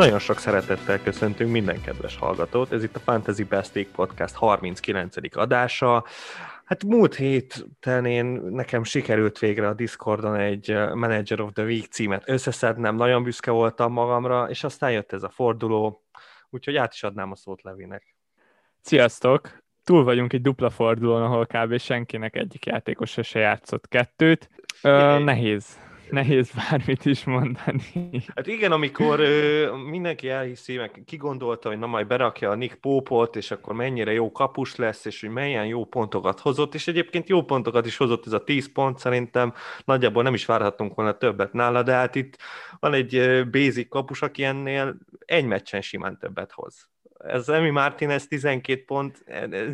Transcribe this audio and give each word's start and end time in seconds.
Nagyon 0.00 0.18
sok 0.18 0.38
szeretettel 0.38 1.02
köszöntünk 1.02 1.50
minden 1.50 1.80
kedves 1.82 2.16
hallgatót. 2.16 2.72
Ez 2.72 2.82
itt 2.82 2.96
a 2.96 2.98
Fantasy 2.98 3.44
Best 3.44 3.74
League 3.74 3.92
Podcast 3.92 4.34
39. 4.34 5.16
adása. 5.32 6.04
Hát 6.64 6.84
múlt 6.84 7.14
héten 7.14 8.06
én, 8.06 8.24
nekem 8.50 8.84
sikerült 8.84 9.38
végre 9.38 9.68
a 9.68 9.74
Discordon 9.74 10.34
egy 10.34 10.68
Manager 10.94 11.40
of 11.40 11.52
the 11.52 11.62
Week 11.62 11.84
címet 11.84 12.22
összeszednem, 12.26 12.94
nagyon 12.96 13.22
büszke 13.22 13.50
voltam 13.50 13.92
magamra, 13.92 14.48
és 14.48 14.64
aztán 14.64 14.92
jött 14.92 15.12
ez 15.12 15.22
a 15.22 15.28
forduló, 15.28 16.04
úgyhogy 16.50 16.76
át 16.76 16.92
is 16.92 17.02
adnám 17.02 17.30
a 17.30 17.36
szót 17.36 17.62
Levinek. 17.62 18.16
Sziasztok! 18.80 19.62
Túl 19.84 20.04
vagyunk 20.04 20.32
egy 20.32 20.42
dupla 20.42 20.70
fordulón, 20.70 21.22
ahol 21.22 21.46
kb. 21.46 21.78
senkinek 21.78 22.36
egyik 22.36 22.66
játékos 22.66 23.16
se 23.22 23.38
játszott 23.38 23.88
kettőt. 23.88 24.48
Ö, 24.82 25.18
nehéz 25.18 25.89
nehéz 26.10 26.50
bármit 26.50 27.04
is 27.04 27.24
mondani. 27.24 28.22
Hát 28.34 28.46
igen, 28.46 28.72
amikor 28.72 29.20
ö, 29.20 29.72
mindenki 29.76 30.28
elhiszi, 30.28 30.76
meg 30.76 31.02
kigondolta, 31.06 31.68
hogy 31.68 31.78
na 31.78 31.86
majd 31.86 32.06
berakja 32.06 32.50
a 32.50 32.54
Nick 32.54 32.74
Pópot, 32.74 33.36
és 33.36 33.50
akkor 33.50 33.74
mennyire 33.74 34.12
jó 34.12 34.32
kapus 34.32 34.76
lesz, 34.76 35.04
és 35.04 35.20
hogy 35.20 35.30
milyen 35.30 35.66
jó 35.66 35.84
pontokat 35.84 36.40
hozott, 36.40 36.74
és 36.74 36.88
egyébként 36.88 37.28
jó 37.28 37.42
pontokat 37.42 37.86
is 37.86 37.96
hozott 37.96 38.26
ez 38.26 38.32
a 38.32 38.44
10 38.44 38.72
pont, 38.72 38.98
szerintem 38.98 39.54
nagyjából 39.84 40.22
nem 40.22 40.34
is 40.34 40.46
várhatunk 40.46 40.94
volna 40.94 41.18
többet 41.18 41.52
nála, 41.52 41.82
de 41.82 41.92
hát 41.92 42.14
itt 42.14 42.36
van 42.80 42.94
egy 42.94 43.44
basic 43.50 43.88
kapus, 43.88 44.22
aki 44.22 44.44
ennél 44.44 44.96
egy 45.24 45.44
meccsen 45.44 45.80
simán 45.80 46.18
többet 46.18 46.52
hoz 46.52 46.88
ez 47.24 47.48
Emi 47.48 47.70
Martinez 47.70 48.26
12 48.26 48.84
pont, 48.84 49.24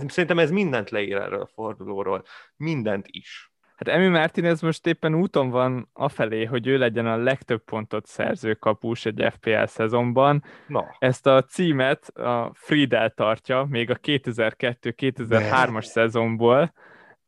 szerintem 0.06 0.38
ez 0.38 0.50
mindent 0.50 0.91
leír 0.91 1.16
erről 1.16 1.41
a 1.41 1.50
fordulóról, 1.55 2.25
mindent 2.56 3.06
is. 3.10 3.50
Hát 3.77 3.88
Emi 3.88 4.08
Martinez 4.08 4.60
most 4.60 4.86
éppen 4.86 5.14
úton 5.14 5.50
van 5.50 5.88
afelé, 5.92 6.44
hogy 6.44 6.66
ő 6.66 6.78
legyen 6.78 7.06
a 7.06 7.16
legtöbb 7.16 7.64
pontot 7.64 8.06
szerző 8.06 8.55
kapus 8.55 9.06
egy 9.06 9.27
FPL 9.32 9.64
szezonban. 9.64 10.44
Na. 10.66 10.96
Ezt 10.98 11.27
a 11.27 11.42
címet 11.42 12.08
a 12.08 12.50
Friedel 12.54 13.10
tartja, 13.10 13.66
még 13.69 13.91
a 13.91 13.97
2002-2003-as 13.97 15.84
szezonból. 15.84 16.72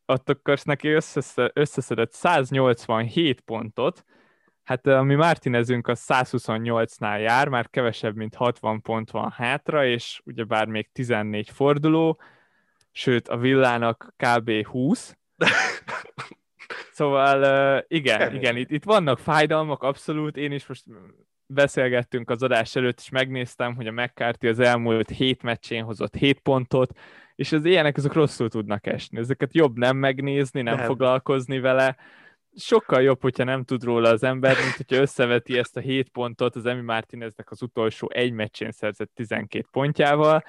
Ott 0.07 0.29
akkor 0.29 0.59
neki 0.65 0.89
összeszedett 1.53 2.13
187 2.13 3.41
pontot, 3.41 4.05
Hát 4.69 4.87
a 4.87 5.03
mi 5.03 5.15
Martinezünk 5.15 5.87
a 5.87 5.95
128-nál 5.95 7.21
jár, 7.21 7.49
már 7.49 7.71
kevesebb, 7.71 8.17
mint 8.17 8.35
60 8.35 8.81
pont 8.81 9.11
van 9.11 9.31
hátra, 9.31 9.87
és 9.87 10.21
ugyebár 10.25 10.67
még 10.67 10.93
14 10.93 11.51
forduló, 11.51 12.21
sőt 12.93 13.29
a 13.29 13.37
villának 13.37 14.15
kb. 14.17 14.67
20. 14.67 15.17
Szóval 16.93 17.85
igen, 17.89 18.19
Kemény. 18.19 18.37
igen, 18.37 18.57
itt, 18.57 18.71
itt 18.71 18.85
vannak 18.85 19.19
fájdalmak, 19.19 19.83
abszolút. 19.83 20.37
Én 20.37 20.53
is 20.53 20.67
most 20.67 20.85
beszélgettünk 21.47 22.31
az 22.31 22.43
adás 22.43 22.77
előtt, 22.77 22.99
és 22.99 23.09
megnéztem, 23.09 23.75
hogy 23.75 23.87
a 23.87 23.93
McCarthy 23.93 24.49
az 24.49 24.59
elmúlt 24.59 25.11
hét 25.11 25.43
meccsén 25.43 25.85
hozott 25.85 26.15
7 26.15 26.41
pontot, 26.41 26.99
és 27.35 27.53
az 27.53 27.65
ilyenek 27.65 27.97
azok 27.97 28.13
rosszul 28.13 28.49
tudnak 28.49 28.87
esni. 28.87 29.19
Ezeket 29.19 29.55
jobb 29.55 29.77
nem 29.79 29.97
megnézni, 29.97 30.63
nem, 30.63 30.77
nem. 30.77 30.87
foglalkozni 30.87 31.61
vele. 31.61 31.97
Sokkal 32.57 33.03
jobb, 33.03 33.21
hogyha 33.21 33.45
nem 33.45 33.65
tud 33.65 33.85
róla 33.85 34.09
az 34.09 34.23
ember, 34.23 34.57
mint 34.57 34.77
hogyha 34.77 34.97
összeveti 35.03 35.59
ezt 35.59 35.77
a 35.77 35.81
7 35.81 36.09
pontot 36.09 36.57
az 36.57 36.67
Emi 36.67 36.81
Martineznek 36.81 37.51
az 37.51 37.63
utolsó 37.63 38.11
egy 38.13 38.33
meccsén 38.33 38.71
szerzett 38.71 39.11
12 39.15 39.67
pontjával. 39.71 40.45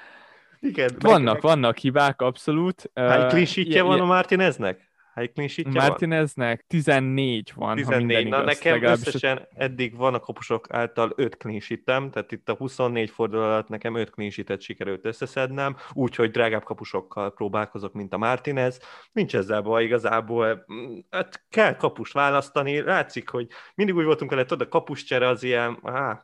Igen, 0.59 0.89
vannak, 0.99 1.33
meg, 1.33 1.41
vannak 1.41 1.77
hibák, 1.77 2.21
abszolút. 2.21 2.91
Hány 2.93 3.47
uh, 3.55 3.79
van 3.81 3.99
a 3.99 4.05
Martineznek? 4.05 4.88
Hány 5.19 5.31
clean 5.33 5.73
Martineznek 5.73 6.65
14 6.67 7.51
van, 7.55 7.75
14. 7.75 8.07
Na 8.07 8.19
igaz, 8.19 8.45
nekem 8.45 8.73
legalábbis 8.73 9.07
összesen 9.07 9.47
eddig 9.53 9.95
van 9.95 10.13
a 10.13 10.19
kapusok 10.19 10.73
által 10.73 11.13
5 11.15 11.37
clean 11.37 12.11
tehát 12.11 12.31
itt 12.31 12.49
a 12.49 12.53
24 12.53 13.09
forduló 13.09 13.43
alatt 13.43 13.67
nekem 13.67 13.95
5 13.95 14.09
clean 14.09 14.31
sikerült 14.59 15.05
összeszednem, 15.05 15.75
úgyhogy 15.93 16.31
drágább 16.31 16.63
kapusokkal 16.63 17.33
próbálkozok, 17.33 17.93
mint 17.93 18.13
a 18.13 18.17
Martinez. 18.17 18.79
Nincs 19.11 19.35
ezzel 19.35 19.61
baj 19.61 19.83
igazából, 19.83 20.65
hát 21.09 21.45
kell 21.49 21.75
kapust 21.75 22.13
választani, 22.13 22.81
látszik, 22.81 23.29
hogy 23.29 23.47
mindig 23.75 23.95
úgy 23.95 24.05
voltunk 24.05 24.31
vele, 24.31 24.45
tudod, 24.45 24.67
a 24.67 24.69
kapuscsere 24.69 25.27
az 25.27 25.43
ilyen, 25.43 25.79
á, 25.83 26.23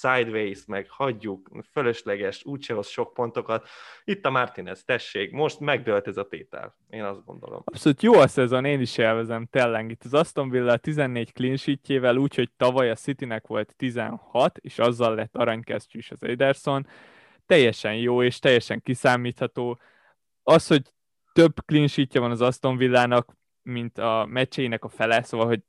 sideways, 0.00 0.64
meg 0.66 0.86
hagyjuk, 0.90 1.50
fölösleges, 1.72 2.44
úgyse 2.44 2.74
hoz 2.74 2.88
sok 2.88 3.14
pontokat. 3.14 3.68
Itt 4.04 4.24
a 4.24 4.30
Martinez, 4.30 4.84
tessék, 4.84 5.32
most 5.32 5.60
megdőlt 5.60 6.06
ez 6.06 6.16
a 6.16 6.28
tétel, 6.28 6.76
én 6.90 7.02
azt 7.02 7.24
gondolom. 7.24 7.62
Abszolút 7.64 8.01
jó 8.02 8.14
a 8.14 8.26
szezon, 8.26 8.64
én 8.64 8.80
is 8.80 8.98
elvezem 8.98 9.46
tényleg. 9.46 9.90
Itt 9.90 10.04
az 10.04 10.14
Aston 10.14 10.50
Villa 10.50 10.76
14 10.76 11.32
clean 11.32 11.56
sheetjével, 11.56 12.16
úgyhogy 12.16 12.50
tavaly 12.56 12.90
a 12.90 12.94
Citynek 12.94 13.46
volt 13.46 13.74
16, 13.76 14.58
és 14.58 14.78
azzal 14.78 15.14
lett 15.14 15.36
aranykesztyűs 15.36 16.10
az 16.10 16.22
Ederson. 16.22 16.86
Teljesen 17.46 17.94
jó, 17.94 18.22
és 18.22 18.38
teljesen 18.38 18.82
kiszámítható. 18.82 19.80
Az, 20.42 20.66
hogy 20.66 20.82
több 21.32 21.54
clean 21.66 21.86
sheetje 21.86 22.20
van 22.20 22.30
az 22.30 22.40
Aston 22.40 22.76
Villának, 22.76 23.36
mint 23.62 23.98
a 23.98 24.26
meccsének 24.28 24.84
a 24.84 24.88
fele, 24.88 25.22
szóval, 25.22 25.46
hogy 25.46 25.60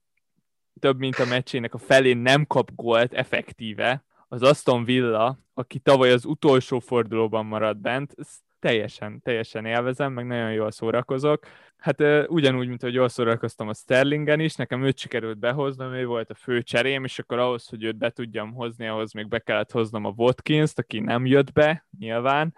több 0.80 1.00
mint 1.00 1.16
a 1.16 1.26
meccsének 1.26 1.74
a 1.74 1.78
felén 1.78 2.18
nem 2.18 2.48
kap 2.48 2.72
gólt 2.76 3.14
effektíve, 3.14 4.04
az 4.28 4.42
Aston 4.42 4.84
Villa, 4.84 5.40
aki 5.54 5.80
tavaly 5.80 6.12
az 6.12 6.26
utolsó 6.26 6.80
fordulóban 6.80 7.46
maradt 7.46 7.82
bent, 7.82 8.16
teljesen, 8.60 9.22
teljesen 9.22 9.66
élvezem, 9.66 10.14
meg 10.14 10.26
nagyon 10.26 10.52
jól 10.52 10.72
szórakozok. 10.72 11.46
Hát 11.84 12.28
ugyanúgy, 12.28 12.68
mint 12.68 12.82
hogy 12.82 12.94
jól 12.94 13.10
szórakoztam 13.10 13.68
a 13.68 13.74
Sterlingen 13.74 14.40
is, 14.40 14.56
nekem 14.56 14.84
őt 14.84 14.98
sikerült 14.98 15.38
behoznom, 15.38 15.94
ő 15.94 16.06
volt 16.06 16.30
a 16.30 16.34
fő 16.34 16.62
cserém, 16.62 17.04
és 17.04 17.20
akkor 17.20 17.40
ahhoz, 17.40 17.68
hogy 17.68 17.84
őt 17.84 17.98
be 17.98 18.10
tudjam 18.10 18.54
hozni, 18.54 18.88
ahhoz 18.88 19.14
még 19.14 19.28
be 19.28 19.40
kellett 19.40 19.72
hoznom 19.72 20.06
a 20.06 20.14
Watkins-t, 20.16 20.80
aki 20.80 21.00
nem 21.00 21.26
jött 21.26 21.52
be, 21.52 21.86
nyilván, 22.00 22.56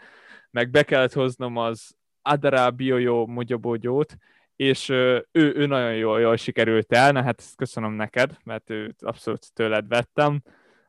meg 0.51 0.69
be 0.69 0.83
kellett 0.83 1.13
hoznom 1.13 1.57
az 1.57 1.95
Adara 2.21 2.71
Biojo 2.71 3.25
Mogyobógyót, 3.25 4.15
és 4.55 4.89
ő, 4.89 5.27
ő 5.31 5.65
nagyon 5.65 5.95
jól, 5.95 6.19
jól 6.19 6.35
sikerült 6.37 6.93
el, 6.93 7.11
na 7.11 7.23
hát 7.23 7.39
ezt 7.39 7.55
köszönöm 7.55 7.91
neked, 7.91 8.37
mert 8.43 8.69
őt 8.69 9.03
abszolút 9.03 9.53
tőled 9.53 9.87
vettem, 9.87 10.41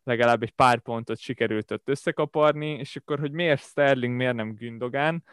legalább 0.05 0.43
egy 0.43 0.53
pár 0.53 0.79
pontot 0.79 1.19
sikerült 1.19 1.71
ott 1.71 1.89
összekaparni, 1.89 2.71
és 2.71 2.97
akkor, 2.97 3.19
hogy 3.19 3.33
miért 3.33 3.63
Sterling, 3.63 4.17
miért 4.17 4.35
nem 4.35 4.55
Gündogán, 4.55 5.25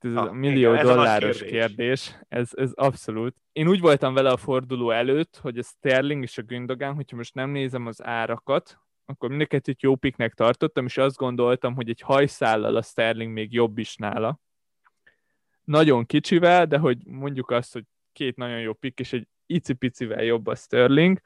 ez 0.00 0.14
ha, 0.14 0.20
a 0.20 0.32
millió 0.32 0.72
igen, 0.72 0.84
dolláros 0.86 1.38
kérdés. 1.38 1.58
kérdés, 1.58 2.18
ez, 2.28 2.50
ez 2.52 2.72
abszolút. 2.74 3.36
Én 3.52 3.68
úgy 3.68 3.80
voltam 3.80 4.14
vele 4.14 4.30
a 4.30 4.36
forduló 4.36 4.90
előtt, 4.90 5.36
hogy 5.36 5.58
a 5.58 5.62
Sterling 5.62 6.22
és 6.22 6.38
a 6.38 6.42
Gündogán, 6.42 6.94
hogyha 6.94 7.16
most 7.16 7.34
nem 7.34 7.50
nézem 7.50 7.86
az 7.86 8.02
árakat, 8.02 8.78
akkor 9.04 9.28
mindeket 9.28 9.82
jó 9.82 9.96
piknek 9.96 10.34
tartottam, 10.34 10.84
és 10.84 10.96
azt 10.96 11.16
gondoltam, 11.16 11.74
hogy 11.74 11.88
egy 11.88 12.00
hajszállal 12.00 12.76
a 12.76 12.82
Sterling 12.82 13.32
még 13.32 13.52
jobb 13.52 13.78
is 13.78 13.96
nála, 13.96 14.40
nagyon 15.64 16.06
kicsivel, 16.06 16.66
de 16.66 16.78
hogy 16.78 16.98
mondjuk 17.06 17.50
azt, 17.50 17.72
hogy 17.72 17.84
két 18.12 18.36
nagyon 18.36 18.60
jó 18.60 18.72
pick, 18.72 19.00
és 19.00 19.12
egy 19.12 19.28
icipicivel 19.46 20.22
jobb 20.22 20.46
a 20.46 20.54
Sterling, 20.54 21.20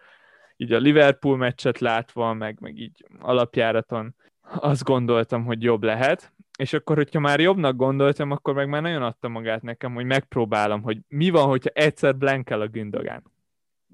így 0.56 0.72
a 0.72 0.78
Liverpool 0.78 1.36
meccset 1.36 1.78
látva, 1.78 2.32
meg, 2.32 2.60
meg 2.60 2.78
így 2.78 3.06
alapjáraton 3.19 4.14
azt 4.40 4.84
gondoltam, 4.84 5.44
hogy 5.44 5.62
jobb 5.62 5.82
lehet, 5.82 6.32
és 6.58 6.72
akkor, 6.72 6.96
hogyha 6.96 7.20
már 7.20 7.40
jobbnak 7.40 7.76
gondoltam, 7.76 8.31
akkor 8.31 8.55
meg 8.55 8.69
már 8.69 8.82
nagyon 8.82 9.02
adta 9.02 9.28
magát 9.28 9.62
nekem, 9.62 9.94
hogy 9.94 10.05
megpróbálom, 10.05 10.82
hogy 10.82 10.99
mi 11.08 11.31
van, 11.31 11.49
hogyha 11.49 11.70
egyszer 11.72 12.16
blankel 12.16 12.60
a 12.60 12.66
Gündogán. 12.66 13.22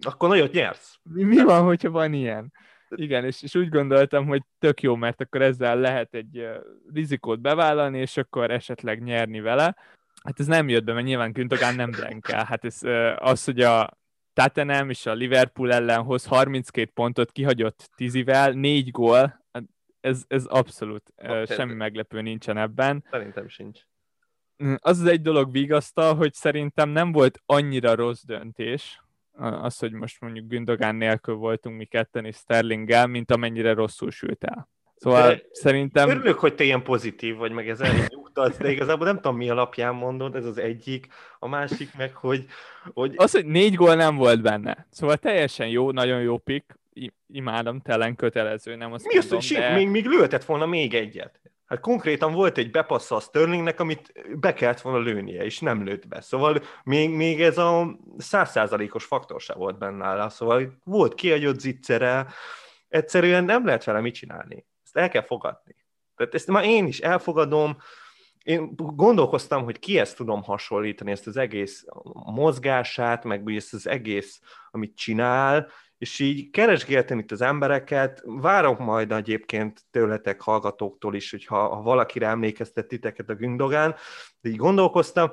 Akkor 0.00 0.28
nagyot 0.28 0.52
nyersz. 0.52 0.98
Mi, 1.02 1.22
mi 1.22 1.42
van, 1.42 1.64
hogyha 1.64 1.90
van 1.90 2.12
ilyen? 2.12 2.52
Igen, 2.88 3.24
és, 3.24 3.42
és 3.42 3.54
úgy 3.54 3.68
gondoltam, 3.68 4.26
hogy 4.26 4.42
tök 4.58 4.82
jó, 4.82 4.94
mert 4.94 5.20
akkor 5.20 5.42
ezzel 5.42 5.76
lehet 5.76 6.14
egy 6.14 6.38
uh, 6.38 6.54
rizikót 6.92 7.40
bevállalni, 7.40 7.98
és 7.98 8.16
akkor 8.16 8.50
esetleg 8.50 9.02
nyerni 9.02 9.40
vele. 9.40 9.76
Hát 10.24 10.40
ez 10.40 10.46
nem 10.46 10.68
jött 10.68 10.84
be, 10.84 10.92
mert 10.92 11.06
nyilván 11.06 11.32
Güntogán 11.32 11.74
nem 11.74 11.90
blankel. 11.90 12.44
Hát 12.44 12.64
ez 12.64 12.80
az, 13.16 13.44
hogy 13.44 13.60
a 13.60 13.98
Tottenham 14.32 14.90
és 14.90 15.06
a 15.06 15.12
Liverpool 15.12 15.72
ellen 15.72 16.02
hoz 16.02 16.24
32 16.24 16.90
pontot, 16.94 17.32
kihagyott 17.32 17.90
tízivel, 17.96 18.52
négy 18.52 18.90
gól, 18.90 19.18
hát 19.18 19.43
ez, 20.04 20.24
ez 20.28 20.44
abszolút 20.44 21.12
hát, 21.16 21.54
semmi 21.54 21.74
meglepő 21.74 22.20
nincsen 22.20 22.56
ebben. 22.56 23.04
Szerintem 23.10 23.48
sincs. 23.48 23.80
Mm, 24.64 24.74
az 24.80 25.00
az 25.00 25.06
egy 25.06 25.20
dolog 25.20 25.50
vigasztal, 25.52 26.14
hogy 26.14 26.32
szerintem 26.32 26.88
nem 26.88 27.12
volt 27.12 27.42
annyira 27.46 27.94
rossz 27.94 28.22
döntés, 28.22 29.02
az, 29.36 29.78
hogy 29.78 29.92
most 29.92 30.20
mondjuk 30.20 30.48
Gündogán 30.48 30.94
nélkül 30.94 31.34
voltunk 31.34 31.76
mi 31.76 31.84
ketten 31.84 32.24
és 32.24 32.36
Sterlinggel, 32.36 33.06
mint 33.06 33.30
amennyire 33.30 33.74
rosszul 33.74 34.10
sült 34.10 34.44
el. 34.44 34.68
Szóval 34.96 35.28
de 35.28 35.42
szerintem... 35.50 36.08
Örülök, 36.08 36.38
hogy 36.38 36.54
te 36.54 36.64
ilyen 36.64 36.82
pozitív 36.82 37.36
vagy, 37.36 37.52
meg 37.52 37.68
ez 37.68 37.80
nyugtatsz, 38.08 38.56
de 38.56 38.70
igazából 38.70 39.06
nem 39.06 39.16
tudom, 39.16 39.36
mi 39.36 39.50
alapján 39.50 39.94
mondod, 39.94 40.36
ez 40.36 40.44
az 40.44 40.58
egyik, 40.58 41.06
a 41.38 41.48
másik 41.48 41.96
meg, 41.96 42.14
hogy... 42.14 42.46
hogy... 42.94 43.14
Az, 43.16 43.32
hogy 43.32 43.46
négy 43.46 43.74
gól 43.74 43.94
nem 43.94 44.16
volt 44.16 44.42
benne. 44.42 44.86
Szóval 44.90 45.16
teljesen 45.16 45.68
jó, 45.68 45.90
nagyon 45.90 46.20
jó 46.20 46.38
pick, 46.38 46.78
imádom, 47.26 47.80
telen 47.80 48.16
kötelező, 48.16 48.74
nem 48.76 48.92
azt 48.92 49.06
mi 49.06 49.14
mondom, 49.14 49.38
az, 49.38 49.48
hogy 49.48 49.56
de... 49.56 49.74
még, 49.74 49.88
még 49.88 50.06
lőhetett 50.06 50.44
volna 50.44 50.66
még 50.66 50.94
egyet. 50.94 51.40
Hát 51.66 51.80
konkrétan 51.80 52.32
volt 52.32 52.58
egy 52.58 52.70
bepassza 52.70 53.16
a 53.16 53.20
Sterlingnek, 53.20 53.80
amit 53.80 54.12
be 54.40 54.52
kellett 54.52 54.80
volna 54.80 54.98
lőnie, 54.98 55.44
és 55.44 55.58
nem 55.58 55.84
lőtt 55.84 56.08
be. 56.08 56.20
Szóval 56.20 56.62
még, 56.84 57.10
még 57.10 57.42
ez 57.42 57.58
a 57.58 57.98
százszázalékos 58.18 59.04
faktor 59.04 59.40
se 59.40 59.54
volt 59.54 59.78
benne 59.78 59.96
nála. 59.96 60.28
Szóval 60.28 60.78
volt 60.84 61.14
kiagyott 61.14 61.58
zicsere, 61.58 62.26
egyszerűen 62.88 63.44
nem 63.44 63.64
lehet 63.64 63.84
vele 63.84 64.00
mit 64.00 64.14
csinálni 64.14 64.66
Ezt 64.84 64.96
el 64.96 65.08
kell 65.08 65.24
fogadni. 65.24 65.76
Tehát 66.16 66.34
ezt 66.34 66.46
már 66.46 66.64
én 66.64 66.86
is 66.86 67.00
elfogadom, 67.00 67.76
én 68.42 68.70
gondolkoztam, 68.76 69.64
hogy 69.64 69.78
kihez 69.78 70.14
tudom 70.14 70.42
hasonlítani 70.42 71.10
ezt 71.10 71.26
az 71.26 71.36
egész 71.36 71.84
mozgását, 72.12 73.24
meg 73.24 73.50
ezt 73.50 73.74
az 73.74 73.86
egész, 73.86 74.40
amit 74.70 74.96
csinál, 74.96 75.68
és 75.98 76.18
így 76.18 76.50
keresgéltem 76.50 77.18
itt 77.18 77.32
az 77.32 77.40
embereket, 77.40 78.22
várok 78.24 78.78
majd 78.78 79.12
egyébként 79.12 79.80
tőletek 79.90 80.40
hallgatóktól 80.40 81.14
is, 81.14 81.30
hogyha 81.30 81.68
ha 81.68 81.82
valakire 81.82 82.26
emlékeztet 82.26 82.86
titeket 82.86 83.28
a 83.28 83.34
Gündogán, 83.34 83.94
így 84.46 84.56
gondolkoztam. 84.56 85.30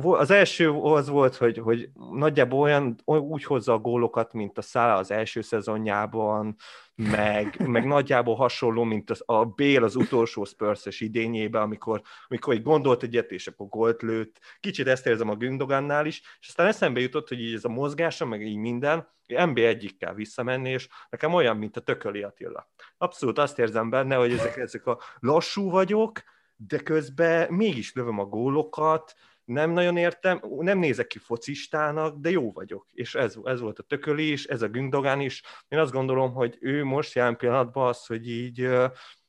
Az 0.00 0.30
első 0.30 0.70
az 0.70 1.08
volt, 1.08 1.36
hogy, 1.36 1.58
hogy 1.58 1.88
nagyjából 2.10 2.60
olyan, 2.60 2.96
úgy 3.04 3.44
hozza 3.44 3.72
a 3.72 3.78
gólokat, 3.78 4.32
mint 4.32 4.58
a 4.58 4.62
Szála 4.62 4.94
az 4.94 5.10
első 5.10 5.40
szezonjában, 5.40 6.56
meg, 6.94 7.68
meg 7.68 7.86
nagyjából 7.86 8.34
hasonló, 8.34 8.84
mint 8.84 9.10
az, 9.10 9.22
a 9.26 9.44
Bél 9.44 9.84
az 9.84 9.96
utolsó 9.96 10.44
spurs 10.44 11.00
idényében, 11.00 11.62
amikor, 11.62 12.02
amikor 12.28 12.54
egy 12.54 12.62
gondolt 12.62 13.02
egyet, 13.02 13.30
és 13.30 13.46
akkor 13.46 13.68
gólt 13.68 14.02
lőtt. 14.02 14.40
Kicsit 14.60 14.86
ezt 14.86 15.06
érzem 15.06 15.28
a 15.28 15.36
Gündogannál 15.36 16.06
is, 16.06 16.22
és 16.40 16.48
aztán 16.48 16.66
eszembe 16.66 17.00
jutott, 17.00 17.28
hogy 17.28 17.40
így 17.40 17.54
ez 17.54 17.64
a 17.64 17.68
mozgása, 17.68 18.26
meg 18.26 18.42
így 18.42 18.56
minden, 18.56 19.08
MB 19.46 19.58
egyikkel 19.58 20.14
visszamenni, 20.14 20.70
és 20.70 20.88
nekem 21.10 21.34
olyan, 21.34 21.56
mint 21.56 21.76
a 21.76 21.80
Tököli 21.80 22.22
Attila. 22.22 22.70
Abszolút 22.98 23.38
azt 23.38 23.58
érzem 23.58 23.90
benne, 23.90 24.14
hogy 24.14 24.32
ezek, 24.32 24.56
ezek 24.56 24.86
a 24.86 25.00
lassú 25.18 25.70
vagyok, 25.70 26.22
de 26.60 26.78
közben 26.78 27.52
mégis 27.52 27.92
lövöm 27.92 28.18
a 28.18 28.24
gólokat, 28.24 29.14
nem 29.44 29.70
nagyon 29.70 29.96
értem, 29.96 30.40
nem 30.58 30.78
nézek 30.78 31.06
ki 31.06 31.18
focistának, 31.18 32.18
de 32.18 32.30
jó 32.30 32.52
vagyok. 32.52 32.86
És 32.92 33.14
ez, 33.14 33.36
ez 33.44 33.60
volt 33.60 33.78
a 33.78 33.82
Tököli 33.82 34.32
is, 34.32 34.44
ez 34.44 34.62
a 34.62 34.68
Gündogán 34.68 35.20
is. 35.20 35.42
Én 35.68 35.78
azt 35.78 35.92
gondolom, 35.92 36.32
hogy 36.32 36.56
ő 36.60 36.84
most 36.84 37.14
jelen 37.14 37.36
pillanatban 37.36 37.88
az, 37.88 38.06
hogy 38.06 38.30
így 38.30 38.68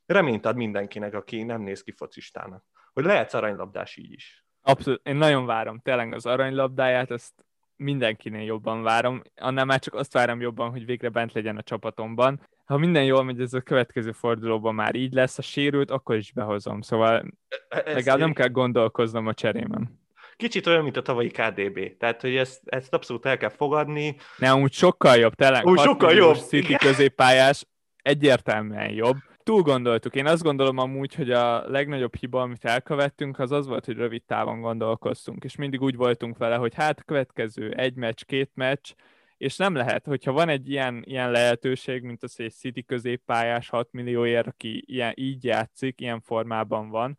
reményt 0.06 0.46
ad 0.46 0.56
mindenkinek, 0.56 1.14
aki 1.14 1.42
nem 1.42 1.62
néz 1.62 1.82
ki 1.82 1.92
focistának. 1.92 2.64
Hogy 2.92 3.04
lehetsz 3.04 3.34
aranylabdás 3.34 3.96
így 3.96 4.12
is. 4.12 4.44
Abszolút, 4.62 5.00
én 5.06 5.16
nagyon 5.16 5.46
várom 5.46 5.80
tényleg 5.80 6.12
az 6.12 6.26
aranylabdáját, 6.26 7.10
ezt 7.10 7.44
mindenkinél 7.76 8.42
jobban 8.42 8.82
várom, 8.82 9.22
annál 9.36 9.64
már 9.64 9.78
csak 9.78 9.94
azt 9.94 10.12
várom 10.12 10.40
jobban, 10.40 10.70
hogy 10.70 10.84
végre 10.84 11.08
bent 11.08 11.32
legyen 11.32 11.56
a 11.56 11.62
csapatomban. 11.62 12.40
Ha 12.70 12.76
minden 12.76 13.04
jól 13.04 13.24
megy, 13.24 13.40
ez 13.40 13.54
a 13.54 13.60
következő 13.60 14.12
fordulóban 14.12 14.74
már 14.74 14.94
így 14.94 15.12
lesz, 15.12 15.38
a 15.38 15.42
sérült, 15.42 15.90
akkor 15.90 16.16
is 16.16 16.32
behozom. 16.32 16.80
Szóval 16.80 17.24
ez 17.68 17.94
legalább 17.94 18.18
nem 18.18 18.32
kell 18.32 18.48
gondolkoznom 18.48 19.26
a 19.26 19.34
cserémen. 19.34 20.00
Kicsit 20.36 20.66
olyan, 20.66 20.82
mint 20.82 20.96
a 20.96 21.02
tavalyi 21.02 21.28
KDB. 21.28 21.96
Tehát, 21.98 22.20
hogy 22.20 22.36
ezt, 22.36 22.60
ezt 22.64 22.94
abszolút 22.94 23.26
el 23.26 23.36
kell 23.36 23.48
fogadni. 23.48 24.16
Ne, 24.36 24.54
úgy 24.54 24.72
sokkal 24.72 25.16
jobb, 25.16 25.34
tényleg. 25.34 25.66
Úgy 25.66 25.78
sokkal 25.78 26.12
jobb. 26.12 26.36
City 26.36 26.76
középpályás, 26.76 27.66
egyértelműen 28.02 28.90
jobb 28.90 29.16
túl 29.42 29.62
gondoltuk. 29.62 30.14
Én 30.14 30.26
azt 30.26 30.42
gondolom 30.42 30.78
amúgy, 30.78 31.14
hogy 31.14 31.30
a 31.30 31.68
legnagyobb 31.68 32.16
hiba, 32.16 32.40
amit 32.40 32.64
elkövettünk, 32.64 33.38
az 33.38 33.52
az 33.52 33.66
volt, 33.66 33.84
hogy 33.84 33.96
rövid 33.96 34.22
távon 34.24 34.60
gondolkoztunk, 34.60 35.44
és 35.44 35.56
mindig 35.56 35.82
úgy 35.82 35.96
voltunk 35.96 36.38
vele, 36.38 36.56
hogy 36.56 36.74
hát 36.74 37.04
következő 37.04 37.70
egy 37.70 37.94
meccs, 37.94 38.22
két 38.26 38.50
meccs, 38.54 38.92
és 39.40 39.56
nem 39.56 39.74
lehet, 39.74 40.04
hogyha 40.04 40.32
van 40.32 40.48
egy 40.48 40.70
ilyen, 40.70 41.02
ilyen 41.06 41.30
lehetőség, 41.30 42.02
mint 42.02 42.22
az, 42.22 42.40
egy 42.40 42.52
City 42.52 42.84
középpályás 42.84 43.68
6 43.68 43.92
millióért, 43.92 44.46
aki 44.46 44.84
ilyen, 44.86 45.12
így 45.16 45.44
játszik, 45.44 46.00
ilyen 46.00 46.20
formában 46.20 46.88
van, 46.88 47.18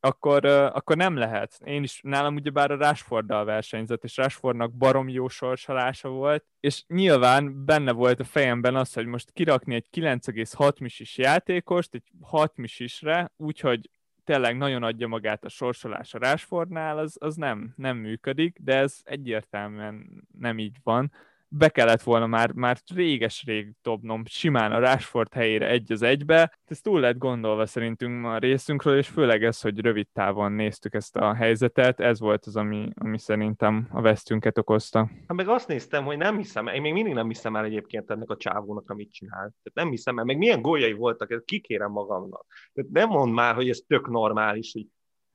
akkor, 0.00 0.44
akkor 0.44 0.96
nem 0.96 1.16
lehet. 1.16 1.60
Én 1.64 1.82
is, 1.82 2.00
nálam 2.02 2.34
ugyebár 2.34 2.70
a 2.70 2.76
Rashforddal 2.76 3.44
versenyzett, 3.44 4.04
és 4.04 4.16
Rashfordnak 4.16 4.72
barom 4.72 5.08
jó 5.08 5.28
sorsolása 5.28 6.08
volt, 6.08 6.44
és 6.60 6.84
nyilván 6.86 7.64
benne 7.64 7.92
volt 7.92 8.20
a 8.20 8.24
fejemben 8.24 8.76
az, 8.76 8.92
hogy 8.92 9.06
most 9.06 9.30
kirakni 9.32 9.74
egy 9.74 9.86
9,6 9.92 10.80
misis 10.80 11.18
játékost, 11.18 11.94
egy 11.94 12.10
6 12.20 12.56
misisre, 12.56 13.32
úgyhogy 13.36 13.90
tényleg 14.24 14.56
nagyon 14.56 14.82
adja 14.82 15.06
magát 15.06 15.44
a 15.44 15.48
sorsolás 15.48 16.14
a 16.14 16.18
Rashfordnál, 16.18 16.98
az, 16.98 17.16
az 17.20 17.36
nem, 17.36 17.72
nem 17.76 17.96
működik, 17.96 18.58
de 18.60 18.76
ez 18.76 19.00
egyértelműen 19.02 20.26
nem 20.38 20.58
így 20.58 20.76
van 20.82 21.12
be 21.54 21.68
kellett 21.68 22.02
volna 22.02 22.26
már, 22.26 22.52
már 22.52 22.78
réges-rég 22.94 23.72
dobnom 23.82 24.22
simán 24.26 24.72
a 24.72 24.78
Rashford 24.78 25.32
helyére 25.32 25.68
egy 25.68 25.92
az 25.92 26.02
egybe. 26.02 26.58
Ez 26.64 26.80
túl 26.80 27.00
lett 27.00 27.18
gondolva 27.18 27.66
szerintünk 27.66 28.26
a 28.26 28.38
részünkről, 28.38 28.98
és 28.98 29.08
főleg 29.08 29.44
ez, 29.44 29.60
hogy 29.60 29.80
rövid 29.80 30.08
távon 30.12 30.52
néztük 30.52 30.94
ezt 30.94 31.16
a 31.16 31.34
helyzetet, 31.34 32.00
ez 32.00 32.20
volt 32.20 32.46
az, 32.46 32.56
ami, 32.56 32.88
ami 32.94 33.18
szerintem 33.18 33.88
a 33.90 34.00
vesztünket 34.00 34.58
okozta. 34.58 34.98
Hát 34.98 35.36
meg 35.36 35.48
azt 35.48 35.68
néztem, 35.68 36.04
hogy 36.04 36.16
nem 36.16 36.36
hiszem, 36.36 36.66
én 36.66 36.80
még 36.80 36.92
mindig 36.92 37.14
nem 37.14 37.28
hiszem 37.28 37.56
el 37.56 37.64
egyébként 37.64 38.10
ennek 38.10 38.30
a 38.30 38.36
csávónak, 38.36 38.90
amit 38.90 39.12
csinál. 39.12 39.38
Tehát 39.38 39.72
nem 39.72 39.90
hiszem 39.90 40.18
el, 40.18 40.24
meg 40.24 40.38
milyen 40.38 40.62
góljai 40.62 40.92
voltak, 40.92 41.44
kikérem 41.44 41.90
magamnak. 41.90 42.46
Tehát 42.72 42.90
nem 42.90 43.08
mond 43.08 43.32
már, 43.32 43.54
hogy 43.54 43.68
ez 43.68 43.80
tök 43.86 44.08
normális, 44.08 44.72
hogy 44.72 44.86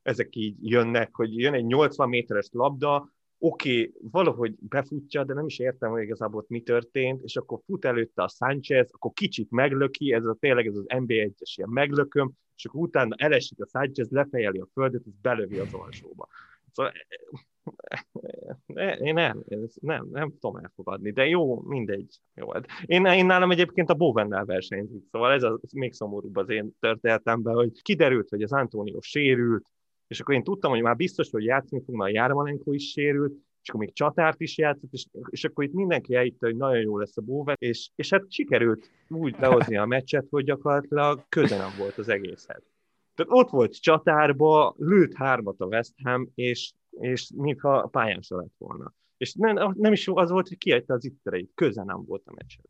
ezek 0.01 0.35
így 0.35 0.55
jönnek, 0.61 1.15
hogy 1.15 1.37
jön 1.37 1.53
egy 1.53 1.65
80 1.65 2.09
méteres 2.09 2.47
labda, 2.51 3.11
oké, 3.39 3.79
okay, 3.79 3.93
valahogy 4.11 4.55
befutja, 4.59 5.23
de 5.23 5.33
nem 5.33 5.45
is 5.45 5.59
értem, 5.59 5.91
hogy 5.91 6.01
igazából 6.01 6.45
mi 6.47 6.61
történt, 6.61 7.23
és 7.23 7.35
akkor 7.35 7.59
fut 7.65 7.85
előtte 7.85 8.23
a 8.23 8.27
Sánchez, 8.27 8.89
akkor 8.91 9.11
kicsit 9.13 9.51
meglöki, 9.51 10.13
ez 10.13 10.25
a 10.25 10.37
tényleg 10.39 10.67
ez 10.67 10.75
az 10.75 10.85
NB1-es 10.87 11.53
ilyen 11.55 11.69
meglököm, 11.69 12.31
és 12.55 12.65
akkor 12.65 12.81
utána 12.81 13.15
elesik 13.17 13.61
a 13.61 13.67
Sánchez, 13.67 14.09
lefejeli 14.09 14.59
a 14.59 14.67
földet, 14.73 15.05
és 15.05 15.13
belövi 15.21 15.57
az 15.57 15.73
alsóba. 15.73 16.27
Szóval 16.71 16.93
én 18.99 19.13
nem, 19.13 19.43
nem, 19.81 20.07
nem 20.11 20.33
tudom 20.39 20.55
elfogadni, 20.55 21.11
de 21.11 21.27
jó, 21.27 21.61
mindegy. 21.61 22.19
Jó. 22.33 22.51
Hát 22.51 22.65
én, 22.85 23.05
én 23.05 23.25
nálam 23.25 23.51
egyébként 23.51 23.89
a 23.89 23.93
Bovennel 23.93 24.45
versenyzik, 24.45 25.03
szóval 25.11 25.31
ez 25.31 25.43
az 25.43 25.71
még 25.71 25.93
szomorúbb 25.93 26.35
az 26.35 26.49
én 26.49 26.71
történetemben, 26.79 27.53
hogy 27.53 27.81
kiderült, 27.81 28.29
hogy 28.29 28.41
az 28.41 28.51
Antonio 28.53 29.01
sérült, 29.01 29.71
és 30.07 30.19
akkor 30.19 30.35
én 30.35 30.43
tudtam, 30.43 30.71
hogy 30.71 30.81
már 30.81 30.95
biztos, 30.95 31.29
hogy 31.29 31.43
játszani 31.43 31.83
fog, 31.85 31.95
mert 31.95 32.11
a 32.11 32.13
Jármalenko 32.13 32.73
is 32.73 32.89
sérült, 32.91 33.33
és 33.61 33.69
akkor 33.69 33.85
még 33.85 33.93
csatárt 33.93 34.41
is 34.41 34.57
játszott, 34.57 34.93
és, 34.93 35.05
és 35.29 35.43
akkor 35.43 35.63
itt 35.63 35.73
mindenki 35.73 36.15
elhitte, 36.15 36.45
hogy 36.45 36.55
nagyon 36.55 36.81
jó 36.81 36.97
lesz 36.97 37.17
a 37.17 37.21
bóve, 37.21 37.55
és, 37.59 37.89
és 37.95 38.09
hát 38.09 38.31
sikerült 38.31 38.89
úgy 39.07 39.35
lehozni 39.39 39.77
a 39.77 39.85
meccset, 39.85 40.25
hogy 40.29 40.43
gyakorlatilag 40.43 41.25
köze 41.29 41.57
nem 41.57 41.71
volt 41.77 41.97
az 41.97 42.09
egészhez. 42.09 42.63
Tehát 43.15 43.31
ott 43.31 43.49
volt 43.49 43.81
csatárba, 43.81 44.75
lőtt 44.77 45.13
hármat 45.13 45.59
a 45.59 45.65
West 45.65 45.93
Ham, 46.03 46.29
és, 46.35 46.71
és 46.89 47.31
mintha 47.35 47.87
pályán 47.91 48.21
se 48.21 48.35
lett 48.35 48.53
volna. 48.57 48.93
És 49.17 49.33
nem, 49.33 49.73
nem 49.77 49.91
is 49.91 50.07
az 50.07 50.29
volt, 50.29 50.47
hogy 50.47 50.57
kiejte 50.57 50.93
az 50.93 51.05
ittereit, 51.05 51.51
köze 51.55 51.83
nem 51.83 52.05
volt 52.05 52.21
a 52.25 52.33
meccshez. 52.35 52.65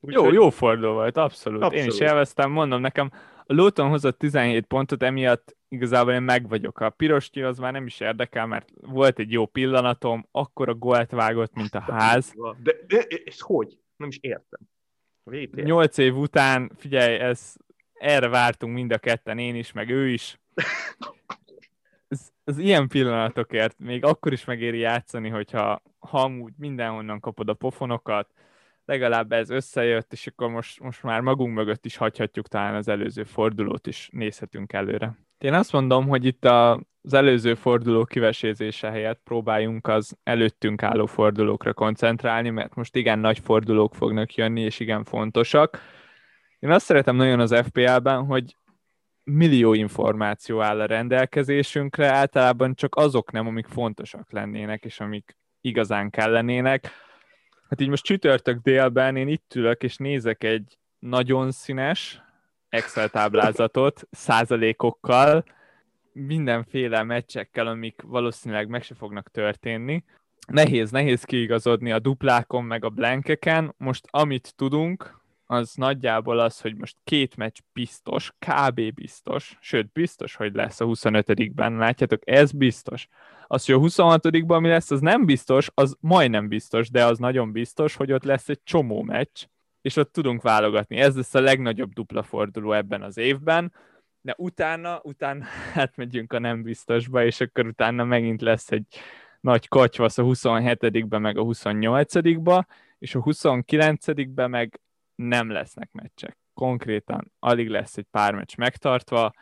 Úgy, 0.00 0.12
jó, 0.12 0.24
hogy... 0.24 0.34
jó 0.34 0.50
forduló 0.50 0.92
volt, 0.92 1.16
abszolút. 1.16 1.62
abszolút. 1.62 1.84
Én 1.84 1.92
is 1.92 2.00
élveztem, 2.00 2.50
mondom 2.50 2.80
nekem, 2.80 3.10
a 3.46 3.54
Luton 3.54 3.88
hozott 3.88 4.18
17 4.18 4.66
pontot, 4.66 5.02
emiatt 5.02 5.56
igazából 5.72 6.12
én 6.12 6.22
meg 6.22 6.48
vagyok. 6.48 6.80
A 6.80 6.90
piros 6.90 7.30
az 7.32 7.58
már 7.58 7.72
nem 7.72 7.86
is 7.86 8.00
érdekel, 8.00 8.46
mert 8.46 8.68
volt 8.80 9.18
egy 9.18 9.32
jó 9.32 9.46
pillanatom, 9.46 10.28
akkor 10.30 10.68
a 10.68 10.74
gólt 10.74 11.10
vágott, 11.10 11.54
mint 11.54 11.74
a 11.74 11.80
ház. 11.80 12.34
De, 12.62 12.74
de 12.86 13.00
és 13.00 13.40
hogy? 13.40 13.78
Nem 13.96 14.08
is 14.08 14.18
értem. 14.20 14.60
Nyolc 15.52 15.98
év 15.98 16.16
után, 16.16 16.72
figyelj, 16.76 17.18
ez, 17.18 17.54
erre 17.92 18.28
vártunk 18.28 18.74
mind 18.74 18.92
a 18.92 18.98
ketten, 18.98 19.38
én 19.38 19.54
is, 19.54 19.72
meg 19.72 19.90
ő 19.90 20.08
is. 20.08 20.40
Ez, 22.08 22.32
ez 22.44 22.58
ilyen 22.58 22.88
pillanatokért 22.88 23.78
még 23.78 24.04
akkor 24.04 24.32
is 24.32 24.44
megéri 24.44 24.78
játszani, 24.78 25.28
hogyha 25.28 25.82
ha 25.98 26.22
amúgy 26.22 26.52
mindenhonnan 26.56 27.20
kapod 27.20 27.48
a 27.48 27.54
pofonokat, 27.54 28.28
legalább 28.84 29.32
ez 29.32 29.50
összejött, 29.50 30.12
és 30.12 30.26
akkor 30.26 30.48
most, 30.48 30.80
most 30.80 31.02
már 31.02 31.20
magunk 31.20 31.54
mögött 31.54 31.84
is 31.84 31.96
hagyhatjuk 31.96 32.48
talán 32.48 32.74
az 32.74 32.88
előző 32.88 33.24
fordulót 33.24 33.86
is 33.86 34.08
nézhetünk 34.12 34.72
előre. 34.72 35.18
Én 35.42 35.54
azt 35.54 35.72
mondom, 35.72 36.08
hogy 36.08 36.24
itt 36.24 36.44
a, 36.44 36.72
az 37.02 37.14
előző 37.14 37.54
forduló 37.54 38.04
kivesézése 38.04 38.90
helyett 38.90 39.20
próbáljunk 39.24 39.86
az 39.86 40.18
előttünk 40.22 40.82
álló 40.82 41.06
fordulókra 41.06 41.72
koncentrálni, 41.72 42.50
mert 42.50 42.74
most 42.74 42.96
igen 42.96 43.18
nagy 43.18 43.38
fordulók 43.38 43.94
fognak 43.94 44.34
jönni, 44.34 44.60
és 44.60 44.80
igen 44.80 45.04
fontosak. 45.04 45.80
Én 46.58 46.70
azt 46.70 46.84
szeretem 46.84 47.16
nagyon 47.16 47.40
az 47.40 47.54
FPL-ben, 47.64 48.24
hogy 48.24 48.56
millió 49.24 49.74
információ 49.74 50.60
áll 50.60 50.80
a 50.80 50.86
rendelkezésünkre, 50.86 52.06
általában 52.06 52.74
csak 52.74 52.94
azok 52.94 53.32
nem, 53.32 53.46
amik 53.46 53.66
fontosak 53.66 54.32
lennének, 54.32 54.84
és 54.84 55.00
amik 55.00 55.36
igazán 55.60 56.10
kellenének. 56.10 56.90
Hát 57.68 57.80
így 57.80 57.88
most 57.88 58.04
csütörtök 58.04 58.58
délben 58.58 59.16
én 59.16 59.28
itt 59.28 59.54
ülök, 59.54 59.82
és 59.82 59.96
nézek 59.96 60.44
egy 60.44 60.78
nagyon 60.98 61.50
színes 61.50 62.22
Excel 62.72 63.08
táblázatot 63.08 64.08
százalékokkal, 64.10 65.44
mindenféle 66.12 67.02
meccsekkel, 67.02 67.66
amik 67.66 68.02
valószínűleg 68.06 68.68
meg 68.68 68.82
se 68.82 68.94
fognak 68.94 69.30
történni. 69.30 70.04
Nehéz, 70.46 70.90
nehéz 70.90 71.24
kiigazodni 71.24 71.92
a 71.92 71.98
duplákon, 71.98 72.64
meg 72.64 72.84
a 72.84 72.88
blankeken. 72.88 73.74
Most 73.76 74.06
amit 74.10 74.54
tudunk, 74.56 75.20
az 75.46 75.74
nagyjából 75.74 76.38
az, 76.38 76.60
hogy 76.60 76.76
most 76.76 76.96
két 77.04 77.36
meccs 77.36 77.56
biztos, 77.72 78.32
kb. 78.38 78.94
biztos, 78.94 79.56
sőt, 79.60 79.92
biztos, 79.92 80.34
hogy 80.34 80.54
lesz 80.54 80.80
a 80.80 80.84
25-ben, 80.84 81.76
látjátok, 81.76 82.22
ez 82.24 82.52
biztos. 82.52 83.08
Az, 83.46 83.64
hogy 83.66 83.74
a 83.74 83.78
26-ban 83.78 84.60
mi 84.60 84.68
lesz, 84.68 84.90
az 84.90 85.00
nem 85.00 85.24
biztos, 85.24 85.70
az 85.74 85.96
majdnem 86.00 86.48
biztos, 86.48 86.90
de 86.90 87.04
az 87.04 87.18
nagyon 87.18 87.52
biztos, 87.52 87.94
hogy 87.94 88.12
ott 88.12 88.24
lesz 88.24 88.48
egy 88.48 88.60
csomó 88.64 89.02
meccs, 89.02 89.46
és 89.82 89.96
ott 89.96 90.12
tudunk 90.12 90.42
válogatni. 90.42 90.96
Ez 90.96 91.16
lesz 91.16 91.34
a 91.34 91.40
legnagyobb 91.40 91.92
dupla 91.92 92.22
forduló 92.22 92.72
ebben 92.72 93.02
az 93.02 93.16
évben, 93.16 93.72
de 94.20 94.34
utána, 94.36 95.00
utána 95.02 95.44
hát 95.74 95.96
megyünk 95.96 96.32
a 96.32 96.38
nem 96.38 96.62
biztosba, 96.62 97.24
és 97.24 97.40
akkor 97.40 97.66
utána 97.66 98.04
megint 98.04 98.40
lesz 98.40 98.70
egy 98.70 98.86
nagy 99.40 99.68
kacsvasz 99.68 100.18
a 100.18 100.22
27-ben, 100.22 101.20
meg 101.20 101.38
a 101.38 101.42
28-ba, 101.42 102.64
és 102.98 103.14
a 103.14 103.20
29-ben 103.20 104.50
meg 104.50 104.80
nem 105.14 105.50
lesznek 105.50 105.92
meccsek. 105.92 106.36
Konkrétan 106.54 107.32
alig 107.38 107.68
lesz 107.68 107.96
egy 107.96 108.06
pár 108.10 108.34
meccs 108.34 108.56
megtartva, 108.56 109.32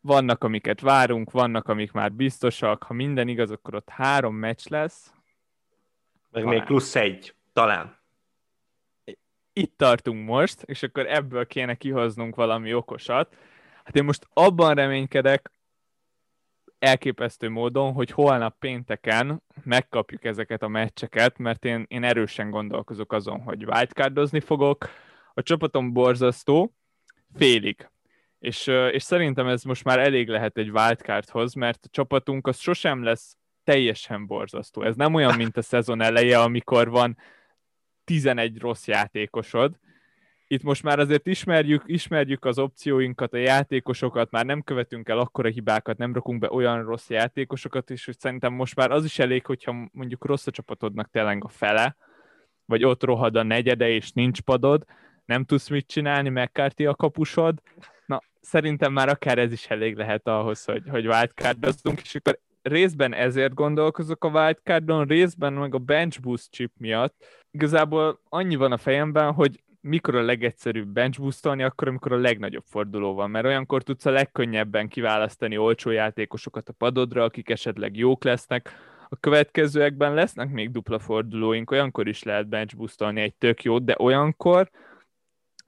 vannak, 0.00 0.44
amiket 0.44 0.80
várunk, 0.80 1.30
vannak, 1.30 1.68
amik 1.68 1.92
már 1.92 2.12
biztosak, 2.12 2.82
ha 2.82 2.94
minden 2.94 3.28
igaz, 3.28 3.50
akkor 3.50 3.74
ott 3.74 3.88
három 3.88 4.34
meccs 4.34 4.68
lesz. 4.68 5.12
Meg 6.30 6.42
talán. 6.42 6.58
még 6.58 6.66
plusz 6.66 6.96
egy, 6.96 7.34
talán. 7.52 7.97
Itt 9.58 9.76
tartunk 9.76 10.26
most, 10.26 10.62
és 10.62 10.82
akkor 10.82 11.06
ebből 11.06 11.46
kéne 11.46 11.74
kihoznunk 11.74 12.34
valami 12.34 12.74
okosat. 12.74 13.36
Hát 13.84 13.96
én 13.96 14.04
most 14.04 14.28
abban 14.32 14.74
reménykedek, 14.74 15.50
elképesztő 16.78 17.48
módon, 17.48 17.92
hogy 17.92 18.10
holnap 18.10 18.58
pénteken 18.58 19.42
megkapjuk 19.64 20.24
ezeket 20.24 20.62
a 20.62 20.68
meccseket, 20.68 21.38
mert 21.38 21.64
én, 21.64 21.84
én 21.88 22.04
erősen 22.04 22.50
gondolkozok 22.50 23.12
azon, 23.12 23.40
hogy 23.40 23.64
wildcardozni 23.64 24.40
fogok. 24.40 24.88
A 25.34 25.42
csapatom 25.42 25.92
borzasztó, 25.92 26.74
félig. 27.34 27.88
És, 28.38 28.66
és 28.66 29.02
szerintem 29.02 29.46
ez 29.46 29.62
most 29.62 29.84
már 29.84 29.98
elég 29.98 30.28
lehet 30.28 30.58
egy 30.58 30.70
wildcardhoz, 30.70 31.54
mert 31.54 31.84
a 31.84 31.88
csapatunk 31.90 32.46
az 32.46 32.58
sosem 32.58 33.02
lesz 33.02 33.36
teljesen 33.64 34.26
borzasztó. 34.26 34.82
Ez 34.82 34.96
nem 34.96 35.14
olyan, 35.14 35.36
mint 35.36 35.56
a 35.56 35.62
szezon 35.62 36.00
eleje, 36.00 36.40
amikor 36.40 36.88
van 36.88 37.16
11 38.08 38.58
rossz 38.58 38.86
játékosod, 38.86 39.78
itt 40.46 40.62
most 40.62 40.82
már 40.82 40.98
azért 40.98 41.26
ismerjük, 41.26 41.82
ismerjük 41.86 42.44
az 42.44 42.58
opcióinkat, 42.58 43.32
a 43.32 43.36
játékosokat, 43.36 44.30
már 44.30 44.44
nem 44.44 44.62
követünk 44.62 45.08
el 45.08 45.18
akkora 45.18 45.48
hibákat, 45.48 45.98
nem 45.98 46.14
rakunk 46.14 46.40
be 46.40 46.50
olyan 46.50 46.84
rossz 46.84 47.08
játékosokat, 47.08 47.90
és 47.90 48.04
hogy 48.04 48.18
szerintem 48.18 48.52
most 48.52 48.76
már 48.76 48.90
az 48.90 49.04
is 49.04 49.18
elég, 49.18 49.46
hogyha 49.46 49.88
mondjuk 49.92 50.24
rossz 50.24 50.46
a 50.46 50.50
csapatodnak 50.50 51.10
tényleg 51.10 51.44
a 51.44 51.48
fele, 51.48 51.96
vagy 52.64 52.84
ott 52.84 53.04
rohad 53.04 53.36
a 53.36 53.42
negyede, 53.42 53.88
és 53.88 54.12
nincs 54.12 54.40
padod, 54.40 54.84
nem 55.24 55.44
tudsz 55.44 55.68
mit 55.68 55.86
csinálni, 55.86 56.28
McCarthy 56.28 56.86
a 56.86 56.94
kapusod, 56.94 57.62
na, 58.06 58.22
szerintem 58.40 58.92
már 58.92 59.08
akár 59.08 59.38
ez 59.38 59.52
is 59.52 59.66
elég 59.66 59.96
lehet 59.96 60.26
ahhoz, 60.26 60.64
hogy, 60.64 60.82
hogy 60.88 61.06
wildcardozzunk, 61.06 62.00
és 62.00 62.14
akkor 62.14 62.38
részben 62.68 63.14
ezért 63.14 63.54
gondolkozok 63.54 64.24
a 64.24 64.28
wildcardon, 64.28 65.06
részben 65.06 65.52
meg 65.52 65.74
a 65.74 65.78
bench 65.78 66.20
boost 66.20 66.50
chip 66.50 66.72
miatt. 66.76 67.24
Igazából 67.50 68.20
annyi 68.28 68.56
van 68.56 68.72
a 68.72 68.76
fejemben, 68.76 69.32
hogy 69.32 69.62
mikor 69.80 70.14
a 70.14 70.22
legegyszerűbb 70.22 70.88
bench 70.88 71.20
boostolni, 71.20 71.62
akkor, 71.62 71.88
amikor 71.88 72.12
a 72.12 72.16
legnagyobb 72.16 72.64
forduló 72.66 73.14
van, 73.14 73.30
mert 73.30 73.44
olyankor 73.44 73.82
tudsz 73.82 74.06
a 74.06 74.10
legkönnyebben 74.10 74.88
kiválasztani 74.88 75.56
olcsó 75.56 75.90
játékosokat 75.90 76.68
a 76.68 76.72
padodra, 76.72 77.24
akik 77.24 77.50
esetleg 77.50 77.96
jók 77.96 78.24
lesznek. 78.24 78.70
A 79.08 79.16
következőekben 79.16 80.14
lesznek 80.14 80.50
még 80.50 80.70
dupla 80.70 80.98
fordulóink, 80.98 81.70
olyankor 81.70 82.08
is 82.08 82.22
lehet 82.22 82.48
bench 82.48 82.76
boostolni 82.76 83.20
egy 83.20 83.34
tök 83.34 83.62
jót, 83.62 83.84
de 83.84 83.94
olyankor 83.98 84.70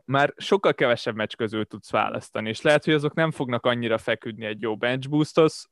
már 0.04 0.34
sokkal 0.36 0.74
kevesebb 0.74 1.14
meccs 1.14 1.34
közül 1.34 1.64
tudsz 1.64 1.90
választani, 1.90 2.48
és 2.48 2.60
lehet, 2.60 2.84
hogy 2.84 2.94
azok 2.94 3.14
nem 3.14 3.30
fognak 3.30 3.66
annyira 3.66 3.98
feküdni 3.98 4.44
egy 4.44 4.60
jó 4.60 4.76
bench 4.76 5.08
boosthoz. 5.08 5.68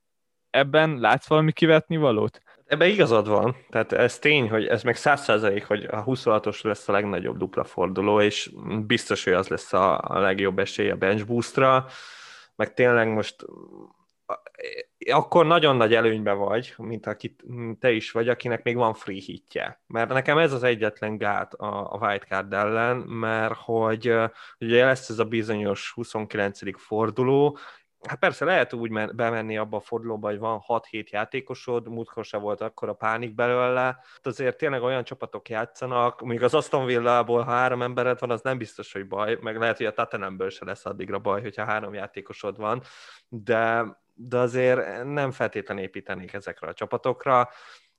Ebben 0.50 0.98
látsz 0.98 1.28
valami 1.28 1.52
kivetni 1.52 1.96
valót? 1.96 2.40
Ebben 2.66 2.88
igazad 2.88 3.28
van, 3.28 3.56
tehát 3.70 3.92
ez 3.92 4.18
tény, 4.18 4.48
hogy 4.48 4.66
ez 4.66 4.82
meg 4.82 4.96
száz 4.96 5.22
százalék, 5.22 5.64
hogy 5.64 5.84
a 5.84 6.04
26-os 6.04 6.62
lesz 6.62 6.88
a 6.88 6.92
legnagyobb 6.92 7.36
dupla 7.36 7.64
forduló, 7.64 8.20
és 8.20 8.50
biztos, 8.86 9.24
hogy 9.24 9.32
az 9.32 9.48
lesz 9.48 9.72
a, 9.72 10.18
legjobb 10.20 10.58
esély 10.58 10.90
a 10.90 10.96
bench 10.96 11.26
boostra, 11.26 11.86
meg 12.56 12.74
tényleg 12.74 13.08
most 13.08 13.44
akkor 15.10 15.46
nagyon 15.46 15.76
nagy 15.76 15.94
előnybe 15.94 16.32
vagy, 16.32 16.74
mint 16.76 17.06
aki 17.06 17.36
te 17.80 17.90
is 17.90 18.10
vagy, 18.10 18.28
akinek 18.28 18.62
még 18.62 18.76
van 18.76 18.94
free 18.94 19.20
hitje. 19.20 19.80
Mert 19.86 20.12
nekem 20.12 20.38
ez 20.38 20.52
az 20.52 20.62
egyetlen 20.62 21.16
gát 21.18 21.54
a, 21.54 21.92
a 21.92 21.98
wildcard 22.00 22.52
ellen, 22.52 22.96
mert 22.96 23.54
hogy 23.54 24.14
ugye 24.60 24.84
lesz 24.84 25.08
ez 25.08 25.18
a 25.18 25.24
bizonyos 25.24 25.92
29. 25.92 26.80
forduló, 26.80 27.58
Hát 28.06 28.18
persze 28.18 28.44
lehet 28.44 28.72
úgy 28.72 28.92
bemenni 29.14 29.56
abba 29.56 29.76
a 29.76 29.80
fordulóba, 29.80 30.28
hogy 30.28 30.38
van 30.38 30.62
6-7 30.66 31.08
játékosod, 31.08 31.88
múltkor 31.88 32.24
se 32.24 32.36
volt 32.36 32.60
akkor 32.60 32.88
a 32.88 32.94
pánik 32.94 33.34
belőle. 33.34 33.80
Hát 33.82 34.26
azért 34.26 34.56
tényleg 34.56 34.82
olyan 34.82 35.04
csapatok 35.04 35.48
játszanak, 35.48 36.20
még 36.20 36.42
az 36.42 36.54
Aston 36.54 36.86
Villa-ból, 36.86 37.42
ha 37.42 37.50
három 37.50 37.82
embered 37.82 38.20
van, 38.20 38.30
az 38.30 38.40
nem 38.40 38.58
biztos, 38.58 38.92
hogy 38.92 39.08
baj, 39.08 39.38
meg 39.40 39.56
lehet, 39.56 39.76
hogy 39.76 39.86
a 39.86 39.92
Tottenhamből 39.92 40.50
se 40.50 40.64
lesz 40.64 40.86
addigra 40.86 41.18
baj, 41.18 41.40
hogyha 41.40 41.64
három 41.64 41.94
játékosod 41.94 42.56
van, 42.56 42.82
de, 43.28 43.84
de 44.14 44.38
azért 44.38 45.04
nem 45.04 45.30
feltétlenül 45.30 45.82
építenék 45.82 46.32
ezekre 46.32 46.68
a 46.68 46.74
csapatokra, 46.74 47.48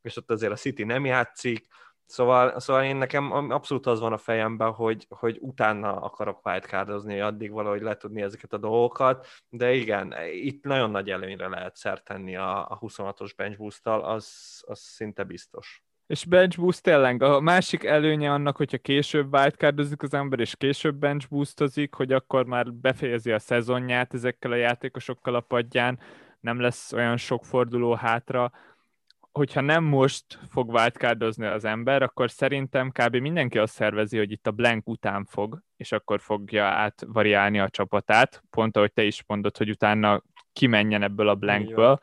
és 0.01 0.17
ott 0.17 0.31
azért 0.31 0.51
a 0.51 0.55
City 0.55 0.83
nem 0.83 1.05
játszik, 1.05 1.67
Szóval, 2.09 2.59
szóval 2.59 2.83
én 2.83 2.95
nekem 2.95 3.31
abszolút 3.31 3.85
az 3.85 3.99
van 3.99 4.13
a 4.13 4.17
fejemben, 4.17 4.71
hogy, 4.71 5.05
hogy 5.09 5.37
utána 5.41 6.01
akarok 6.01 6.45
wildcardozni, 6.45 7.19
addig 7.19 7.51
valahogy 7.51 7.81
le 7.81 7.97
tudni 7.97 8.21
ezeket 8.21 8.53
a 8.53 8.57
dolgokat, 8.57 9.27
de 9.49 9.73
igen, 9.73 10.13
itt 10.31 10.63
nagyon 10.63 10.91
nagy 10.91 11.09
előnyre 11.09 11.47
lehet 11.47 11.75
szert 11.75 12.03
tenni 12.03 12.35
a, 12.35 12.71
a 12.71 12.79
26-os 12.79 13.31
bench 13.35 13.57
boost 13.57 13.87
az, 13.87 14.27
az 14.67 14.79
szinte 14.79 15.23
biztos. 15.23 15.83
És 16.07 16.25
bench 16.25 16.59
boost 16.59 16.83
tényleg, 16.83 17.23
a 17.23 17.39
másik 17.39 17.83
előnye 17.83 18.31
annak, 18.31 18.57
hogyha 18.57 18.77
később 18.77 19.33
wildcardozik 19.33 20.01
az 20.01 20.13
ember, 20.13 20.39
és 20.39 20.55
később 20.55 20.95
bench 20.95 21.29
boostozik, 21.29 21.93
hogy 21.93 22.13
akkor 22.13 22.45
már 22.45 22.73
befejezi 22.73 23.31
a 23.31 23.39
szezonját 23.39 24.13
ezekkel 24.13 24.51
a 24.51 24.55
játékosokkal 24.55 25.35
a 25.35 25.41
padján, 25.41 25.99
nem 26.39 26.59
lesz 26.59 26.93
olyan 26.93 27.17
sok 27.17 27.45
forduló 27.45 27.93
hátra, 27.93 28.51
hogyha 29.39 29.61
nem 29.61 29.83
most 29.83 30.39
fog 30.49 30.69
wildcardozni 30.69 31.45
az 31.45 31.65
ember, 31.65 32.01
akkor 32.01 32.31
szerintem 32.31 32.91
kb. 32.91 33.15
mindenki 33.15 33.57
azt 33.57 33.73
szervezi, 33.73 34.17
hogy 34.17 34.31
itt 34.31 34.47
a 34.47 34.51
blank 34.51 34.87
után 34.87 35.25
fog, 35.25 35.61
és 35.77 35.91
akkor 35.91 36.21
fogja 36.21 36.65
átvariálni 36.65 37.59
a 37.59 37.69
csapatát, 37.69 38.43
pont 38.49 38.77
ahogy 38.77 38.93
te 38.93 39.03
is 39.03 39.23
mondod, 39.27 39.57
hogy 39.57 39.69
utána 39.69 40.23
kimenjen 40.53 41.03
ebből 41.03 41.29
a 41.29 41.35
blankből. 41.35 41.99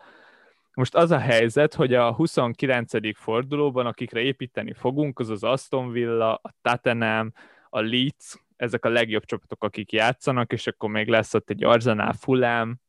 Most 0.75 0.95
az 0.95 1.11
a 1.11 1.19
helyzet, 1.19 1.75
hogy 1.75 1.95
a 1.95 2.13
29. 2.13 3.17
fordulóban, 3.17 3.87
akikre 3.87 4.21
építeni 4.21 4.73
fogunk, 4.73 5.19
az 5.19 5.31
az 5.31 5.43
Aston 5.43 5.91
Villa, 5.91 6.35
a 6.35 6.55
Tottenham, 6.63 7.33
a 7.69 7.81
Leeds, 7.81 8.35
ezek 8.57 8.85
a 8.85 8.89
legjobb 8.89 9.25
csapatok, 9.25 9.65
akik 9.65 9.93
játszanak, 9.93 10.53
és 10.53 10.67
akkor 10.67 10.91
még 10.91 11.09
lesz 11.09 11.35
ott 11.35 11.51
egy 11.51 11.65
Arsenal, 11.65 12.13
Fulham, 12.13 12.81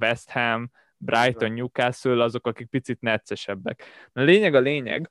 West 0.00 0.30
Ham, 0.30 0.70
Brighton, 0.98 1.52
Newcastle, 1.52 2.22
azok, 2.22 2.46
akik 2.46 2.66
picit 2.66 3.00
neccesebbek. 3.00 3.82
A 4.12 4.20
lényeg 4.20 4.54
a 4.54 4.60
lényeg, 4.60 5.10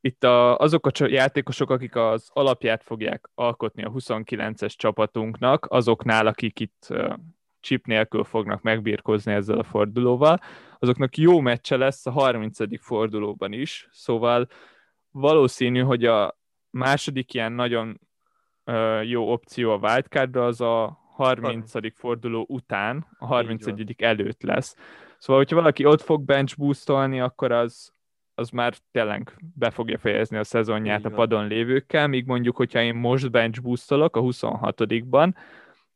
itt 0.00 0.24
a, 0.24 0.56
azok 0.56 0.86
a 0.86 0.90
játékosok, 1.06 1.70
akik 1.70 1.96
az 1.96 2.28
alapját 2.32 2.82
fogják 2.82 3.30
alkotni 3.34 3.82
a 3.82 3.90
29-es 3.90 4.74
csapatunknak, 4.76 5.66
azoknál, 5.70 6.26
akik 6.26 6.60
itt 6.60 6.86
uh, 6.90 7.14
chip 7.60 7.86
nélkül 7.86 8.24
fognak 8.24 8.62
megbírkozni 8.62 9.32
ezzel 9.32 9.58
a 9.58 9.62
fordulóval, 9.62 10.40
azoknak 10.78 11.16
jó 11.16 11.40
meccse 11.40 11.76
lesz 11.76 12.06
a 12.06 12.10
30. 12.10 12.82
fordulóban 12.82 13.52
is, 13.52 13.88
szóval 13.90 14.48
valószínű, 15.10 15.80
hogy 15.80 16.04
a 16.04 16.38
második 16.70 17.34
ilyen 17.34 17.52
nagyon 17.52 18.00
uh, 18.64 19.08
jó 19.08 19.32
opció 19.32 19.70
a 19.70 19.76
wildcardra 19.76 20.46
az 20.46 20.60
a 20.60 20.98
30. 21.14 21.94
forduló 21.94 22.44
után, 22.48 23.06
a 23.18 23.26
31. 23.26 23.94
előtt 23.98 24.42
lesz. 24.42 24.76
Szóval, 25.18 25.42
hogyha 25.42 25.56
valaki 25.56 25.84
ott 25.84 26.00
fog 26.00 26.22
bench 26.22 26.58
boostolni, 26.58 27.20
akkor 27.20 27.52
az, 27.52 27.92
az 28.34 28.50
már 28.50 28.74
tényleg 28.90 29.36
be 29.54 29.70
fogja 29.70 29.98
fejezni 29.98 30.36
a 30.36 30.44
szezonját 30.44 31.04
a 31.04 31.10
padon 31.10 31.46
lévőkkel, 31.46 32.06
míg 32.06 32.26
mondjuk, 32.26 32.56
hogyha 32.56 32.80
én 32.80 32.94
most 32.94 33.30
bench 33.30 33.62
boostolok 33.62 34.16
a 34.16 34.20
26-ban, 34.20 35.34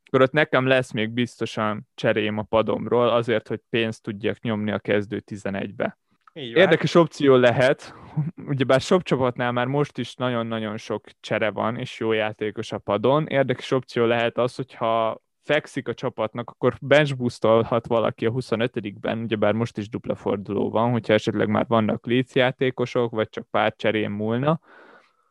akkor 0.05 0.21
ott 0.21 0.33
nekem 0.33 0.67
lesz 0.67 0.93
még 0.93 1.11
biztosan 1.11 1.89
cserém 1.95 2.39
a 2.39 2.43
padomról, 2.43 3.09
azért, 3.09 3.49
hogy 3.49 3.61
pénzt 3.71 4.03
tudjak 4.03 4.41
nyomni 4.41 4.71
a 4.71 4.79
kezdő 4.79 5.23
11-be. 5.27 5.99
Érdekes 6.33 6.95
opció 6.95 7.37
lehet, 7.37 7.95
ugyebár 8.53 8.81
sok 8.81 9.03
csapatnál 9.03 9.53
már 9.53 9.67
most 9.67 9.99
is 9.99 10.15
nagyon-nagyon 10.15 10.77
sok 10.77 11.05
csere 11.21 11.51
van, 11.51 11.77
és 11.77 12.01
jó 12.01 12.13
játékos 12.13 12.73
a 12.73 12.79
padon. 12.79 13.27
Érdekes 13.27 13.71
opció 13.71 14.05
lehet 14.05 14.39
az, 14.39 14.55
hogyha 14.55 15.23
fekszik 15.43 15.89
a 15.89 15.95
csapatnak, 15.95 16.51
akkor 16.51 16.75
bench 16.81 17.17
boostolhat 17.17 17.87
valaki 17.87 18.27
a 18.27 18.33
25-ben, 18.33 19.19
ugyebár 19.19 19.53
most 19.53 19.79
is 19.79 19.89
dupla 19.89 20.15
forduló 20.15 20.71
van, 20.71 20.91
hogyha 20.91 21.13
esetleg 21.13 21.49
már 21.49 21.67
vannak 21.69 22.07
Leeds 22.07 22.35
játékosok, 22.35 23.11
vagy 23.11 23.29
csak 23.29 23.47
pár 23.51 23.75
cserén 23.77 24.11
múlna, 24.11 24.61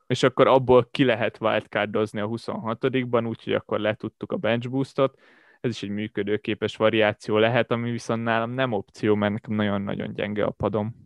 és 0.07 0.23
akkor 0.23 0.47
abból 0.47 0.87
ki 0.91 1.03
lehet 1.03 1.37
wildcardozni 1.41 2.19
a 2.19 2.27
26-ban, 2.27 3.27
úgyhogy 3.27 3.53
akkor 3.53 3.79
letudtuk 3.79 4.31
a 4.31 4.37
bench 4.37 4.69
boostot. 4.69 5.19
Ez 5.61 5.71
is 5.71 5.83
egy 5.83 5.89
működőképes 5.89 6.75
variáció 6.75 7.37
lehet, 7.37 7.71
ami 7.71 7.91
viszont 7.91 8.23
nálam 8.23 8.51
nem 8.51 8.71
opció, 8.71 9.15
mert 9.15 9.33
nekem 9.33 9.55
nagyon-nagyon 9.55 10.13
gyenge 10.13 10.43
a 10.43 10.51
padom. 10.51 11.00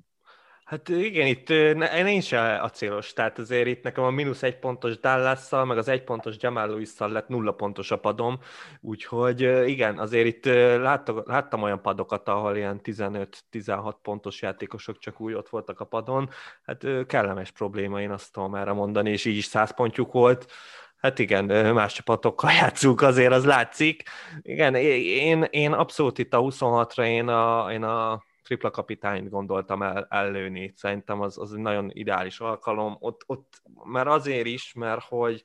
Hát 0.65 0.89
igen, 0.89 1.27
itt 1.27 1.49
én 2.05 2.21
se 2.21 2.55
a 2.55 2.69
célos, 2.69 3.13
tehát 3.13 3.39
azért 3.39 3.67
itt 3.67 3.83
nekem 3.83 4.03
a 4.03 4.09
mínusz 4.09 4.43
egy 4.43 4.59
pontos 4.59 4.99
dallas 4.99 5.49
meg 5.49 5.77
az 5.77 5.87
egy 5.87 6.03
pontos 6.03 6.35
Jamal 6.39 6.67
lewis 6.67 6.97
lett 6.97 7.27
nulla 7.27 7.51
pontos 7.51 7.91
a 7.91 7.99
padom, 7.99 8.39
úgyhogy 8.81 9.41
igen, 9.67 9.99
azért 9.99 10.25
itt 10.25 10.45
láttam, 10.45 11.21
láttam 11.25 11.61
olyan 11.61 11.81
padokat, 11.81 12.27
ahol 12.27 12.55
ilyen 12.55 12.79
15-16 12.83 13.93
pontos 14.01 14.41
játékosok 14.41 14.97
csak 14.97 15.19
úgy 15.21 15.33
ott 15.33 15.49
voltak 15.49 15.79
a 15.79 15.85
padon, 15.85 16.29
hát 16.63 16.85
kellemes 17.07 17.51
probléma, 17.51 18.01
én 18.01 18.11
azt 18.11 18.33
tudom 18.33 18.55
erre 18.55 18.71
mondani, 18.71 19.09
és 19.09 19.25
így 19.25 19.37
is 19.37 19.45
100 19.45 19.73
pontjuk 19.73 20.11
volt, 20.11 20.51
Hát 20.95 21.19
igen, 21.19 21.45
más 21.73 21.93
csapatokkal 21.93 22.51
játszunk, 22.61 23.01
azért 23.01 23.31
az 23.33 23.45
látszik. 23.45 24.03
Igen, 24.41 24.75
én, 24.75 25.43
én 25.49 25.71
abszolút 25.71 26.17
itt 26.17 26.33
a 26.33 26.39
26-ra 26.39 27.05
én 27.05 27.27
a, 27.27 27.71
én 27.71 27.83
a 27.83 28.23
tripla 28.45 28.71
kapitányt 28.71 29.29
gondoltam 29.29 29.81
el, 29.81 30.07
ellőni. 30.09 30.73
Szerintem 30.75 31.21
az, 31.21 31.37
az 31.37 31.53
egy 31.53 31.59
nagyon 31.59 31.89
ideális 31.93 32.39
alkalom. 32.39 32.97
Ott, 32.99 33.23
ott 33.25 33.61
már 33.83 34.07
azért 34.07 34.45
is, 34.45 34.73
mert 34.73 35.03
hogy 35.03 35.43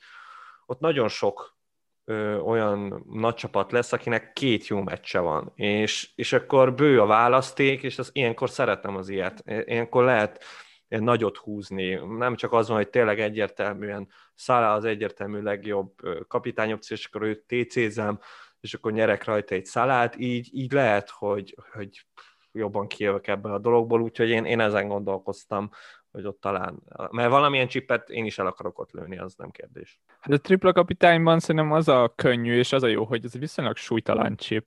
ott 0.67 0.81
nagyon 0.81 1.09
sok 1.09 1.57
ö, 2.05 2.37
olyan 2.37 3.05
nagy 3.13 3.35
csapat 3.35 3.73
lesz, 3.73 3.93
akinek 3.93 4.33
két 4.33 4.67
jó 4.67 4.83
meccse 4.83 5.19
van, 5.19 5.53
és, 5.55 6.11
és 6.15 6.33
akkor 6.33 6.75
bő 6.75 7.01
a 7.01 7.07
választék, 7.07 7.83
és 7.83 7.99
az, 7.99 8.11
ilyenkor 8.13 8.51
szeretem 8.51 8.97
az 8.97 9.09
ilyet. 9.09 9.43
Ilyenkor 9.47 10.05
lehet 10.05 10.45
nagyot 10.89 11.37
húzni. 11.37 11.95
Nem 11.95 12.35
csak 12.37 12.53
az 12.53 12.69
van, 12.69 12.77
hogy 12.77 12.91
tényleg 12.91 13.21
egyértelműen 13.21 14.09
Szállá 14.35 14.75
az 14.75 14.85
egyértelmű 14.85 15.41
legjobb 15.41 15.93
kapitányopció, 16.29 16.97
és 16.97 17.07
akkor 17.07 17.23
őt 17.23 17.45
TC-zem, 17.47 18.21
és 18.61 18.75
akkor 18.75 18.93
nyerek 18.93 19.25
rajta 19.25 19.55
egy 19.55 19.65
szalát, 19.65 20.17
így, 20.19 20.49
így 20.53 20.73
lehet, 20.73 21.11
hogy, 21.11 21.57
hogy 21.73 22.07
jobban 22.53 22.87
kijövök 22.87 23.27
ebbe 23.27 23.53
a 23.53 23.59
dologból, 23.59 24.01
úgyhogy 24.01 24.29
én, 24.29 24.45
én 24.45 24.61
ezen 24.61 24.89
gondolkoztam, 24.89 25.71
hogy 26.11 26.27
ott 26.27 26.41
talán, 26.41 26.83
mert 27.11 27.31
valamilyen 27.31 27.69
csipet 27.69 28.09
én 28.09 28.25
is 28.25 28.39
el 28.39 28.47
akarok 28.47 28.79
ott 28.79 28.91
lőni, 28.93 29.19
az 29.19 29.35
nem 29.37 29.51
kérdés. 29.51 30.01
Hát 30.21 30.33
a 30.33 30.41
tripla 30.41 30.73
kapitányban 30.73 31.39
szerintem 31.39 31.73
az 31.73 31.89
a 31.89 32.13
könnyű, 32.17 32.59
és 32.59 32.73
az 32.73 32.83
a 32.83 32.87
jó, 32.87 33.05
hogy 33.05 33.25
ez 33.25 33.39
viszonylag 33.39 33.77
súlytalan 33.77 34.37
chip. 34.37 34.65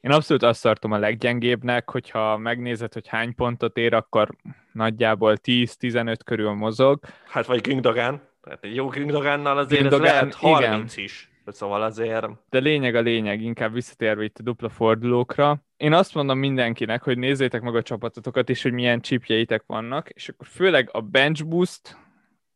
Én 0.00 0.10
abszolút 0.10 0.42
azt 0.42 0.62
tartom 0.62 0.92
a 0.92 0.98
leggyengébbnek, 0.98 1.90
hogyha 1.90 2.36
megnézed, 2.36 2.92
hogy 2.92 3.08
hány 3.08 3.34
pontot 3.34 3.76
ér, 3.76 3.94
akkor 3.94 4.28
nagyjából 4.72 5.36
10-15 5.42 6.16
körül 6.24 6.52
mozog. 6.52 7.00
Hát 7.26 7.46
vagy 7.46 7.60
Gündogan, 7.60 8.22
tehát 8.42 8.64
egy 8.64 8.74
jó 8.74 8.86
Gündogánnal 8.86 9.58
azért 9.58 9.80
Gündogan, 9.80 10.06
ez 10.06 10.12
lehet 10.12 10.34
30 10.34 10.92
igen. 10.92 11.04
is. 11.04 11.33
Szóval 11.46 11.82
azért... 11.82 12.26
De 12.50 12.58
lényeg 12.58 12.94
a 12.94 13.00
lényeg, 13.00 13.42
inkább 13.42 13.72
visszatérve 13.72 14.24
itt 14.24 14.38
a 14.38 14.42
dupla 14.42 14.68
fordulókra. 14.68 15.64
Én 15.76 15.92
azt 15.92 16.14
mondom 16.14 16.38
mindenkinek, 16.38 17.02
hogy 17.02 17.18
nézzétek 17.18 17.62
meg 17.62 17.74
a 17.74 17.82
csapatotokat 17.82 18.48
is, 18.48 18.62
hogy 18.62 18.72
milyen 18.72 19.00
chipjeitek 19.00 19.62
vannak, 19.66 20.08
és 20.08 20.28
akkor 20.28 20.46
főleg 20.46 20.88
a 20.92 21.00
bench 21.00 21.44
boost 21.46 21.96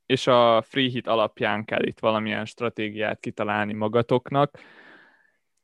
és 0.07 0.27
a 0.27 0.63
free 0.63 0.89
hit 0.89 1.07
alapján 1.07 1.65
kell 1.65 1.83
itt 1.83 1.99
valamilyen 1.99 2.45
stratégiát 2.45 3.21
kitalálni 3.21 3.73
magatoknak. 3.73 4.59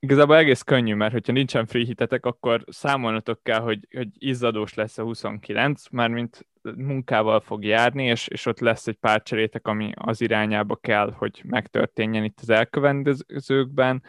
Igazából 0.04 0.36
egész 0.36 0.62
könnyű, 0.62 0.94
mert 0.94 1.12
hogyha 1.12 1.32
nincsen 1.32 1.66
free 1.66 1.84
hitetek, 1.84 2.26
akkor 2.26 2.64
számolnatok 2.66 3.42
kell, 3.42 3.60
hogy, 3.60 3.88
hogy 3.90 4.08
izzadós 4.18 4.74
lesz 4.74 4.98
a 4.98 5.02
29, 5.02 5.88
mármint 5.90 6.46
munkával 6.62 7.40
fog 7.40 7.64
járni, 7.64 8.04
és, 8.04 8.28
és 8.28 8.46
ott 8.46 8.60
lesz 8.60 8.86
egy 8.86 8.96
pár 8.96 9.22
cserétek, 9.22 9.66
ami 9.66 9.92
az 9.94 10.20
irányába 10.20 10.76
kell, 10.76 11.12
hogy 11.16 11.42
megtörténjen 11.44 12.24
itt 12.24 12.38
az 12.40 12.50
elkövetkezőkben. 12.50 14.02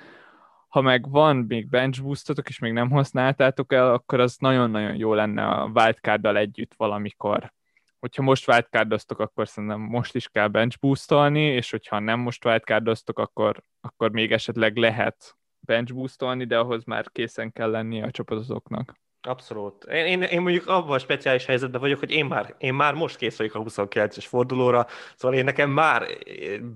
Ha 0.67 0.81
meg 0.81 1.09
van 1.09 1.35
még 1.35 1.69
bench 1.69 2.01
boostotok, 2.01 2.49
és 2.49 2.59
még 2.59 2.71
nem 2.71 2.89
használtátok 2.89 3.73
el, 3.73 3.93
akkor 3.93 4.19
az 4.19 4.37
nagyon-nagyon 4.39 4.95
jó 4.95 5.13
lenne 5.13 5.47
a 5.47 5.71
wildcarddal 5.73 6.37
együtt 6.37 6.73
valamikor. 6.77 7.53
Hogyha 7.99 8.21
most 8.21 8.47
wildcardoztok, 8.47 9.19
akkor 9.19 9.47
szerintem 9.47 9.79
most 9.79 10.15
is 10.15 10.27
kell 10.27 10.47
bench 10.47 10.79
boostolni, 10.79 11.41
és 11.41 11.71
hogyha 11.71 11.99
nem 11.99 12.19
most 12.19 12.45
wildcardoztok, 12.45 13.19
akkor, 13.19 13.61
akkor 13.81 14.11
még 14.11 14.31
esetleg 14.31 14.75
lehet 14.75 15.35
bench 15.65 15.93
boostolni, 15.93 16.45
de 16.45 16.57
ahhoz 16.57 16.83
már 16.83 17.11
készen 17.11 17.51
kell 17.51 17.69
lennie 17.69 18.03
a 18.05 18.11
csapatoknak. 18.11 19.03
Abszolút. 19.27 19.83
Én, 19.83 20.05
én, 20.05 20.21
én 20.21 20.41
mondjuk 20.41 20.67
abban 20.67 20.95
a 20.95 20.99
speciális 20.99 21.45
helyzetben 21.45 21.81
vagyok, 21.81 21.99
hogy 21.99 22.11
én 22.11 22.25
már, 22.25 22.55
én 22.57 22.73
már 22.73 22.93
most 22.93 23.15
kész 23.15 23.37
vagyok 23.37 23.55
a 23.55 23.59
29-es 23.59 24.25
fordulóra, 24.27 24.87
szóval 25.15 25.37
én 25.37 25.43
nekem 25.43 25.69
már 25.69 26.07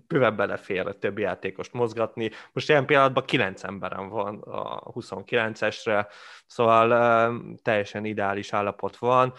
bőven 0.08 0.36
belefér 0.36 0.88
a 0.88 0.98
többi 0.98 1.22
játékost 1.22 1.74
mozgatni. 1.74 2.30
Most 2.52 2.70
ilyen 2.70 2.86
pillanatban 2.86 3.26
9 3.26 3.64
emberem 3.64 4.10
van 4.10 4.42
a 4.42 4.92
29-esre, 4.92 6.08
szóval 6.46 6.92
uh, 6.92 7.56
teljesen 7.62 8.06
ideális 8.06 8.54
állapot 8.54 8.98
van 8.98 9.34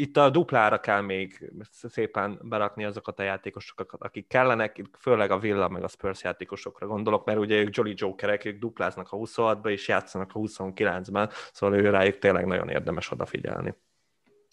itt 0.00 0.16
a 0.16 0.30
duplára 0.30 0.80
kell 0.80 1.00
még 1.00 1.52
szépen 1.70 2.38
berakni 2.42 2.84
azokat 2.84 3.18
a 3.18 3.22
játékosokat, 3.22 3.90
akik 3.98 4.26
kellenek, 4.26 4.82
főleg 4.98 5.30
a 5.30 5.38
Villa 5.38 5.68
meg 5.68 5.82
a 5.82 5.88
Spurs 5.88 6.22
játékosokra 6.22 6.86
gondolok, 6.86 7.24
mert 7.24 7.38
ugye 7.38 7.60
ők 7.60 7.76
Jolly 7.76 7.94
Jokerek, 7.96 8.44
ők 8.44 8.58
dupláznak 8.58 9.08
a 9.10 9.16
26-ba 9.16 9.68
és 9.68 9.88
játszanak 9.88 10.30
a 10.32 10.38
29-ben, 10.38 11.30
szóval 11.52 11.78
ő 11.78 11.90
rájuk 11.90 12.18
tényleg 12.18 12.46
nagyon 12.46 12.68
érdemes 12.68 13.10
odafigyelni. 13.10 13.74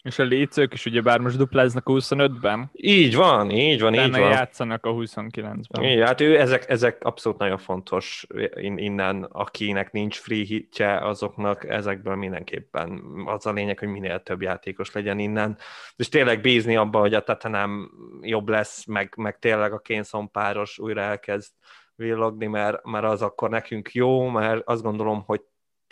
És 0.04 0.20
a 0.20 0.24
lécők 0.24 0.74
is 0.74 0.86
ugye 0.86 1.02
bár 1.02 1.20
most 1.20 1.38
dupláznak 1.38 1.90
a 1.90 1.92
25-ben. 1.92 2.70
Így 2.74 3.16
van, 3.16 3.50
így 3.50 3.82
van, 3.82 3.94
így 3.94 4.12
van. 4.12 4.20
játszanak 4.20 4.86
a 4.86 4.90
29-ben. 4.90 5.84
Igen, 5.84 6.06
hát 6.06 6.22
ő, 6.22 6.40
ezek, 6.40 6.70
ezek 6.70 7.04
abszolút 7.04 7.38
nagyon 7.38 7.58
fontos 7.58 8.28
innen, 8.76 9.24
akinek 9.24 9.92
nincs 9.92 10.20
free 10.20 10.44
hitje, 10.44 10.98
azoknak 10.98 11.70
ezekből 11.70 12.16
mindenképpen 12.16 13.04
az 13.26 13.46
a 13.46 13.52
lényeg, 13.52 13.80
hogy 13.80 13.88
minél 13.88 14.24
több 14.24 14.42
játékos 14.42 14.92
legyen 14.92 15.20
innen. 15.20 15.58
És 15.96 16.10
tényleg 16.10 16.42
bízni 16.42 16.76
abba, 16.76 17.00
hogy 17.00 17.14
a 17.14 17.24
Tatanem 17.24 17.92
jobb 18.22 18.50
lesz, 18.50 18.86
meg, 18.86 19.14
meg 19.18 19.40
tényleg 19.40 19.74
a 19.74 19.80
Kénszon 19.80 20.32
páros 20.32 20.80
újra 20.80 21.02
elkezd 21.02 21.52
villogni, 21.96 22.46
mert, 22.46 22.86
mert 22.86 23.06
az 23.06 23.22
akkor 23.22 23.50
nekünk 23.50 23.94
jó, 23.94 24.30
mert 24.30 24.62
azt 24.66 24.84
gondolom, 24.84 25.24
hogy 25.26 25.42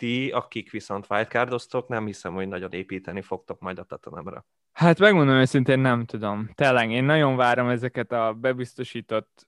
ti, 0.00 0.30
akik 0.30 0.70
viszont 0.70 1.06
wildcardoztok, 1.08 1.88
nem 1.88 2.06
hiszem, 2.06 2.34
hogy 2.34 2.48
nagyon 2.48 2.72
építeni 2.72 3.20
fogtok 3.22 3.60
majd 3.60 3.78
a 3.78 3.82
Tatanemre. 3.82 4.44
Hát 4.72 4.98
megmondom 4.98 5.34
őszintén, 5.34 5.78
nem 5.78 6.04
tudom. 6.04 6.50
Tényleg, 6.54 6.90
én 6.90 7.04
nagyon 7.04 7.36
várom 7.36 7.68
ezeket 7.68 8.12
a 8.12 8.32
bebiztosított 8.32 9.46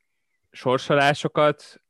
sorsolásokat. 0.50 1.82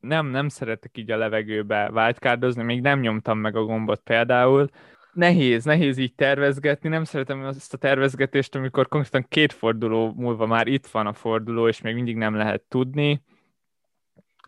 Nem, 0.00 0.26
nem 0.26 0.48
szeretek 0.48 0.98
így 0.98 1.10
a 1.10 1.16
levegőbe 1.16 1.90
wildcardozni, 1.94 2.62
még 2.62 2.80
nem 2.80 3.00
nyomtam 3.00 3.38
meg 3.38 3.56
a 3.56 3.64
gombot 3.64 4.00
például. 4.00 4.68
Nehéz, 5.12 5.64
nehéz 5.64 5.98
így 5.98 6.14
tervezgetni, 6.14 6.88
nem 6.88 7.04
szeretem 7.04 7.44
ezt 7.44 7.74
a 7.74 7.78
tervezgetést, 7.78 8.54
amikor 8.54 8.88
konkrétan 8.88 9.26
két 9.28 9.52
forduló 9.52 10.12
múlva 10.16 10.46
már 10.46 10.66
itt 10.66 10.86
van 10.86 11.06
a 11.06 11.12
forduló, 11.12 11.68
és 11.68 11.80
még 11.80 11.94
mindig 11.94 12.16
nem 12.16 12.34
lehet 12.34 12.62
tudni. 12.68 13.22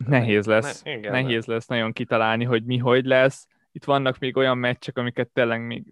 Nehéz 0.07 0.47
lesz, 0.47 0.83
ne, 0.83 0.93
igen, 0.93 1.13
nehéz 1.13 1.47
lesz 1.47 1.67
nagyon 1.67 1.93
kitalálni, 1.93 2.45
hogy 2.45 2.65
mi 2.65 2.77
hogy 2.77 3.05
lesz 3.05 3.47
itt 3.73 3.85
vannak 3.85 4.19
még 4.19 4.37
olyan 4.37 4.59
meccsek, 4.59 4.99
amiket 4.99 5.29
tényleg 5.29 5.67
még 5.67 5.85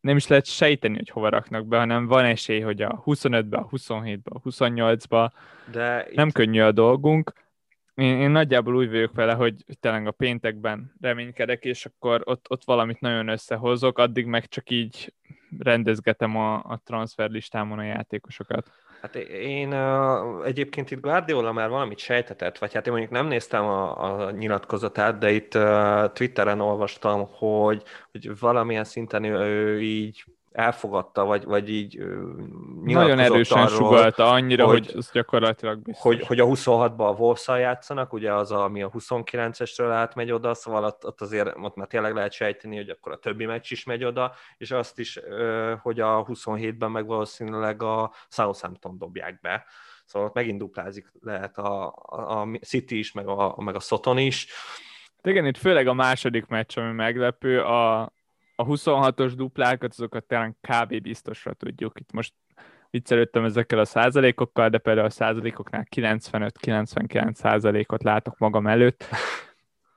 nem 0.00 0.16
is 0.16 0.26
lehet 0.26 0.46
sejteni, 0.46 0.96
hogy 0.96 1.08
hova 1.08 1.28
raknak 1.28 1.66
be, 1.66 1.78
hanem 1.78 2.06
van 2.06 2.24
esély, 2.24 2.60
hogy 2.60 2.82
a 2.82 3.02
25-be, 3.06 3.56
a 3.56 3.68
27-be, 3.68 4.30
a 4.34 4.40
28-ba 4.40 5.30
De 5.70 6.06
nem 6.14 6.28
itt... 6.28 6.34
könnyű 6.34 6.60
a 6.60 6.72
dolgunk. 6.72 7.32
Én, 7.94 8.20
én 8.20 8.30
nagyjából 8.30 8.76
úgy 8.76 8.90
vagyok 8.90 9.14
vele, 9.14 9.34
hogy 9.34 9.64
tényleg 9.80 10.06
a 10.06 10.10
péntekben 10.10 10.92
reménykedek, 11.00 11.64
és 11.64 11.86
akkor 11.86 12.22
ott, 12.24 12.50
ott 12.50 12.64
valamit 12.64 13.00
nagyon 13.00 13.28
összehozok, 13.28 13.98
addig 13.98 14.26
meg 14.26 14.48
csak 14.48 14.70
így 14.70 15.14
rendezgetem 15.58 16.36
a, 16.36 16.54
a 16.54 16.80
transferlistámon 16.84 17.78
a 17.78 17.82
játékosokat. 17.82 18.70
Hát 19.02 19.16
én 19.16 19.72
egyébként 20.44 20.90
itt 20.90 21.00
Guardiola 21.00 21.52
már 21.52 21.68
valamit 21.68 21.98
sejtetett, 21.98 22.58
vagy 22.58 22.74
hát 22.74 22.86
én 22.86 22.92
mondjuk 22.92 23.12
nem 23.12 23.26
néztem 23.26 23.64
a, 23.64 24.04
a 24.04 24.30
nyilatkozatát, 24.30 25.18
de 25.18 25.30
itt 25.30 25.58
Twitteren 26.12 26.60
olvastam, 26.60 27.28
hogy, 27.32 27.82
hogy 28.12 28.38
valamilyen 28.38 28.84
szinten 28.84 29.24
ő 29.24 29.80
így 29.80 30.24
elfogadta, 30.52 31.24
vagy, 31.24 31.44
vagy 31.44 31.70
így 31.70 31.98
Nagyon 32.82 33.18
erősen 33.18 33.58
arról, 33.58 33.76
sugalta, 33.76 34.30
annyira, 34.30 34.66
hogy, 34.66 34.86
hogy 34.86 34.96
ez 34.96 35.10
gyakorlatilag 35.12 35.78
biztos. 35.78 36.02
Hogy, 36.02 36.26
hogy 36.26 36.40
a 36.40 36.46
26-ban 36.46 36.96
a 36.96 37.12
wolves 37.12 37.46
játszanak, 37.46 38.12
ugye 38.12 38.34
az, 38.34 38.52
ami 38.52 38.82
a 38.82 38.90
29-esről 38.90 39.90
átmegy 39.92 40.32
oda, 40.32 40.54
szóval 40.54 40.84
ott, 40.84 41.06
ott 41.06 41.20
azért 41.20 41.56
ott 41.62 41.76
már 41.76 41.86
tényleg 41.86 42.14
lehet 42.14 42.32
sejteni, 42.32 42.76
hogy 42.76 42.88
akkor 42.88 43.12
a 43.12 43.18
többi 43.18 43.44
meccs 43.44 43.72
is 43.72 43.84
megy 43.84 44.04
oda, 44.04 44.34
és 44.58 44.70
azt 44.70 44.98
is, 44.98 45.20
hogy 45.82 46.00
a 46.00 46.24
27-ben 46.24 46.90
meg 46.90 47.06
valószínűleg 47.06 47.82
a 47.82 48.12
Southampton 48.28 48.98
dobják 48.98 49.40
be. 49.40 49.64
Szóval 50.04 50.28
ott 50.28 50.34
megint 50.34 50.58
duplázik 50.58 51.12
lehet 51.20 51.58
a, 51.58 51.94
a, 52.06 52.40
a 52.40 52.48
City 52.60 52.98
is, 52.98 53.12
meg 53.12 53.28
a, 53.28 53.54
meg 53.62 53.74
a 53.74 53.80
Soton 53.80 54.18
is. 54.18 54.46
Igen, 55.22 55.46
itt 55.46 55.56
főleg 55.56 55.86
a 55.86 55.92
második 55.92 56.46
meccs, 56.46 56.78
ami 56.78 56.92
meglepő, 56.92 57.60
a, 57.60 58.12
a 58.62 58.66
26-os 58.66 59.32
duplákat, 59.36 59.90
azokat 59.90 60.24
talán 60.24 60.56
kb. 60.60 61.00
biztosra 61.00 61.52
tudjuk. 61.52 62.00
Itt 62.00 62.12
most 62.12 62.34
viccelődtem 62.90 63.44
ezekkel 63.44 63.78
a 63.78 63.84
százalékokkal, 63.84 64.68
de 64.68 64.78
például 64.78 65.06
a 65.06 65.10
százalékoknál 65.10 65.86
95-99 65.96 67.34
százalékot 67.34 68.02
látok 68.02 68.38
magam 68.38 68.66
előtt. 68.66 69.04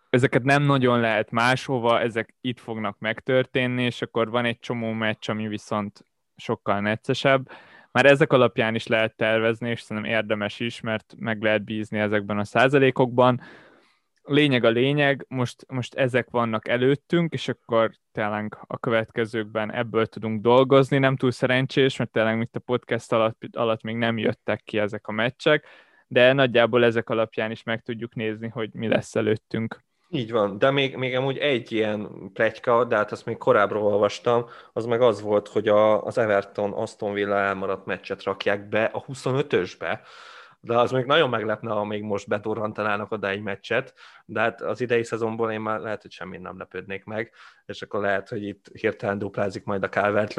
Ezeket 0.09 0.43
nem 0.43 0.63
nagyon 0.63 0.99
lehet 0.99 1.31
máshova, 1.31 1.99
ezek 1.99 2.33
itt 2.41 2.59
fognak 2.59 2.99
megtörténni, 2.99 3.83
és 3.83 4.01
akkor 4.01 4.29
van 4.29 4.45
egy 4.45 4.59
csomó 4.59 4.91
meccs, 4.91 5.29
ami 5.29 5.47
viszont 5.47 6.05
sokkal 6.35 6.79
neccesebb. 6.79 7.49
Már 7.91 8.05
ezek 8.05 8.33
alapján 8.33 8.75
is 8.75 8.87
lehet 8.87 9.15
tervezni, 9.15 9.69
és 9.69 9.81
szerintem 9.81 10.11
érdemes 10.11 10.59
is, 10.59 10.81
mert 10.81 11.13
meg 11.17 11.41
lehet 11.41 11.63
bízni 11.63 11.99
ezekben 11.99 12.37
a 12.37 12.43
százalékokban. 12.43 13.41
Lényeg 14.27 14.63
a 14.63 14.69
lényeg, 14.69 15.25
most, 15.29 15.65
most 15.67 15.93
ezek 15.93 16.29
vannak 16.29 16.67
előttünk, 16.67 17.33
és 17.33 17.47
akkor 17.47 17.91
tényleg 18.11 18.57
a 18.67 18.77
következőkben 18.77 19.73
ebből 19.73 20.05
tudunk 20.05 20.41
dolgozni. 20.41 20.97
Nem 20.97 21.15
túl 21.15 21.31
szerencsés, 21.31 21.97
mert 21.97 22.11
tényleg 22.11 22.37
mint 22.37 22.55
a 22.55 22.59
podcast 22.59 23.11
alatt, 23.11 23.43
alatt 23.51 23.81
még 23.81 23.95
nem 23.95 24.17
jöttek 24.17 24.61
ki 24.63 24.77
ezek 24.77 25.07
a 25.07 25.11
meccsek, 25.11 25.65
de 26.07 26.33
nagyjából 26.33 26.83
ezek 26.83 27.09
alapján 27.09 27.51
is 27.51 27.63
meg 27.63 27.81
tudjuk 27.81 28.15
nézni, 28.15 28.47
hogy 28.47 28.69
mi 28.73 28.87
lesz 28.87 29.15
előttünk. 29.15 29.83
Így 30.09 30.31
van, 30.31 30.57
de 30.57 30.71
még, 30.71 30.95
még 30.95 31.15
amúgy 31.15 31.37
egy 31.37 31.71
ilyen 31.71 32.31
pletyka, 32.33 32.83
de 32.83 32.95
hát 32.95 33.11
azt 33.11 33.25
még 33.25 33.37
korábbról 33.37 33.83
olvastam, 33.83 34.45
az 34.73 34.85
meg 34.85 35.01
az 35.01 35.21
volt, 35.21 35.47
hogy 35.47 35.67
a, 35.67 36.03
az 36.03 36.17
Everton 36.17 36.73
Aston 36.73 37.13
Villa 37.13 37.37
elmaradt 37.37 37.85
meccset 37.85 38.23
rakják 38.23 38.69
be 38.69 38.83
a 38.83 39.05
25-ösbe, 39.05 39.99
de 40.65 40.77
az 40.77 40.91
még 40.91 41.05
nagyon 41.05 41.29
meglepne, 41.29 41.71
ha 41.71 41.83
még 41.83 42.03
most 42.03 42.27
bedurrantanának 42.27 43.11
oda 43.11 43.29
egy 43.29 43.41
meccset, 43.41 43.93
de 44.25 44.39
hát 44.39 44.61
az 44.61 44.81
idei 44.81 45.03
szezonból 45.03 45.51
én 45.51 45.61
már 45.61 45.79
lehet, 45.79 46.01
hogy 46.01 46.11
semmit 46.11 46.41
nem 46.41 46.57
lepődnék 46.57 47.03
meg, 47.03 47.31
és 47.65 47.81
akkor 47.81 48.01
lehet, 48.01 48.29
hogy 48.29 48.43
itt 48.43 48.69
hirtelen 48.73 49.17
duplázik 49.17 49.63
majd 49.63 49.83
a 49.83 49.89
calvert 49.89 50.33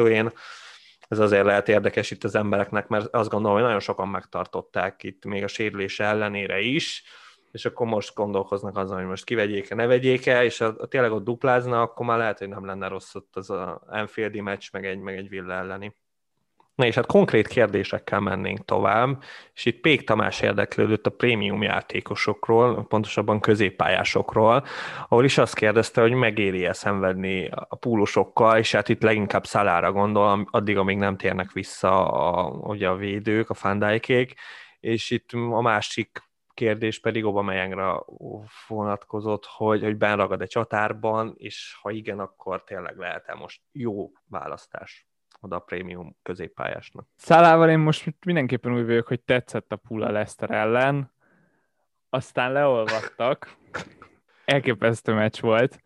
ez 1.09 1.19
azért 1.19 1.45
lehet 1.45 1.69
érdekes 1.69 2.11
itt 2.11 2.25
az 2.25 2.35
embereknek, 2.35 2.89
mert 2.89 3.15
azt 3.15 3.31
gondolom, 3.31 3.57
hogy 3.57 3.65
nagyon 3.65 3.81
sokan 3.81 4.09
megtartották 4.09 5.03
itt 5.03 5.25
még 5.25 5.43
a 5.43 5.49
sérülése 5.49 6.05
ellenére 6.05 6.61
is, 6.61 7.05
és 7.53 7.65
akkor 7.65 7.87
most 7.87 8.15
gondolkoznak 8.15 8.77
azon, 8.77 8.97
hogy 8.97 9.07
most 9.07 9.25
kivegyék-e, 9.25 9.75
ne 9.75 9.87
vegyék-e, 9.87 10.45
és 10.45 10.59
ha 10.59 10.87
tényleg 10.87 11.13
ott 11.13 11.25
duplázna, 11.25 11.81
akkor 11.81 12.07
már 12.07 12.19
lehet, 12.19 12.39
hogy 12.39 12.49
nem 12.49 12.67
lenne 12.67 12.89
rossz 12.89 13.15
ott 13.15 13.37
az 13.37 13.51
a 13.51 13.83
Anfieldi 13.87 14.41
meccs, 14.41 14.69
meg 14.73 14.87
egy, 14.87 14.99
meg 14.99 15.17
egy 15.17 15.29
Villa 15.29 15.55
elleni. 15.55 15.97
Na 16.77 16.87
és 16.87 16.95
hát 16.95 17.07
konkrét 17.07 17.47
kérdésekkel 17.47 18.21
mennénk 18.21 18.65
tovább, 18.65 19.23
és 19.55 19.65
itt 19.65 19.81
Pék 19.81 20.05
Tamás 20.05 20.41
érdeklődött 20.41 21.07
a 21.07 21.11
prémium 21.11 21.63
játékosokról, 21.63 22.87
pontosabban 22.87 23.41
középpályásokról, 23.41 24.65
ahol 25.09 25.25
is 25.25 25.39
azt 25.39 25.55
kérdezte, 25.55 26.01
hogy 26.01 26.13
megéri-e 26.13 26.73
szenvedni 26.73 27.49
a 27.49 27.77
púlusokkal, 27.77 28.59
és 28.59 28.73
hát 28.73 28.89
itt 28.89 29.03
leginkább 29.03 29.47
szalára 29.47 29.93
gondol, 29.93 30.49
addig, 30.51 30.77
amíg 30.77 30.97
nem 30.97 31.17
térnek 31.17 31.53
vissza 31.53 32.11
a, 32.13 32.49
ugye 32.49 32.89
a 32.89 32.97
védők, 32.97 33.51
a 33.51 33.55
fandájkék, 33.55 34.35
és 34.81 35.11
itt 35.11 35.31
a 35.33 35.61
másik 35.61 36.23
kérdés 36.55 37.01
pedig 37.01 37.25
Obameyangra 37.25 38.05
vonatkozott, 38.69 39.45
hogy, 39.47 39.83
hogy 39.83 39.97
benragad 39.97 40.43
egy 40.43 40.49
csatárban, 40.49 41.35
és 41.37 41.77
ha 41.83 41.91
igen, 41.91 42.19
akkor 42.19 42.65
tényleg 42.65 42.97
lehet-e 42.97 43.35
most 43.35 43.61
jó 43.73 44.11
választás 44.29 45.07
oda 45.47 45.57
a 45.57 45.61
prémium 45.61 46.17
középpályásnak. 46.23 47.07
Szálával 47.17 47.71
én 47.71 47.79
most 47.79 48.15
mindenképpen 48.25 48.75
úgy 48.75 48.87
vagyok, 48.87 49.07
hogy 49.07 49.21
tetszett 49.21 49.73
a 49.73 49.77
Pula 49.77 50.11
Lester 50.11 50.51
ellen, 50.51 51.11
aztán 52.11 52.53
leolvadtak, 52.53 53.57
elképesztő 54.45 55.13
meccs 55.13 55.41
volt. 55.41 55.81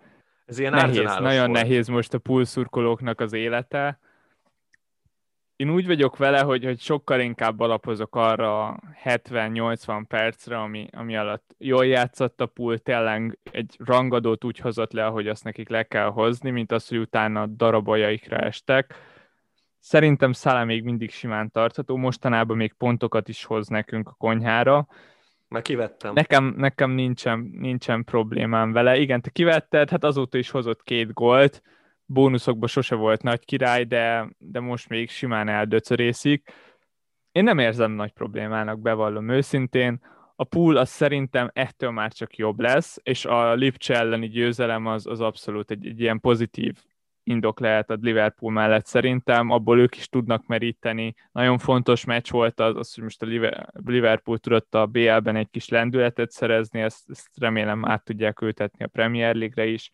Ez 0.46 0.59
ilyen 0.59 0.73
nehéz, 0.73 1.16
nagyon 1.18 1.51
volt. 1.51 1.62
nehéz 1.62 1.88
most 1.88 2.14
a 2.14 2.18
pulszurkolóknak 2.18 3.20
az 3.20 3.33
élete, 3.33 3.99
én 5.61 5.70
úgy 5.70 5.87
vagyok 5.87 6.16
vele, 6.16 6.40
hogy, 6.40 6.64
hogy 6.64 6.81
sokkal 6.81 7.20
inkább 7.20 7.61
alapozok 7.61 8.16
arra 8.16 8.79
70-80 9.05 10.05
percre, 10.09 10.59
ami, 10.59 10.88
ami 10.92 11.16
alatt 11.16 11.55
jól 11.59 11.87
játszott 11.87 12.40
a 12.40 12.46
pool, 12.46 12.79
tényleg 12.79 13.38
egy 13.53 13.77
rangadót 13.79 14.44
úgy 14.44 14.59
hozott 14.59 14.92
le, 14.92 15.07
ahogy 15.07 15.29
azt 15.29 15.44
nekik 15.44 15.68
le 15.68 15.83
kell 15.83 16.09
hozni, 16.09 16.51
mint 16.51 16.73
az, 16.73 16.88
hogy 16.88 16.99
utána 16.99 17.46
daraboljaikra 17.46 18.37
estek. 18.37 18.94
Szerintem 19.81 20.33
Szála 20.33 20.64
még 20.64 20.83
mindig 20.83 21.11
simán 21.11 21.51
tartható, 21.51 21.97
mostanában 21.97 22.57
még 22.57 22.73
pontokat 22.73 23.29
is 23.29 23.45
hoz 23.45 23.69
nekünk 23.69 24.09
a 24.09 24.14
konyhára. 24.19 24.87
Már 25.49 25.62
kivettem. 25.62 26.12
Nekem, 26.12 26.55
nekem 26.57 26.90
nincsen, 26.90 27.51
nincsen 27.59 28.05
problémám 28.05 28.73
vele. 28.73 28.99
Igen, 28.99 29.21
te 29.21 29.31
kivetted, 29.31 29.90
hát 29.90 30.05
azóta 30.05 30.38
is 30.38 30.51
hozott 30.51 30.83
két 30.83 31.12
gólt, 31.12 31.62
bónuszokban 32.05 32.69
sose 32.69 32.95
volt 32.95 33.23
nagy 33.23 33.45
király, 33.45 33.85
de, 33.85 34.29
de 34.38 34.61
most 34.61 34.88
még 34.88 35.11
simán 35.11 35.49
eldöcörészik. 35.49 36.53
Én 37.33 37.45
nem 37.45 37.59
érzem 37.59 37.93
nagy 37.93 38.12
problémának, 38.12 38.81
bevallom 38.81 39.29
őszintén. 39.29 40.01
A 40.37 40.45
pool 40.45 40.77
az 40.77 40.88
szerintem 40.88 41.51
ettől 41.53 41.90
már 41.90 42.12
csak 42.12 42.37
jobb 42.37 42.61
lesz, 42.61 42.99
és 43.03 43.25
a 43.25 43.55
Lipcse 43.55 43.95
elleni 43.95 44.29
győzelem 44.29 44.87
az, 44.87 45.07
az 45.07 45.21
abszolút 45.21 45.71
egy, 45.71 45.87
egy 45.87 46.01
ilyen 46.01 46.21
pozitív 46.21 46.75
indok 47.22 47.61
lehet 47.61 47.90
a 47.90 47.98
Liverpool 48.00 48.52
mellett 48.52 48.87
szerintem, 48.87 49.50
abból 49.50 49.78
ők 49.80 49.96
is 49.96 50.09
tudnak 50.09 50.46
meríteni. 50.46 51.14
Nagyon 51.33 51.59
fontos 51.59 52.04
meccs 52.04 52.30
volt 52.30 52.61
az, 52.61 52.76
az 52.76 52.94
hogy 52.94 53.02
most 53.02 53.22
a 53.22 53.26
Liverpool 53.85 54.38
tudott 54.38 54.74
a 54.74 54.87
BL-ben 54.87 55.37
egy 55.37 55.50
kis 55.50 55.68
lendületet 55.68 56.30
szerezni, 56.30 56.80
ezt, 56.80 57.11
ezt 57.11 57.28
remélem 57.38 57.85
át 57.85 58.04
tudják 58.04 58.40
ültetni 58.40 58.85
a 58.85 58.88
Premier 58.88 59.35
League-re 59.35 59.70
is 59.70 59.90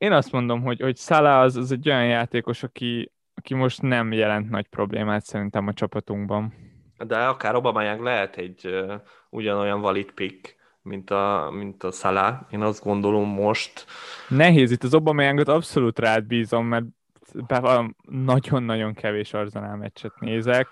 én 0.00 0.12
azt 0.12 0.32
mondom, 0.32 0.62
hogy, 0.62 0.80
hogy 0.80 0.96
Salah 0.96 1.40
az, 1.40 1.56
az 1.56 1.72
egy 1.72 1.88
olyan 1.88 2.06
játékos, 2.06 2.62
aki, 2.62 3.12
aki 3.34 3.54
most 3.54 3.82
nem 3.82 4.12
jelent 4.12 4.50
nagy 4.50 4.66
problémát 4.66 5.24
szerintem 5.24 5.66
a 5.66 5.72
csapatunkban. 5.72 6.54
De 7.06 7.18
akár 7.18 7.54
Aubameyang 7.54 8.02
lehet 8.02 8.36
egy 8.36 8.66
uh, 8.66 8.94
ugyanolyan 9.30 9.80
valid 9.80 10.10
pick, 10.12 10.56
mint 10.82 11.10
a, 11.10 11.50
mint 11.52 11.82
a 11.82 11.90
Salah. 11.90 12.34
Én 12.50 12.60
azt 12.60 12.82
gondolom 12.82 13.28
most. 13.28 13.86
Nehéz 14.28 14.70
itt 14.70 14.82
az 14.82 14.94
Aubameyangot 14.94 15.48
abszolút 15.48 15.98
rád 15.98 16.24
bízom, 16.24 16.66
mert 16.66 16.84
nagyon-nagyon 18.08 18.94
kevés 18.94 19.32
Arzenál 19.32 19.76
meccset 19.76 20.12
nézek. 20.20 20.68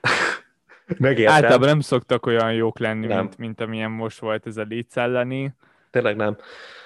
Megértem. 0.98 1.34
Általában 1.34 1.68
nem 1.68 1.80
szoktak 1.80 2.26
olyan 2.26 2.52
jók 2.52 2.78
lenni, 2.78 3.06
nem. 3.06 3.18
mint, 3.18 3.38
mint 3.38 3.60
amilyen 3.60 3.90
most 3.90 4.18
volt 4.18 4.46
ez 4.46 4.56
a 4.56 4.66
Leeds 4.68 4.96
elleni. 4.96 5.54
Tényleg 5.90 6.16
nem. 6.16 6.36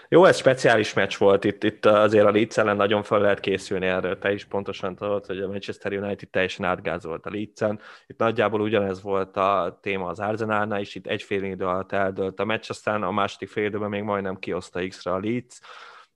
Jó, 0.09 0.25
ez 0.25 0.37
speciális 0.37 0.93
meccs 0.93 1.17
volt, 1.17 1.45
itt, 1.45 1.65
itt 1.65 1.87
azért 1.87 2.27
a 2.27 2.31
Leeds 2.31 2.57
ellen 2.57 2.77
nagyon 2.77 3.03
fel 3.03 3.21
lehet 3.21 3.41
készülni 3.41 3.87
erről, 3.87 4.19
te 4.19 4.33
is 4.33 4.45
pontosan 4.45 4.95
tudod, 4.95 5.27
hogy 5.27 5.41
a 5.41 5.49
Manchester 5.49 5.93
United 5.93 6.29
teljesen 6.29 6.65
átgázolt 6.65 7.27
a 7.27 7.31
leeds. 7.31 7.81
Itt 8.07 8.19
nagyjából 8.19 8.61
ugyanez 8.61 9.03
volt 9.03 9.37
a 9.37 9.79
téma 9.83 10.07
az 10.07 10.21
Arsenalnál, 10.21 10.81
és 10.81 10.95
itt 10.95 11.07
egy 11.07 11.23
fél 11.23 11.43
idő 11.43 11.67
alatt 11.67 11.93
eldőlt 11.93 12.41
a 12.41 12.45
meccs, 12.45 12.67
aztán 12.69 13.03
a 13.03 13.11
második 13.11 13.49
fél 13.49 13.65
időben 13.65 13.89
még 13.89 14.03
majdnem 14.03 14.39
kioszta 14.39 14.87
X-re 14.89 15.13
a 15.13 15.19
Leeds. 15.19 15.61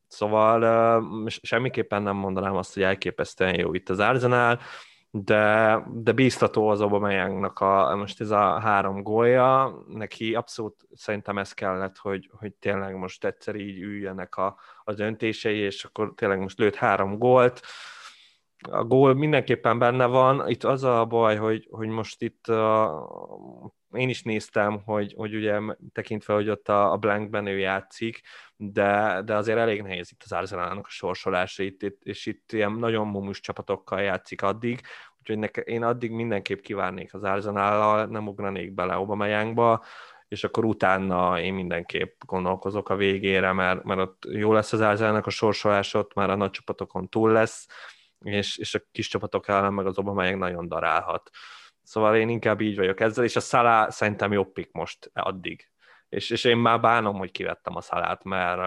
Szóval 0.07 1.29
semmiképpen 1.43 2.03
nem 2.03 2.17
mondanám 2.17 2.57
azt, 2.57 2.75
hogy 2.75 2.83
elképesztően 2.83 3.59
jó 3.59 3.75
itt 3.75 3.89
az 3.89 3.99
Arsenal 3.99 4.61
de, 5.11 5.83
de 5.93 6.13
bíztató 6.13 6.69
az 6.69 6.81
Aubameyangnak 6.81 7.59
a, 7.59 7.97
most 7.97 8.21
ez 8.21 8.31
a 8.31 8.59
három 8.59 9.03
gólja, 9.03 9.79
neki 9.89 10.35
abszolút 10.35 10.87
szerintem 10.95 11.39
ez 11.39 11.53
kellett, 11.53 11.97
hogy, 11.97 12.31
hogy 12.39 12.53
tényleg 12.55 12.97
most 12.97 13.25
egyszer 13.25 13.55
így 13.55 13.81
üljenek 13.81 14.37
a, 14.37 14.57
a 14.85 14.93
döntései, 14.93 15.59
és 15.59 15.85
akkor 15.85 16.13
tényleg 16.15 16.41
most 16.41 16.59
lőtt 16.59 16.75
három 16.75 17.19
gólt, 17.19 17.61
a 18.71 18.85
gól 18.85 19.15
mindenképpen 19.15 19.79
benne 19.79 20.07
van. 20.07 20.49
Itt 20.49 20.65
az 20.65 20.85
a 20.85 21.05
baj, 21.05 21.37
hogy, 21.37 21.69
hogy 21.71 21.89
most 21.89 22.23
itt 22.23 22.47
a, 22.47 23.73
én 23.93 24.09
is 24.09 24.23
néztem, 24.23 24.83
hogy, 24.85 25.15
hogy 25.17 25.35
ugye 25.35 25.61
tekintve, 25.93 26.35
hogy 26.35 26.49
ott 26.49 26.69
a, 26.69 26.93
a 26.93 26.97
Blankben 26.97 27.47
ő 27.47 27.59
játszik, 27.59 28.21
de, 28.57 29.23
de 29.25 29.35
azért 29.35 29.59
elég 29.59 29.83
nehéz 29.83 30.11
itt 30.13 30.23
az 30.25 30.33
Arsenalnak 30.33 30.87
a 30.87 30.91
sorsolása, 30.91 31.63
itt, 31.63 31.83
itt, 31.83 32.01
és 32.03 32.27
itt 32.27 32.53
ilyen 32.53 32.73
nagyon 32.73 33.07
mumus 33.07 33.41
csapatokkal 33.41 34.01
játszik 34.01 34.43
addig, 34.43 34.81
úgyhogy 35.19 35.39
neke, 35.39 35.61
én 35.61 35.83
addig 35.83 36.11
mindenképp 36.11 36.61
kivárnék 36.61 37.15
az 37.15 37.23
Arsenal-al, 37.23 38.07
nem 38.07 38.29
ugranék 38.29 38.73
bele 38.73 38.93
Aubameyankba, 38.93 39.85
és 40.29 40.45
akkor 40.45 40.65
utána 40.65 41.41
én 41.41 41.55
mindenképp 41.55 42.21
gondolkozok 42.27 42.89
a 42.89 42.97
végére, 42.97 43.53
mert, 43.53 43.85
mert 43.85 44.01
ott 44.01 44.27
jó 44.31 44.53
lesz 44.53 44.73
az 44.73 44.81
Arsenalnak 44.81 45.27
a 45.27 45.31
sorsolás, 45.31 45.95
ott 45.95 46.15
már 46.15 46.31
a 46.31 46.35
nagy 46.35 46.51
csapatokon 46.51 47.09
túl 47.09 47.33
lesz, 47.33 47.67
és, 48.19 48.57
és 48.57 48.75
a 48.75 48.81
kis 48.93 49.09
csapatok 49.09 49.49
ellen 49.49 49.73
meg 49.73 49.87
az 49.87 49.99
Aubameyang 49.99 50.39
nagyon 50.39 50.69
darálhat. 50.69 51.31
Szóval 51.91 52.17
én 52.17 52.29
inkább 52.29 52.61
így 52.61 52.77
vagyok 52.77 53.01
ezzel, 53.01 53.25
és 53.25 53.37
a 53.37 53.41
Salah 53.41 53.91
szerintem 53.91 54.33
jobb 54.33 54.53
pick 54.53 54.73
most 54.73 55.11
addig. 55.15 55.69
És, 56.09 56.31
és 56.31 56.45
én 56.45 56.57
már 56.57 56.81
bánom, 56.81 57.17
hogy 57.17 57.31
kivettem 57.31 57.77
a 57.77 57.81
szalát, 57.81 58.25
mert 58.25 58.59
uh, 58.59 58.65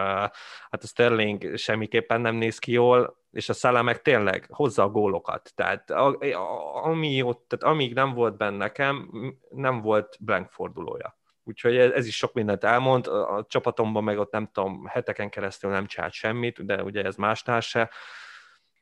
hát 0.69 0.83
a 0.83 0.87
Sterling 0.87 1.57
semmiképpen 1.57 2.21
nem 2.21 2.35
néz 2.35 2.59
ki 2.59 2.71
jól, 2.71 3.17
és 3.31 3.49
a 3.49 3.53
Salah 3.53 3.83
meg 3.83 4.01
tényleg 4.01 4.47
hozza 4.49 4.83
a 4.83 4.89
gólokat. 4.89 5.51
Tehát 5.55 5.89
a, 5.89 6.17
a, 6.19 6.85
ami 6.85 7.21
ott, 7.21 7.45
tehát 7.47 7.75
amíg 7.75 7.93
nem 7.93 8.13
volt 8.13 8.37
benne 8.37 8.57
nekem, 8.57 9.09
nem 9.49 9.81
volt 9.81 10.17
blank 10.19 10.49
fordulója. 10.51 11.17
Úgyhogy 11.43 11.77
ez, 11.77 11.91
ez 11.91 12.07
is 12.07 12.15
sok 12.17 12.33
mindent 12.33 12.63
elmond. 12.63 13.07
A, 13.07 13.35
a 13.35 13.45
csapatomban 13.45 14.03
meg 14.03 14.17
ott 14.17 14.31
nem 14.31 14.49
tudom, 14.51 14.85
heteken 14.85 15.29
keresztül 15.29 15.71
nem 15.71 15.85
csinált 15.85 16.13
semmit, 16.13 16.65
de 16.65 16.83
ugye 16.83 17.03
ez 17.03 17.15
másnál 17.15 17.59
se. 17.59 17.89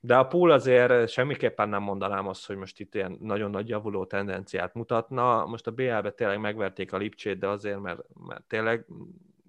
De 0.04 0.16
a 0.18 0.24
pool 0.28 0.52
azért 0.52 1.10
semmiképpen 1.10 1.70
nem 1.70 1.82
mondanám 1.84 2.28
azt, 2.28 2.48
hogy 2.48 2.56
most 2.56 2.80
itt 2.80 2.96
ilyen 2.96 3.18
nagyon 3.22 3.50
nagy 3.50 3.68
javuló 3.70 4.06
tendenciát 4.06 4.74
mutatna. 4.74 5.46
Most 5.46 5.68
a 5.68 5.72
BL-be 5.72 6.12
tényleg 6.12 6.40
megverték 6.40 6.94
a 6.94 6.98
Lipcsét, 6.98 7.40
de 7.40 7.48
azért, 7.48 7.80
mert, 7.82 8.02
mert 8.28 8.44
tényleg 8.44 8.86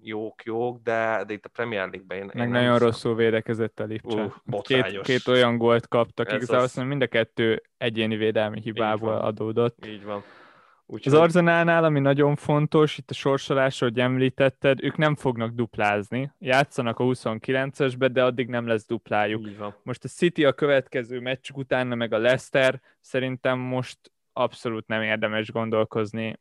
jók-jók, 0.01 0.79
de, 0.83 1.23
de 1.27 1.33
itt 1.33 1.45
a 1.45 1.49
Premier 1.49 1.89
League-ben 1.89 2.17
én, 2.17 2.29
Meg 2.33 2.45
én 2.45 2.51
nagyon 2.51 2.71
hiszem. 2.71 2.87
rosszul 2.87 3.15
védekezett 3.15 3.79
a 3.79 3.83
Lipcse. 3.83 4.33
Ú, 4.51 4.61
két, 4.61 5.01
két 5.01 5.27
olyan 5.27 5.57
gólt 5.57 5.87
kaptak, 5.87 6.27
Ez 6.27 6.33
igazából 6.33 6.57
az. 6.57 6.63
azt 6.63 6.75
mondom, 6.75 6.97
mind 6.97 7.09
a 7.09 7.11
kettő 7.17 7.61
egyéni 7.77 8.15
védelmi 8.15 8.59
hibából 8.61 9.11
van. 9.13 9.21
adódott. 9.21 9.85
Így 9.85 10.03
van. 10.03 10.23
Az 10.85 10.93
Úgyhogy 10.93 11.13
Arzenálnál, 11.13 11.83
ami 11.83 11.99
nagyon 11.99 12.35
fontos, 12.35 12.97
itt 12.97 13.09
a 13.09 13.13
sorsolás, 13.13 13.79
hogy 13.79 13.99
említetted, 13.99 14.83
ők 14.83 14.97
nem 14.97 15.15
fognak 15.15 15.51
duplázni. 15.51 16.31
Játszanak 16.39 16.99
a 16.99 17.03
29-esbe, 17.03 18.09
de 18.11 18.23
addig 18.23 18.47
nem 18.47 18.67
lesz 18.67 18.85
duplájuk. 18.85 19.49
Most 19.83 20.03
a 20.03 20.07
City 20.07 20.45
a 20.45 20.53
következő 20.53 21.19
meccsük 21.19 21.57
utána, 21.57 21.95
meg 21.95 22.13
a 22.13 22.17
Leicester, 22.17 22.81
szerintem 22.99 23.59
most 23.59 23.97
abszolút 24.33 24.87
nem 24.87 25.01
érdemes 25.01 25.51
gondolkozni 25.51 26.39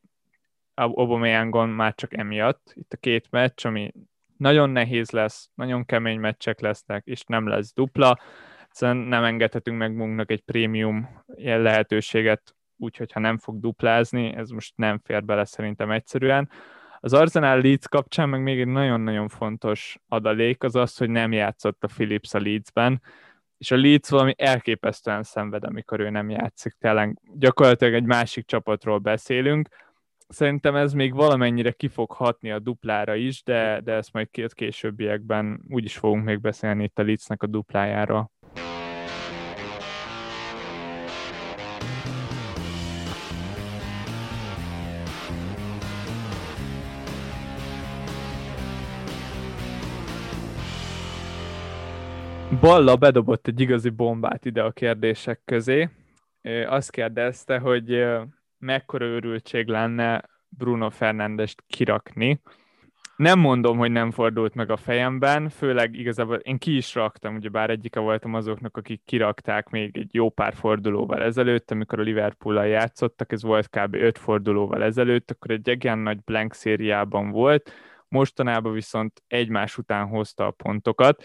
Aubameyangon 0.74 1.68
már 1.68 1.94
csak 1.94 2.16
emiatt. 2.16 2.72
Itt 2.74 2.92
a 2.92 2.96
két 2.96 3.26
meccs, 3.30 3.66
ami 3.66 3.92
nagyon 4.36 4.70
nehéz 4.70 5.10
lesz, 5.10 5.50
nagyon 5.54 5.84
kemény 5.84 6.20
meccsek 6.20 6.60
lesznek, 6.60 7.06
és 7.06 7.24
nem 7.24 7.46
lesz 7.48 7.74
dupla. 7.74 8.18
Egyszerűen 8.64 8.96
nem 8.96 9.24
engedhetünk 9.24 9.78
meg 9.78 9.94
magunknak 9.94 10.30
egy 10.30 10.40
prémium 10.40 11.24
ilyen 11.34 11.62
lehetőséget, 11.62 12.54
úgyhogy 12.82 13.12
ha 13.12 13.20
nem 13.20 13.38
fog 13.38 13.60
duplázni, 13.60 14.34
ez 14.36 14.50
most 14.50 14.72
nem 14.76 15.00
fér 15.04 15.24
bele 15.24 15.44
szerintem 15.44 15.90
egyszerűen. 15.90 16.50
Az 17.00 17.12
Arsenal 17.12 17.60
Leeds 17.60 17.88
kapcsán 17.88 18.28
meg 18.28 18.42
még 18.42 18.60
egy 18.60 18.66
nagyon-nagyon 18.66 19.28
fontos 19.28 19.98
adalék 20.08 20.62
az 20.62 20.74
az, 20.74 20.96
hogy 20.96 21.10
nem 21.10 21.32
játszott 21.32 21.84
a 21.84 21.88
Philips 21.94 22.34
a 22.34 22.40
Leedsben, 22.40 23.02
és 23.58 23.70
a 23.70 23.76
Leeds 23.76 24.08
valami 24.08 24.34
elképesztően 24.36 25.22
szenved, 25.22 25.64
amikor 25.64 26.00
ő 26.00 26.10
nem 26.10 26.30
játszik. 26.30 26.74
Tényleg 26.78 27.18
gyakorlatilag 27.34 27.94
egy 27.94 28.04
másik 28.04 28.46
csapatról 28.46 28.98
beszélünk. 28.98 29.68
Szerintem 30.28 30.76
ez 30.76 30.92
még 30.92 31.14
valamennyire 31.14 31.70
ki 31.70 31.88
fog 31.88 32.12
hatni 32.12 32.50
a 32.50 32.58
duplára 32.58 33.14
is, 33.14 33.42
de, 33.42 33.80
de 33.84 33.92
ezt 33.92 34.12
majd 34.12 34.30
két 34.30 34.54
későbbiekben 34.54 35.64
úgyis 35.68 35.96
fogunk 35.96 36.24
még 36.24 36.40
beszélni 36.40 36.84
itt 36.84 36.98
a 36.98 37.02
Leedsnek 37.02 37.42
a 37.42 37.46
duplájáról. 37.46 38.30
Balla 52.62 52.96
bedobott 52.96 53.46
egy 53.46 53.60
igazi 53.60 53.88
bombát 53.88 54.44
ide 54.44 54.62
a 54.62 54.70
kérdések 54.70 55.40
közé. 55.44 55.88
Azt 56.66 56.90
kérdezte, 56.90 57.58
hogy 57.58 58.06
mekkora 58.58 59.04
őrültség 59.04 59.66
lenne 59.66 60.24
Bruno 60.48 60.90
Fernandest 60.90 61.62
kirakni. 61.66 62.40
Nem 63.16 63.38
mondom, 63.38 63.78
hogy 63.78 63.90
nem 63.90 64.10
fordult 64.10 64.54
meg 64.54 64.70
a 64.70 64.76
fejemben, 64.76 65.48
főleg 65.48 65.94
igazából 65.94 66.36
én 66.36 66.58
ki 66.58 66.76
is 66.76 66.94
raktam, 66.94 67.34
ugyebár 67.34 67.70
egyike 67.70 68.00
voltam 68.00 68.34
azoknak, 68.34 68.76
akik 68.76 69.02
kirakták 69.04 69.68
még 69.68 69.96
egy 69.96 70.14
jó 70.14 70.30
pár 70.30 70.54
fordulóval 70.54 71.22
ezelőtt, 71.22 71.70
amikor 71.70 71.98
a 71.98 72.02
Liverpool-al 72.02 72.66
játszottak, 72.66 73.32
ez 73.32 73.42
volt 73.42 73.68
kb. 73.68 73.94
5 73.94 74.18
fordulóval 74.18 74.82
ezelőtt, 74.82 75.30
akkor 75.30 75.50
egy 75.50 75.68
igen 75.68 75.98
nagy 75.98 76.20
blank 76.20 76.54
szériában 76.54 77.30
volt, 77.30 77.72
mostanában 78.08 78.72
viszont 78.72 79.22
egymás 79.26 79.78
után 79.78 80.06
hozta 80.06 80.46
a 80.46 80.50
pontokat. 80.50 81.24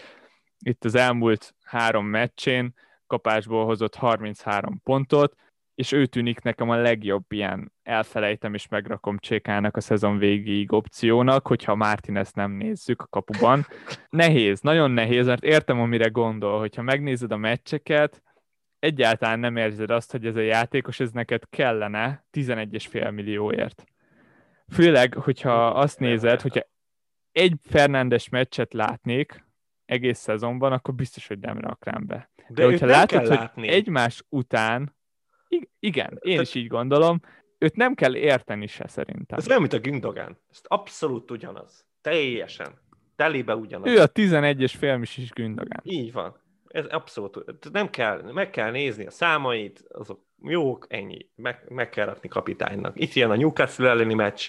Itt 0.64 0.84
az 0.84 0.94
elmúlt 0.94 1.54
három 1.64 2.06
meccsén 2.06 2.74
kapásból 3.06 3.64
hozott 3.64 3.94
33 3.94 4.80
pontot, 4.82 5.34
és 5.74 5.92
ő 5.92 6.06
tűnik 6.06 6.40
nekem 6.40 6.70
a 6.70 6.76
legjobb 6.76 7.32
ilyen 7.32 7.72
elfelejtem 7.82 8.54
és 8.54 8.68
megrakom 8.68 9.18
csékának 9.18 9.76
a 9.76 9.80
szezon 9.80 10.18
végéig 10.18 10.72
opciónak, 10.72 11.46
hogyha 11.46 11.74
Martinez 11.74 12.32
nem 12.32 12.50
nézzük 12.50 13.02
a 13.02 13.06
kapuban. 13.06 13.66
Nehéz, 14.08 14.60
nagyon 14.60 14.90
nehéz, 14.90 15.26
mert 15.26 15.44
értem, 15.44 15.80
amire 15.80 16.08
gondol, 16.08 16.58
hogyha 16.58 16.82
megnézed 16.82 17.32
a 17.32 17.36
meccseket, 17.36 18.22
egyáltalán 18.78 19.38
nem 19.38 19.56
érzed 19.56 19.90
azt, 19.90 20.10
hogy 20.10 20.26
ez 20.26 20.36
a 20.36 20.40
játékos, 20.40 21.00
ez 21.00 21.10
neked 21.10 21.42
kellene 21.50 22.26
11,5 22.32 23.14
millióért. 23.14 23.84
Főleg, 24.72 25.14
hogyha 25.14 25.66
azt 25.66 25.98
nézed, 25.98 26.40
hogyha 26.40 26.60
egy 27.32 27.54
Fernándes 27.62 28.28
meccset 28.28 28.72
látnék 28.72 29.46
egész 29.88 30.18
szezonban, 30.18 30.72
akkor 30.72 30.94
biztos, 30.94 31.26
hogy 31.26 31.38
nem 31.38 31.58
raknám 31.58 32.06
be. 32.06 32.30
De, 32.36 32.44
De 32.48 32.64
hogyha 32.64 32.86
nem 32.86 32.94
látod, 32.94 33.18
hogy 33.20 33.28
látni. 33.28 33.68
egymás 33.68 34.22
után, 34.28 34.96
ig- 35.48 35.70
igen, 35.78 36.18
én 36.20 36.40
is 36.40 36.54
így 36.54 36.66
gondolom, 36.66 37.20
őt 37.58 37.76
nem 37.76 37.94
kell 37.94 38.14
érteni 38.16 38.66
se 38.66 38.86
szerintem. 38.88 39.38
Ez 39.38 39.48
olyan, 39.48 39.60
mint 39.60 39.72
a 39.72 39.78
Gündogan. 39.80 40.38
Ez 40.50 40.60
abszolút 40.62 41.30
ugyanaz. 41.30 41.86
Teljesen. 42.00 42.78
Telibe 43.16 43.54
ugyanaz. 43.56 43.92
Ő 43.92 44.00
a 44.00 44.08
11-es 44.08 44.72
félmis 44.78 45.16
is 45.16 45.30
Gündogán. 45.30 45.80
Így 45.82 46.12
van. 46.12 46.36
Ez 46.68 46.86
abszolút. 46.86 47.44
Nem 47.72 47.90
kell, 47.90 48.22
meg 48.32 48.50
kell 48.50 48.70
nézni 48.70 49.06
a 49.06 49.10
számait, 49.10 49.84
azok 49.88 50.26
jók, 50.42 50.86
ennyi. 50.88 51.30
Meg, 51.34 51.64
meg 51.68 51.88
kell 51.88 52.06
rakni 52.06 52.28
kapitánynak. 52.28 53.00
Itt 53.00 53.12
jön 53.12 53.30
a 53.30 53.36
Newcastle 53.36 53.88
elleni 53.88 54.14
meccs, 54.14 54.48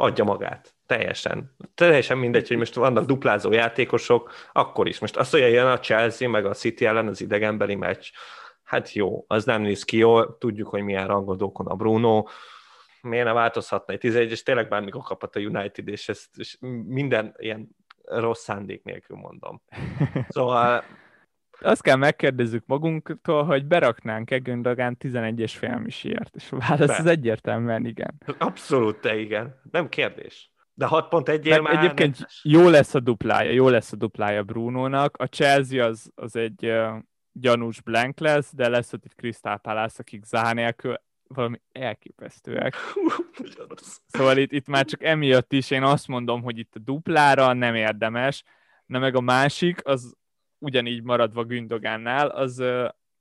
adja 0.00 0.24
magát. 0.24 0.74
Teljesen. 0.86 1.54
Teljesen 1.74 2.18
mindegy, 2.18 2.48
hogy 2.48 2.56
most 2.56 2.74
vannak 2.74 3.04
duplázó 3.04 3.52
játékosok, 3.52 4.32
akkor 4.52 4.88
is. 4.88 4.98
Most 4.98 5.16
azt, 5.16 5.30
hogy 5.30 5.40
jön 5.40 5.66
a 5.66 5.78
Chelsea, 5.78 6.28
meg 6.28 6.46
a 6.46 6.54
City 6.54 6.86
ellen 6.86 7.08
az 7.08 7.20
idegenbeli 7.20 7.74
meccs, 7.74 8.10
hát 8.62 8.92
jó, 8.92 9.24
az 9.26 9.44
nem 9.44 9.62
néz 9.62 9.84
ki 9.84 9.96
jól, 9.96 10.38
tudjuk, 10.38 10.68
hogy 10.68 10.82
milyen 10.82 11.06
rangodókon 11.06 11.66
a 11.66 11.74
Bruno, 11.74 12.24
miért 13.02 13.24
ne 13.24 13.32
változhatna 13.32 13.92
egy 13.92 13.98
11, 13.98 14.30
és 14.30 14.42
tényleg 14.42 14.68
bármikor 14.68 15.02
kaphat 15.02 15.36
a 15.36 15.40
United, 15.40 15.88
és, 15.88 16.08
ezt, 16.08 16.28
és 16.36 16.56
minden 16.86 17.34
ilyen 17.38 17.68
rossz 18.04 18.42
szándék 18.42 18.82
nélkül 18.84 19.16
mondom. 19.16 19.62
Szóval 20.28 20.84
Azt 21.60 21.82
kell 21.82 21.96
megkérdezzük 21.96 22.66
magunktól, 22.66 23.44
hogy 23.44 23.66
beraknánk-e 23.66 24.38
Gündogán 24.38 24.96
11-es 25.00 25.52
félmisiért, 25.56 26.36
és 26.36 26.52
a 26.52 26.56
válasz 26.56 26.86
Be. 26.86 26.96
az 26.96 27.06
egyértelműen 27.06 27.86
igen. 27.86 28.22
abszolút 28.38 29.00
te 29.00 29.18
igen, 29.18 29.60
nem 29.70 29.88
kérdés. 29.88 30.50
De 30.74 30.86
6 30.86 31.08
pont 31.08 31.28
egy 31.28 31.48
Meg 31.48 31.62
már 31.62 31.76
egyébként 31.76 32.18
necces. 32.18 32.40
jó 32.44 32.68
lesz 32.68 32.94
a 32.94 33.00
duplája, 33.00 33.50
jó 33.50 33.68
lesz 33.68 33.92
a 33.92 33.96
duplája 33.96 34.42
Brunónak. 34.42 35.16
A 35.16 35.24
Chelsea 35.24 35.84
az, 35.84 36.10
az 36.14 36.36
egy 36.36 36.66
uh, 36.66 36.88
gyanús 37.32 37.80
blank 37.80 38.18
lesz, 38.18 38.54
de 38.54 38.68
lesz 38.68 38.92
ott 38.92 39.04
itt 39.04 39.14
Crystal 39.14 39.58
Palace, 39.58 39.96
akik 39.98 40.24
Zaha 40.24 40.52
nélkül 40.52 40.94
valami 41.28 41.60
elképesztőek. 41.72 42.74
Szóval 44.06 44.36
itt, 44.36 44.52
itt 44.52 44.66
már 44.66 44.84
csak 44.84 45.02
emiatt 45.02 45.52
is 45.52 45.70
én 45.70 45.82
azt 45.82 46.08
mondom, 46.08 46.42
hogy 46.42 46.58
itt 46.58 46.74
a 46.74 46.78
duplára 46.78 47.52
nem 47.52 47.74
érdemes, 47.74 48.44
na 48.86 48.98
meg 48.98 49.14
a 49.14 49.20
másik, 49.20 49.86
az 49.86 50.16
ugyanígy 50.58 51.02
maradva 51.02 51.44
Gündogánnál, 51.44 52.28
az, 52.28 52.62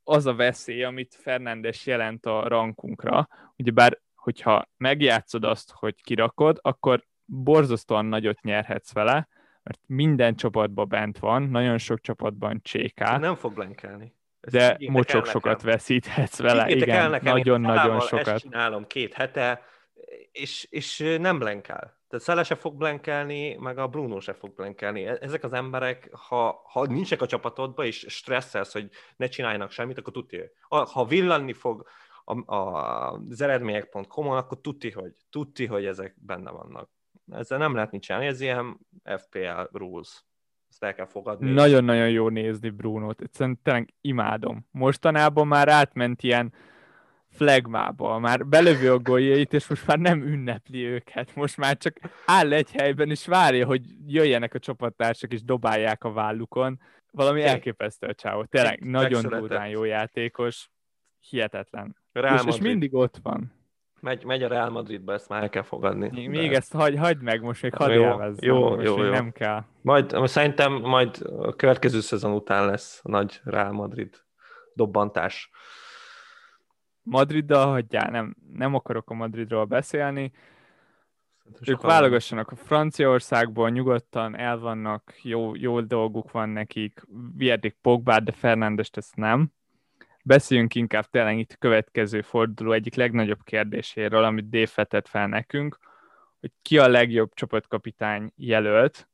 az 0.03 0.25
a 0.25 0.35
veszély, 0.35 0.83
amit 0.83 1.15
Fernándes 1.21 1.85
jelent 1.85 2.25
a 2.25 2.47
rankunkra. 2.47 3.27
Ugyebár, 3.55 3.99
hogyha 4.15 4.69
megjátszod 4.77 5.43
azt, 5.43 5.71
hogy 5.71 5.95
kirakod, 6.03 6.59
akkor 6.61 7.03
borzasztóan 7.25 8.05
nagyot 8.05 8.41
nyerhetsz 8.41 8.93
vele, 8.93 9.27
mert 9.63 9.79
minden 9.85 10.35
csapatban 10.35 10.87
bent 10.87 11.19
van, 11.19 11.43
nagyon 11.43 11.77
sok 11.77 11.99
csapatban 11.99 12.59
cséká, 12.63 13.17
Nem 13.17 13.35
fog 13.35 13.53
blankelni. 13.53 14.15
Ezt 14.39 14.55
de 14.55 14.77
mocsok 14.91 15.25
nekem. 15.25 15.31
sokat 15.31 15.61
veszíthetsz 15.61 16.39
vele, 16.39 16.69
igen, 16.69 17.19
nagyon-nagyon 17.21 17.75
Szalával 17.75 17.99
sokat. 17.99 18.27
Ezt 18.27 18.43
csinálom 18.43 18.87
két 18.87 19.13
hete, 19.13 19.61
és, 20.31 20.67
és 20.69 21.17
nem 21.19 21.39
blenkel. 21.39 21.97
Tehát 22.07 22.25
Szele 22.25 22.43
se 22.43 22.55
fog 22.55 22.75
blenkelni, 22.75 23.55
meg 23.55 23.77
a 23.77 23.87
Bruno 23.87 24.19
se 24.19 24.33
fog 24.33 24.53
blenkelni. 24.53 25.05
E- 25.05 25.17
Ezek 25.21 25.43
az 25.43 25.53
emberek, 25.53 26.09
ha, 26.11 26.61
ha 26.65 26.85
nincsenek 26.85 27.23
a 27.23 27.27
csapatodban, 27.27 27.85
és 27.85 28.05
stresszelsz, 28.09 28.73
hogy 28.73 28.89
ne 29.15 29.27
csináljanak 29.27 29.71
semmit, 29.71 29.97
akkor 29.97 30.13
tudja. 30.13 30.43
Ha 30.67 31.05
villanni 31.05 31.53
fog 31.53 31.87
a, 32.23 32.55
a, 32.55 33.11
az 33.11 33.41
eredmények.com-on, 33.41 34.37
akkor 34.37 34.61
tudti, 34.61 34.91
hogy, 34.91 35.13
tudti, 35.29 35.65
hogy 35.65 35.85
ezek 35.85 36.15
benne 36.25 36.51
vannak. 36.51 36.89
Ezzel 37.31 37.57
nem 37.57 37.73
lehet 37.73 37.91
mit 37.91 38.01
csinálni, 38.01 38.27
ez 38.27 38.41
ilyen 38.41 38.79
FPL 39.03 39.61
rules. 39.71 40.25
Ezt 40.69 40.83
el 40.83 40.93
kell 40.93 41.05
fogadni. 41.05 41.51
Nagyon-nagyon 41.51 42.09
jó 42.09 42.29
nézni 42.29 42.69
Brunót, 42.69 43.21
egyszerűen 43.21 43.93
imádom. 44.01 44.67
Mostanában 44.71 45.47
már 45.47 45.67
átment 45.67 46.23
ilyen 46.23 46.53
flagmába, 47.29 48.19
már 48.19 48.45
belövő 48.45 48.91
a 48.91 48.99
góljait, 48.99 49.53
és 49.53 49.67
most 49.67 49.87
már 49.87 49.99
nem 49.99 50.21
ünnepli 50.21 50.83
őket. 50.85 51.35
Most 51.35 51.57
már 51.57 51.77
csak 51.77 51.99
áll 52.25 52.53
egy 52.53 52.71
helyben, 52.71 53.09
és 53.09 53.25
várja, 53.25 53.65
hogy 53.65 53.81
jöjjenek 54.07 54.53
a 54.53 54.59
csapattársak, 54.59 55.33
és 55.33 55.43
dobálják 55.43 56.03
a 56.03 56.11
vállukon. 56.11 56.79
Valami 57.11 57.43
elképesztő 57.43 58.07
a 58.07 58.13
csávó. 58.13 58.43
Tényleg 58.43 58.79
nagyon 58.79 59.21
durván 59.21 59.67
jó 59.67 59.83
játékos. 59.83 60.69
Hihetetlen. 61.29 61.95
És, 62.11 62.41
és 62.45 62.59
mindig 62.59 62.93
ott 62.93 63.17
van. 63.23 63.55
Megy, 63.99 64.23
megy 64.23 64.43
a 64.43 64.47
Real 64.47 64.69
Madridba, 64.69 65.13
ezt 65.13 65.29
már 65.29 65.41
el 65.41 65.49
kell 65.49 65.63
fogadni. 65.63 66.09
Még, 66.13 66.31
De- 66.31 66.39
még 66.39 66.53
ezt 66.53 66.73
hagy, 66.73 66.97
hagyd 66.97 67.21
meg, 67.21 67.41
most 67.41 67.61
még 67.61 67.73
hadd 67.73 67.91
Jó, 67.91 68.01
élvezzem. 68.01 68.49
jó, 68.49 68.69
most 68.69 68.85
jó, 68.85 69.03
jó. 69.03 69.11
nem 69.11 69.31
kell. 69.31 69.63
Majd, 69.81 70.27
szerintem 70.27 70.73
majd 70.73 71.17
a 71.37 71.55
következő 71.55 71.99
szezon 71.99 72.31
után 72.33 72.65
lesz 72.65 72.99
a 73.03 73.09
nagy 73.09 73.39
Real 73.43 73.71
Madrid 73.71 74.25
dobbantás. 74.73 75.49
Madriddal 77.09 77.67
hagyjál, 77.67 78.09
nem, 78.09 78.35
nem 78.53 78.75
akarok 78.75 79.09
a 79.09 79.13
Madridról 79.13 79.65
beszélni. 79.65 80.31
ők 81.65 81.81
válogassanak 81.81 82.51
a 82.51 82.55
Franciaországból, 82.55 83.69
nyugodtan 83.69 84.37
el 84.37 84.57
vannak, 84.59 85.13
jó, 85.21 85.55
jó 85.55 85.81
dolguk 85.81 86.31
van 86.31 86.49
nekik, 86.49 87.01
vihetik 87.35 87.77
Pogbát, 87.81 88.23
de 88.23 88.31
Fernándest 88.31 88.97
ezt 88.97 89.15
nem. 89.15 89.51
Beszéljünk 90.23 90.75
inkább 90.75 91.05
tényleg 91.05 91.37
itt 91.37 91.51
a 91.51 91.57
következő 91.59 92.21
forduló 92.21 92.71
egyik 92.71 92.95
legnagyobb 92.95 93.43
kérdéséről, 93.43 94.23
amit 94.23 94.49
Dave 94.49 94.71
vetett 94.75 95.07
fel 95.07 95.27
nekünk, 95.27 95.77
hogy 96.39 96.51
ki 96.61 96.77
a 96.77 96.87
legjobb 96.87 97.33
csapatkapitány 97.33 98.31
jelölt, 98.35 99.09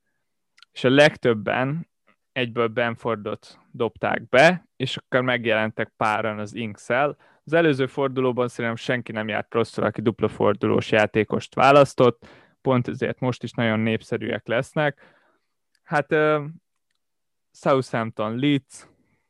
és 0.72 0.84
a 0.84 0.90
legtöbben 0.90 1.90
egyből 2.32 2.68
Benfordot 2.68 3.60
dobták 3.72 4.30
be, 4.30 4.68
és 4.76 4.98
akkor 4.98 5.22
megjelentek 5.22 5.94
páran 5.98 6.40
az 6.40 6.56
inks 6.56 6.90
-el. 6.90 7.18
Az 7.46 7.54
előző 7.54 7.86
fordulóban 7.86 8.48
szerintem 8.48 8.76
senki 8.76 9.12
nem 9.12 9.28
járt 9.28 9.54
rosszul, 9.54 9.84
aki 9.84 10.02
dupla 10.02 10.28
fordulós 10.28 10.92
játékost 10.92 11.56
választott, 11.56 12.28
pont 12.62 12.88
ezért 12.88 13.20
most 13.20 13.44
is 13.44 13.52
nagyon 13.52 13.80
népszerűek 13.80 14.48
lesznek. 14.48 15.02
Hát 15.84 16.12
uh, 16.12 16.44
Southampton, 17.52 18.40
Leeds, 18.40 18.88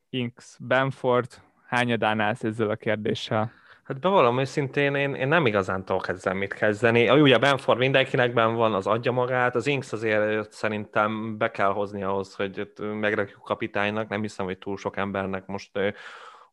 Inks, 0.08 0.56
Benford, 0.60 1.42
hányadán 1.66 2.20
állsz 2.20 2.44
ezzel 2.44 2.70
a 2.70 2.76
kérdéssel? 2.76 3.52
Hát 3.84 4.00
bevallom 4.00 4.38
őszintén, 4.38 4.94
én, 4.94 5.14
én 5.14 5.28
nem 5.28 5.46
igazán 5.46 5.84
tudok 5.84 6.08
ezzel 6.08 6.34
mit 6.34 6.54
kezdeni. 6.54 7.10
Ugye 7.10 7.38
Benford 7.38 7.78
mindenkinek 7.78 8.32
ben 8.32 8.54
van, 8.54 8.74
az 8.74 8.86
adja 8.86 9.12
magát, 9.12 9.54
az 9.54 9.66
Inks 9.66 9.92
azért 9.92 10.52
szerintem 10.52 11.38
be 11.38 11.50
kell 11.50 11.72
hozni 11.72 12.02
ahhoz, 12.02 12.34
hogy 12.34 12.72
megrakjuk 12.78 13.42
kapitánynak, 13.42 14.08
nem 14.08 14.20
hiszem, 14.20 14.44
hogy 14.44 14.58
túl 14.58 14.76
sok 14.76 14.96
embernek 14.96 15.46
most 15.46 15.78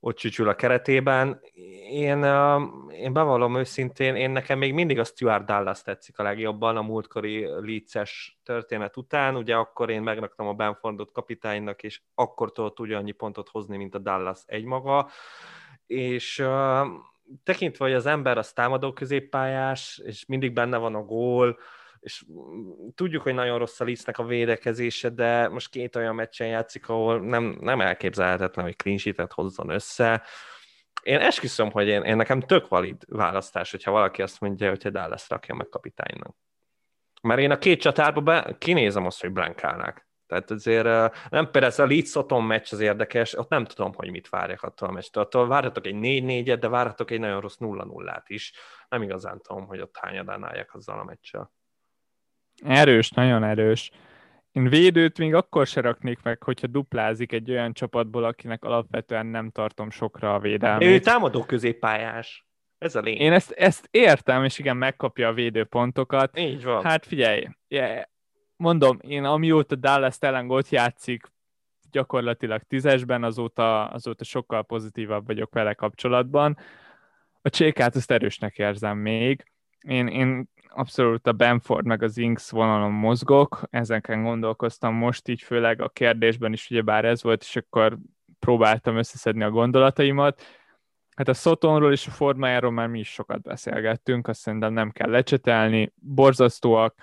ott 0.04 0.16
csücsül 0.16 0.50
a 0.50 0.56
keretében. 0.56 1.42
Én, 1.90 2.24
én 2.92 3.14
bevallom 3.14 3.58
őszintén, 3.58 4.16
én 4.16 4.30
nekem 4.30 4.58
még 4.58 4.74
mindig 4.74 5.00
a 5.00 5.04
Stuart 5.04 5.46
Dallas 5.46 5.82
tetszik 5.82 6.20
a 6.20 6.24
legjobban 6.24 6.78
a 6.78 6.82
múltkori 6.82 7.46
Leeds-es 7.46 8.40
történet 8.44 8.98
után. 8.98 9.36
Ugye 9.36 9.56
akkor 9.56 9.90
én 9.90 10.02
megraktam 10.02 10.48
a 10.48 10.54
Benfordot 10.54 11.12
kapitánynak, 11.12 11.84
és 11.84 12.02
akkor 12.16 12.52
tudott 12.52 12.80
ugyannyi 12.80 13.12
pontot 13.12 13.50
hozni, 13.50 13.78
mint 13.78 13.96
a 13.96 14.00
Dallas 14.00 14.40
egymaga. 14.46 15.10
És 15.86 16.46
tekintve, 17.44 17.86
hogy 17.86 17.94
az 17.94 18.06
ember 18.06 18.38
az 18.38 18.54
támadó 18.54 18.94
középpályás, 18.94 20.02
és 20.06 20.26
mindig 20.26 20.54
benne 20.54 20.78
van 20.78 20.96
a 20.96 21.04
gól, 21.04 21.58
és 22.02 22.26
tudjuk, 22.96 23.22
hogy 23.22 23.34
nagyon 23.34 23.58
rossz 23.58 23.80
a 23.80 23.84
Leedsnek 23.84 24.18
a 24.18 24.24
védekezése, 24.24 25.10
de 25.10 25.48
most 25.48 25.70
két 25.70 25.96
olyan 25.96 26.16
meccsen 26.16 26.48
játszik, 26.48 26.90
ahol 26.90 27.20
nem, 27.20 27.58
nem 27.60 27.82
elképzelhetetlen, 27.82 28.66
hogy 28.66 28.76
clean 28.76 28.98
sheet 28.98 29.34
hozzon 29.34 29.70
össze. 29.70 30.24
Én 31.04 31.18
esküszöm, 31.18 31.72
hogy 31.72 31.88
én, 31.88 32.02
én 32.02 32.16
nekem 32.16 32.40
tök 32.40 32.68
valid 32.68 33.04
választás, 33.08 33.72
hogyha 33.72 33.92
valaki 33.92 34.22
azt 34.22 34.40
mondja, 34.40 34.70
hogy 34.70 34.92
Dallas 34.92 35.30
rakja 35.30 35.56
meg 35.56 35.68
kapitánynak. 35.70 36.36
Mert 37.22 37.40
én 37.40 37.52
a 37.52 37.58
két 37.58 37.82
csatárba 37.82 38.22
be, 38.22 38.56
kinézem 38.58 39.06
azt, 39.06 39.22
hogy 39.22 39.32
blankálnák. 39.32 40.10
Tehát 40.28 40.52
azért 40.52 40.84
nem 41.30 41.52
például 41.52 41.66
ez 41.66 41.80
a 41.80 41.86
Leeds 41.86 42.14
meccs 42.28 42.74
az 42.74 42.80
érdekes, 42.80 43.38
ott 43.38 43.50
nem 43.50 43.66
tudom, 43.66 43.94
hogy 43.94 44.12
mit 44.12 44.30
várjak 44.30 44.64
attól 44.64 44.90
a 44.90 44.92
meccstől. 44.92 45.24
Attól 45.24 45.48
várhatok 45.48 45.86
egy 45.86 45.96
4-4-et, 45.98 46.58
de 46.60 46.68
várhatok 46.68 47.12
egy 47.12 47.20
nagyon 47.20 47.42
rossz 47.42 47.58
0-0-át 47.60 48.30
is. 48.30 48.54
Nem 48.90 49.02
igazán 49.02 49.42
tudom, 49.42 49.66
hogy 49.66 49.82
ott 49.82 49.98
hányadán 49.98 50.44
álljak 50.44 50.74
azzal 50.74 51.00
a 51.00 51.04
meccsel. 51.04 51.52
Erős, 52.66 53.10
nagyon 53.10 53.44
erős. 53.44 53.92
Én 54.52 54.70
védőt 54.70 55.18
még 55.18 55.34
akkor 55.34 55.68
se 55.68 55.82
raknék 55.82 56.20
meg, 56.24 56.44
hogyha 56.44 56.68
duplázik 56.68 57.32
egy 57.32 57.52
olyan 57.52 57.74
csapatból, 57.74 58.24
akinek 58.24 58.64
alapvetően 58.64 59.26
nem 59.26 59.50
tartom 59.50 59.90
sokra 59.90 60.34
a 60.34 60.40
védelmét. 60.40 60.88
Ő 60.88 61.00
támadó 61.00 61.44
középpályás. 61.44 62.46
Ez 62.78 62.96
a 62.96 63.00
lény. 63.02 63.18
Én 63.18 63.32
ezt, 63.32 63.52
ezt 63.52 63.88
értem, 63.92 64.44
és 64.44 64.60
igen, 64.60 64.78
megkapja 64.78 65.28
a 65.28 65.34
védőpontokat. 65.34 66.40
Így 66.40 66.64
van. 66.64 66.84
Hát 66.84 67.06
figyelj, 67.06 67.48
yeah, 67.68 68.04
mondom, 68.56 68.98
én 69.02 69.24
amióta 69.24 69.76
Dallas 69.76 70.18
ott 70.48 70.70
játszik, 70.70 71.32
gyakorlatilag 71.92 72.62
tízesben, 72.62 73.24
azóta, 73.24 73.88
azóta 73.88 74.24
sokkal 74.24 74.64
pozitívabb 74.64 75.26
vagyok 75.26 75.54
vele 75.54 75.74
kapcsolatban. 75.74 76.58
A 77.42 77.50
csékát 77.50 77.96
azt 77.96 78.12
erősnek 78.12 78.58
érzem 78.58 78.98
még. 78.98 79.46
Én, 79.80 80.08
én 80.08 80.50
abszolút 80.74 81.28
a 81.28 81.32
Benford 81.32 81.86
meg 81.86 82.04
az 82.04 82.18
Inks 82.18 82.50
vonalon 82.50 82.92
mozgok, 82.92 83.62
ezeken 83.70 84.24
gondolkoztam 84.24 84.94
most 84.94 85.28
így, 85.28 85.42
főleg 85.42 85.82
a 85.82 85.90
kérdésben 85.90 86.54
is 86.54 86.70
ugyebár 86.70 87.06
ez 87.06 87.24
volt, 87.24 87.42
és 87.42 87.56
akkor 87.56 87.98
próbáltam 88.40 88.98
összeszedni 88.98 89.44
a 89.44 89.50
gondolataimat. 89.50 90.42
Hát 91.16 91.28
a 91.28 91.34
Sotonról 91.34 91.92
és 91.92 92.08
a 92.08 92.12
formájáról 92.12 92.72
már 92.72 92.88
mi 92.88 93.00
is 93.00 93.10
sokat 93.10 93.42
beszélgettünk, 93.42 94.28
azt 94.28 94.40
szerintem 94.40 94.74
nem 94.74 94.92
kell 94.92 95.10
lecsetelni, 95.10 95.94
borzasztóak, 95.96 96.96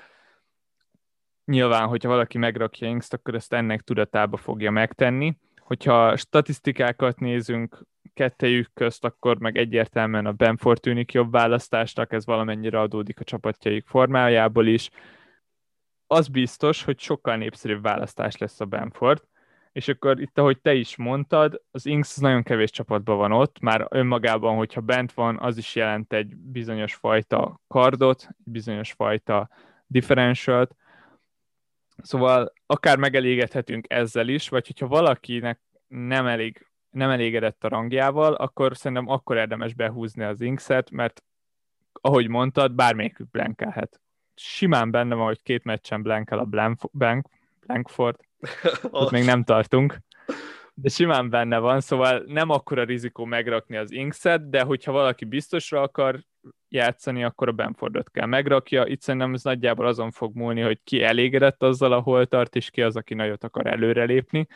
nyilván, 1.44 1.88
hogyha 1.88 2.08
valaki 2.08 2.38
megrakja 2.38 2.88
Inkst, 2.88 3.12
akkor 3.12 3.34
ezt 3.34 3.52
ennek 3.52 3.80
tudatába 3.80 4.36
fogja 4.36 4.70
megtenni. 4.70 5.36
Hogyha 5.56 6.16
statisztikákat 6.16 7.20
nézünk 7.20 7.86
kettejük 8.18 8.70
közt, 8.74 9.04
akkor 9.04 9.38
meg 9.38 9.56
egyértelműen 9.58 10.26
a 10.26 10.32
Benford 10.32 10.80
tűnik 10.80 11.12
jobb 11.12 11.30
választásnak, 11.32 12.12
ez 12.12 12.26
valamennyire 12.26 12.80
adódik 12.80 13.20
a 13.20 13.24
csapatjaik 13.24 13.86
formájából 13.86 14.66
is. 14.66 14.90
Az 16.06 16.28
biztos, 16.28 16.84
hogy 16.84 16.98
sokkal 16.98 17.36
népszerűbb 17.36 17.82
választás 17.82 18.36
lesz 18.36 18.60
a 18.60 18.64
Benford, 18.64 19.22
és 19.72 19.88
akkor 19.88 20.20
itt, 20.20 20.38
ahogy 20.38 20.60
te 20.60 20.74
is 20.74 20.96
mondtad, 20.96 21.62
az 21.70 21.86
Inks 21.86 22.16
nagyon 22.16 22.42
kevés 22.42 22.70
csapatban 22.70 23.16
van 23.16 23.32
ott, 23.32 23.60
már 23.60 23.86
önmagában, 23.90 24.56
hogyha 24.56 24.80
bent 24.80 25.12
van, 25.12 25.38
az 25.38 25.56
is 25.56 25.74
jelent 25.74 26.12
egy 26.12 26.36
bizonyos 26.36 26.94
fajta 26.94 27.60
kardot, 27.68 28.26
egy 28.28 28.52
bizonyos 28.52 28.92
fajta 28.92 29.48
differentialt, 29.86 30.74
Szóval 32.02 32.52
akár 32.66 32.98
megelégedhetünk 32.98 33.86
ezzel 33.88 34.28
is, 34.28 34.48
vagy 34.48 34.66
hogyha 34.66 34.86
valakinek 34.86 35.60
nem 35.88 36.26
elég 36.26 36.67
nem 36.90 37.10
elégedett 37.10 37.64
a 37.64 37.68
rangjával, 37.68 38.34
akkor 38.34 38.76
szerintem 38.76 39.08
akkor 39.08 39.36
érdemes 39.36 39.74
behúzni 39.74 40.24
az 40.24 40.40
Inkset, 40.40 40.90
mert 40.90 41.22
ahogy 41.92 42.28
mondtad, 42.28 42.72
bármelyikük 42.72 43.30
blankelhet. 43.30 44.00
Simán 44.34 44.90
benne 44.90 45.14
van, 45.14 45.26
hogy 45.26 45.42
két 45.42 45.64
meccsen 45.64 46.02
blankel 46.02 46.38
a 46.38 46.44
Blank, 46.44 46.80
Blank, 46.92 47.28
Blankford, 47.66 48.16
ott 48.90 49.10
még 49.10 49.24
nem 49.24 49.44
tartunk, 49.44 49.98
de 50.74 50.88
simán 50.88 51.30
benne 51.30 51.58
van, 51.58 51.80
szóval 51.80 52.22
nem 52.26 52.50
akkora 52.50 52.84
rizikó 52.84 53.24
megrakni 53.24 53.76
az 53.76 53.90
Inkset, 53.90 54.50
de 54.50 54.62
hogyha 54.62 54.92
valaki 54.92 55.24
biztosra 55.24 55.82
akar 55.82 56.24
játszani, 56.68 57.24
akkor 57.24 57.48
a 57.48 57.52
Benfordot 57.52 58.10
kell 58.10 58.26
megrakja. 58.26 58.86
Itt 58.86 59.00
szerintem 59.00 59.34
ez 59.34 59.42
nagyjából 59.42 59.86
azon 59.86 60.10
fog 60.10 60.34
múlni, 60.34 60.60
hogy 60.60 60.80
ki 60.84 61.02
elégedett 61.02 61.62
azzal, 61.62 61.92
ahol 61.92 62.26
tart, 62.26 62.56
és 62.56 62.70
ki 62.70 62.82
az, 62.82 62.96
aki 62.96 63.14
nagyot 63.14 63.44
akar 63.44 63.66
előrelépni. 63.66 64.46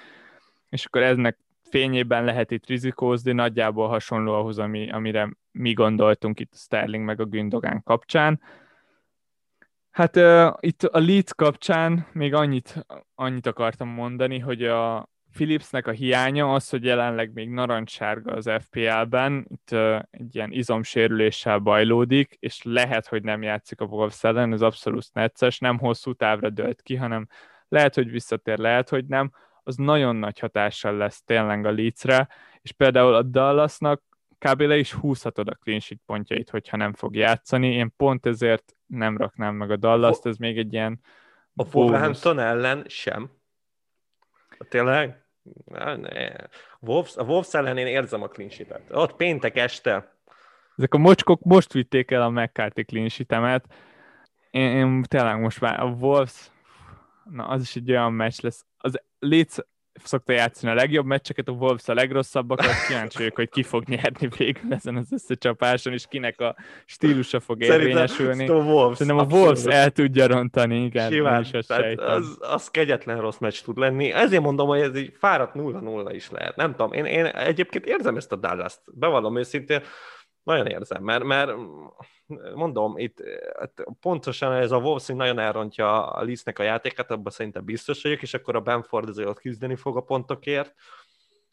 És 0.69 0.85
akkor 0.85 1.03
eznek 1.03 1.39
fényében 1.73 2.25
lehet 2.25 2.51
itt 2.51 2.67
rizikózni, 2.67 3.33
nagyjából 3.33 3.89
hasonló 3.89 4.33
ahhoz, 4.33 4.59
ami, 4.59 4.91
amire 4.91 5.37
mi 5.51 5.73
gondoltunk 5.73 6.41
itt 6.41 6.53
a 6.53 6.57
Sterling 6.57 7.05
meg 7.05 7.21
a 7.21 7.25
Gündogán 7.25 7.83
kapcsán. 7.83 8.41
Hát 9.91 10.17
uh, 10.17 10.53
itt 10.61 10.83
a 10.83 10.99
Leeds 10.99 11.35
kapcsán 11.35 12.07
még 12.13 12.35
annyit, 12.35 12.87
annyit 13.15 13.47
akartam 13.47 13.89
mondani, 13.89 14.39
hogy 14.39 14.63
a, 14.65 15.11
Philipsnek 15.33 15.87
a 15.87 15.91
hiánya 15.91 16.53
az, 16.53 16.69
hogy 16.69 16.85
jelenleg 16.85 17.33
még 17.33 17.49
narancssárga 17.49 18.33
az 18.33 18.51
FPL-ben, 18.61 19.47
itt 19.49 19.69
uh, 19.73 20.03
egy 20.11 20.35
ilyen 20.35 20.53
izomsérüléssel 20.53 21.59
bajlódik, 21.59 22.37
és 22.41 22.63
lehet, 22.63 23.07
hogy 23.07 23.23
nem 23.23 23.43
játszik 23.43 23.81
a 23.81 23.85
Wolves 23.85 24.25
ellen, 24.25 24.53
ez 24.53 24.63
abszolút 24.63 25.07
necces, 25.13 25.59
nem 25.59 25.79
hosszú 25.79 26.13
távra 26.13 26.51
dölt 26.51 26.83
ki, 26.83 26.97
hanem 26.97 27.29
lehet, 27.69 27.95
hogy 27.95 28.11
visszatér, 28.11 28.59
lehet, 28.59 28.89
hogy 28.89 29.05
nem, 29.07 29.33
az 29.65 29.77
nagyon 29.77 30.17
nagy 30.17 30.39
hatással 30.39 30.97
lesz 30.97 31.23
tényleg 31.23 31.67
a 31.67 31.71
Leedsre, 31.71 32.29
és 32.63 32.73
például 32.73 33.15
a 33.15 33.23
Dallasnak 33.23 34.03
kb. 34.39 34.61
le 34.61 34.77
is 34.77 34.93
húzhatod 34.93 35.49
a 35.49 35.55
clean 35.63 35.81
sheet 35.81 36.01
pontjait, 36.07 36.51
hogyha 36.51 36.77
nem 36.77 36.93
fog 36.93 37.17
játszani. 37.17 37.73
Én 37.75 37.93
pont 37.97 38.27
ezért 38.27 38.77
nem 38.87 39.17
raknám 39.17 39.55
meg 39.55 39.71
a 39.71 39.77
Dallas-t, 39.77 40.27
ez 40.27 40.37
még 40.37 40.59
egy 40.59 40.73
ilyen 40.73 41.01
A 41.55 41.65
Wolverhampton 41.73 42.39
ellen 42.39 42.85
sem. 42.89 43.31
Tényleg? 44.69 45.25
Wolves, 46.81 47.17
a 47.17 47.23
Wolves 47.23 47.55
ellen 47.55 47.77
én 47.77 47.87
érzem 47.87 48.23
a 48.23 48.29
clean 48.29 48.51
sheet-et. 48.51 48.91
Ott 48.91 49.17
péntek 49.17 49.57
este. 49.57 50.17
Ezek 50.77 50.95
a 50.95 50.99
mocskok 50.99 51.43
most 51.43 51.73
vitték 51.73 52.11
el 52.11 52.23
a 52.23 52.31
McCarthy 52.31 52.85
clean 52.85 53.09
sheet-emet. 53.09 53.75
Én, 54.51 54.71
én 54.71 55.03
tényleg 55.03 55.41
most 55.41 55.61
már 55.61 55.81
a 55.81 55.85
Wolves, 55.85 56.51
na 57.25 57.47
az 57.47 57.61
is 57.61 57.77
egy 57.77 57.91
olyan 57.91 58.13
meccs 58.13 58.41
lesz. 58.41 58.67
Leeds 59.27 59.59
szokta 60.05 60.33
játszani 60.33 60.73
a 60.73 60.75
legjobb 60.75 61.07
meccseket, 61.07 61.49
a 61.49 61.53
Wolves 61.53 61.89
a 61.89 61.95
legrosszabbakat, 61.95 62.87
kíváncsi 62.89 63.19
vagyok, 63.19 63.37
hogy 63.37 63.49
ki 63.49 63.63
fog 63.63 63.85
nyerni 63.85 64.29
végül 64.37 64.73
ezen 64.73 64.97
az 64.97 65.13
összecsapáson, 65.13 65.93
és 65.93 66.05
kinek 66.09 66.41
a 66.41 66.57
stílusa 66.85 67.41
fog 67.41 67.63
érvényesülni. 67.63 68.33
Szerintem 68.33 68.57
a 68.57 68.73
Wolves, 68.73 68.97
Szerintem 68.97 69.27
a 69.27 69.35
Wolves 69.35 69.65
el 69.65 69.91
tudja 69.91 70.27
rontani, 70.27 70.85
igen. 70.85 71.11
Simán, 71.11 71.41
is 71.41 71.53
az, 71.97 72.39
az 72.41 72.71
kegyetlen 72.71 73.21
rossz 73.21 73.39
meccs 73.39 73.61
tud 73.63 73.79
lenni. 73.79 74.13
Ezért 74.13 74.43
mondom, 74.43 74.69
hogy 74.69 74.81
ez 74.81 74.95
egy 74.95 75.15
fáradt 75.19 75.55
0-0 75.55 76.11
is 76.15 76.31
lehet. 76.31 76.57
Nem 76.57 76.71
tudom, 76.71 76.93
én, 76.93 77.05
én 77.05 77.25
egyébként 77.27 77.87
érzem 77.87 78.17
ezt 78.17 78.33
a 78.33 78.37
Dallas-t. 78.37 78.81
Bevallom 78.95 79.39
őszintén, 79.39 79.83
Nagyon 80.43 80.67
érzem, 80.67 81.03
mert, 81.03 81.25
mert 81.25 81.53
mondom, 82.55 82.99
itt 82.99 83.23
hát 83.59 83.85
pontosan 84.01 84.53
ez 84.53 84.71
a 84.71 84.79
Wolves 84.79 85.07
nagyon 85.07 85.39
elrontja 85.39 86.07
a 86.11 86.25
Leafsnek 86.25 86.59
a 86.59 86.63
játékát, 86.63 87.11
abban 87.11 87.33
szerintem 87.33 87.65
biztos 87.65 88.03
vagyok, 88.03 88.23
és 88.23 88.35
akkor 88.35 88.57
a 88.57 88.61
Benford 88.61 89.09
azért 89.09 89.29
ott 89.29 89.41
küzdeni 89.41 89.77
fog 89.77 89.97
a 89.97 90.01
pontokért, 90.01 90.75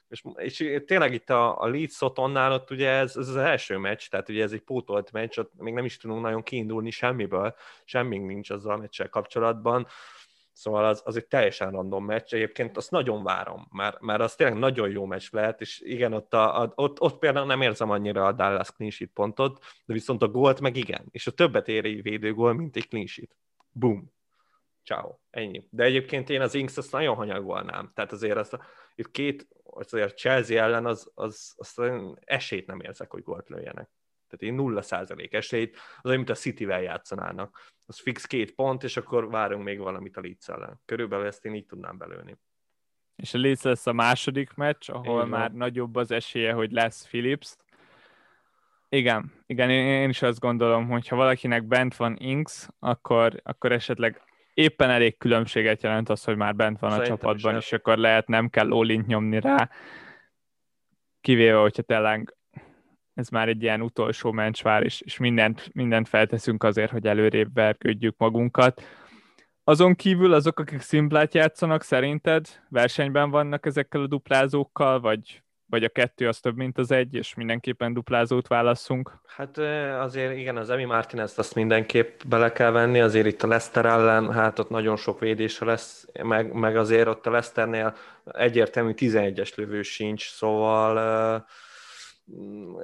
és, 0.10 0.24
és 0.36 0.82
tényleg 0.86 1.14
itt 1.14 1.30
a, 1.30 1.62
a 1.62 1.68
Leeds 1.68 2.02
Otonnál 2.02 2.52
ott 2.52 2.72
ugye 2.72 2.90
ez, 2.90 3.18
ez, 3.18 3.28
az 3.28 3.36
első 3.36 3.78
meccs, 3.78 4.08
tehát 4.08 4.30
ugye 4.30 4.44
ez 4.44 4.52
egy 4.52 4.62
pótolt 4.62 5.12
meccs, 5.12 5.38
ott 5.38 5.52
még 5.58 5.74
nem 5.74 5.86
is 5.86 5.98
tudunk 5.98 6.22
nagyon 6.22 6.44
kiindulni 6.44 6.90
semmiből, 6.90 7.56
semmink 7.86 8.28
nincs 8.28 8.50
azzal 8.50 8.74
a 8.74 8.78
meccsel 8.78 9.10
kapcsolatban, 9.10 9.88
Szóval 10.60 10.86
az, 10.86 11.02
az 11.06 11.16
egy 11.16 11.28
teljesen 11.28 11.72
random 11.72 12.06
meccs, 12.06 12.34
egyébként 12.34 12.78
azt 12.78 12.92
nagyon 12.92 13.24
várom, 13.24 13.68
mert, 13.72 14.00
mert 14.00 14.22
az 14.22 14.36
tényleg 14.36 14.58
nagyon 14.58 14.90
jó 14.90 15.06
meccs 15.06 15.28
lehet, 15.32 15.62
és 15.62 15.80
igen, 15.80 16.14
ott, 16.14 16.34
a, 16.34 16.62
a, 16.62 16.72
ott, 16.76 17.02
ott 17.02 17.20
például 17.20 17.46
nem 17.46 17.62
érzem 17.62 17.90
annyira 17.90 18.26
a 18.26 18.32
Dallas 18.32 18.72
clean 18.72 18.92
sheet 18.92 19.12
pontot, 19.14 19.60
de 19.86 19.94
viszont 19.94 20.22
a 20.22 20.28
gólt 20.28 20.62
meg 20.62 20.76
igen, 20.76 21.06
és 21.12 21.28
a 21.28 21.32
többet 21.32 21.68
ér 21.68 21.86
egy 21.86 22.02
védőgól, 22.02 22.54
mint 22.54 22.76
egy 22.76 22.88
clean 22.88 23.06
sheet. 23.06 23.36
Boom. 23.72 24.14
Ciao. 24.84 25.16
Ennyi. 25.30 25.68
De 25.70 25.84
egyébként 25.84 26.30
én 26.30 26.42
az 26.42 26.54
Inks 26.54 26.78
azt 26.78 26.92
nagyon 26.92 27.16
hanyagolnám. 27.16 27.92
Tehát 27.94 28.12
azért 28.12 28.38
azt 28.38 28.60
itt 28.96 29.12
két, 29.12 29.48
azért 29.64 30.18
Chelsea 30.18 30.64
ellen 30.64 30.86
az, 30.86 31.12
az, 31.16 31.54
az, 31.58 31.74
az 31.78 31.92
esélyt 32.26 32.68
nem 32.68 32.80
érzek, 32.80 33.12
hogy 33.12 33.24
gólt 33.24 33.50
lőjenek. 33.50 33.90
Tehát 34.30 34.56
én 34.56 34.64
nulla 34.64 34.82
százalék 34.82 35.34
esélyt, 35.34 35.76
az 35.76 36.06
olyan, 36.06 36.18
mint 36.18 36.30
a 36.30 36.34
City-vel 36.34 36.82
játszanának. 36.82 37.72
Az 37.86 38.00
fix 38.00 38.26
két 38.26 38.56
pont, 38.56 38.84
és 38.84 38.98
akkor 38.98 39.30
várunk 39.30 39.64
még 39.64 39.80
valamit 39.80 40.18
a 40.18 40.22
Leeds 40.22 40.48
ellen. 40.48 40.82
Körülbelül 40.86 41.26
ezt 41.26 41.46
én 41.46 41.54
így 41.54 41.66
tudnám 41.66 41.98
belőni. 41.98 42.38
És 43.16 43.34
a 43.34 43.38
Leeds 43.38 43.62
lesz 43.62 43.88
a 43.88 43.94
második 43.94 44.54
meccs, 44.54 44.90
ahol 44.90 45.18
Igen. 45.18 45.30
már 45.30 45.52
nagyobb 45.52 45.96
az 45.96 46.12
esélye, 46.12 46.54
hogy 46.54 46.72
lesz 46.72 47.08
Philips. 47.08 47.56
Igen, 48.90 49.34
igen, 49.46 49.70
én 49.70 50.10
is 50.10 50.22
azt 50.22 50.40
gondolom, 50.40 50.88
hogy 50.90 51.08
ha 51.08 51.16
valakinek 51.16 51.64
bent 51.64 51.96
van 51.96 52.16
Inks, 52.20 52.68
akkor, 52.80 53.42
akkor 53.44 53.72
esetleg 53.72 54.22
éppen 54.54 54.90
elég 54.90 55.18
különbséget 55.18 55.84
jelent 55.84 56.10
az, 56.10 56.24
hogy 56.24 56.36
már 56.36 56.56
bent 56.56 56.80
van 56.80 56.90
Szerintem 56.90 57.14
a 57.14 57.18
csapatban, 57.18 57.56
és 57.56 57.72
akkor 57.72 57.98
lehet 57.98 58.28
nem 58.28 58.50
kell 58.50 58.72
olint 58.72 59.08
nyomni 59.08 59.40
rá, 59.40 59.70
kivéve, 61.22 61.58
hogyha 61.58 61.82
tényleg 61.82 62.36
ez 63.20 63.30
már 63.30 63.48
egy 63.48 63.64
ilyen 63.64 63.82
utolsó 63.82 64.32
mencsvár, 64.32 64.84
és, 64.84 65.02
és 65.02 65.18
mindent, 65.18 65.70
mindent 65.74 66.10
felteszünk 66.10 66.64
azért, 66.64 66.92
hogy 66.92 67.06
előrébb 67.06 67.54
vergődjük 67.54 68.16
magunkat. 68.18 68.82
Azon 69.64 69.96
kívül 69.96 70.34
azok, 70.34 70.60
akik 70.60 70.82
szimplát 70.82 71.34
játszanak, 71.34 71.84
szerinted 71.84 72.46
versenyben 72.70 73.30
vannak 73.30 73.66
ezekkel 73.66 74.02
a 74.02 74.08
duplázókkal, 74.08 75.00
vagy, 75.00 75.44
vagy 75.66 75.84
a 75.84 75.90
kettő 75.90 76.28
az 76.28 76.40
több, 76.40 76.56
mint 76.56 76.78
az 76.78 76.92
egy, 76.92 77.14
és 77.16 77.34
mindenképpen 77.34 77.94
duplázót 77.94 78.48
válaszunk? 78.48 79.22
Hát 79.28 79.58
azért 80.00 80.38
igen, 80.38 80.58
az 80.58 80.70
Emi 80.70 80.86
Martinez 80.86 81.34
azt 81.38 81.56
mindenképp 81.56 82.22
bele 82.28 82.52
kell 82.52 82.72
venni, 82.72 83.00
azért 83.00 83.28
itt 83.28 83.44
a 83.44 83.48
Leicester 83.48 83.86
ellen, 83.86 84.32
hát 84.32 84.60
ott 84.60 84.70
nagyon 84.70 84.96
sok 84.96 85.20
védése 85.20 85.66
lesz, 85.66 86.08
meg, 86.24 86.54
meg 86.54 86.78
azért 86.78 87.08
ott 87.08 87.26
a 87.26 87.32
Leicesternél 87.32 87.96
egyértelmű 88.26 88.92
11-es 88.96 89.56
lövő 89.56 89.82
sincs, 89.82 90.30
szóval 90.30 90.96
uh, 91.36 91.44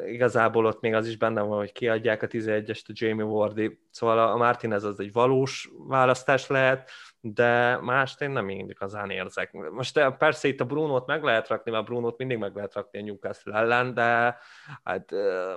igazából 0.07 0.65
ott 0.65 0.81
még 0.81 0.93
az 0.93 1.07
is 1.07 1.17
benne 1.17 1.41
van, 1.41 1.57
hogy 1.57 1.71
kiadják 1.71 2.21
a 2.21 2.27
11-est 2.27 2.85
a 2.87 2.91
Jamie 2.93 3.25
Wardy, 3.25 3.79
szóval 3.89 4.19
a 4.19 4.35
Martinez 4.35 4.83
az 4.83 4.99
egy 4.99 5.13
valós 5.13 5.69
választás 5.87 6.47
lehet, 6.47 6.89
de 7.21 7.79
mást 7.81 8.21
én 8.21 8.29
nem 8.29 8.49
igazán 8.49 9.09
érzek. 9.09 9.51
Most 9.71 9.97
eh, 9.97 10.11
persze 10.11 10.47
itt 10.47 10.59
a 10.59 10.65
Brunót 10.65 11.05
meg 11.05 11.23
lehet 11.23 11.47
rakni, 11.47 11.71
mert 11.71 11.83
a 11.83 11.85
Brunót 11.85 12.17
mindig 12.17 12.37
meg 12.37 12.55
lehet 12.55 12.73
rakni 12.73 12.99
a 12.99 13.03
Newcastle 13.03 13.57
ellen, 13.57 13.93
de 13.93 14.37
hát 14.83 15.11
eh, 15.11 15.53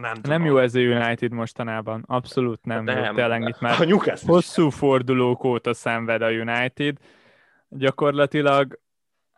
nem 0.00 0.14
tudom. 0.14 0.30
Nem 0.30 0.44
jó 0.44 0.58
ez 0.58 0.74
a 0.74 0.80
United 0.80 1.32
mostanában, 1.32 2.04
abszolút 2.06 2.64
nem. 2.64 2.84
nem 2.84 3.04
jó. 3.04 3.14
Tényleg 3.14 3.48
itt 3.48 3.60
már 3.60 3.80
a 3.80 4.16
hosszú 4.26 4.68
fordulók 4.68 5.44
óta 5.44 5.74
szenved 5.74 6.22
a 6.22 6.30
United. 6.30 6.96
Gyakorlatilag 7.68 8.80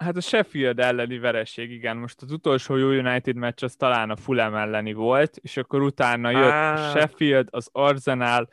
Hát 0.04 0.16
a 0.16 0.20
Sheffield 0.20 0.80
elleni 0.80 1.18
vereség, 1.18 1.70
igen. 1.70 1.96
Most 1.96 2.22
az 2.22 2.32
utolsó 2.32 2.76
jó 2.76 2.88
United 2.88 3.36
meccs 3.36 3.62
az 3.62 3.74
talán 3.74 4.10
a 4.10 4.16
Fulham 4.16 4.54
elleni 4.54 4.92
volt, 4.92 5.36
és 5.36 5.56
akkor 5.56 5.82
utána 5.82 6.30
jött 6.30 6.78
a 6.78 6.90
Sheffield, 6.90 7.48
az 7.50 7.68
Arsenal, 7.72 8.48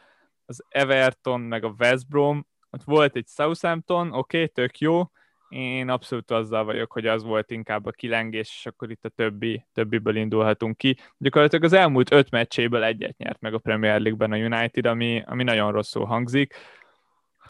az 0.45 0.63
Everton, 0.69 1.41
meg 1.41 1.63
a 1.63 1.75
West 1.79 2.07
Brom, 2.07 2.47
ott 2.69 2.83
volt 2.83 3.15
egy 3.15 3.27
Southampton, 3.27 4.07
oké, 4.07 4.17
okay, 4.17 4.47
tök 4.47 4.77
jó, 4.77 5.03
én 5.49 5.89
abszolút 5.89 6.31
azzal 6.31 6.63
vagyok, 6.63 6.91
hogy 6.91 7.07
az 7.07 7.23
volt 7.23 7.51
inkább 7.51 7.85
a 7.85 7.91
kilengés, 7.91 8.53
és 8.57 8.65
akkor 8.65 8.91
itt 8.91 9.05
a 9.05 9.09
többi, 9.09 9.65
többiből 9.73 10.15
indulhatunk 10.15 10.77
ki. 10.77 10.97
Gyakorlatilag 11.17 11.63
az 11.63 11.73
elmúlt 11.73 12.11
öt 12.11 12.29
meccséből 12.29 12.83
egyet 12.83 13.17
nyert 13.17 13.41
meg 13.41 13.53
a 13.53 13.57
Premier 13.57 13.99
League-ben 13.99 14.31
a 14.31 14.37
United, 14.37 14.85
ami, 14.85 15.23
ami 15.25 15.43
nagyon 15.43 15.71
rosszul 15.71 16.05
hangzik 16.05 16.55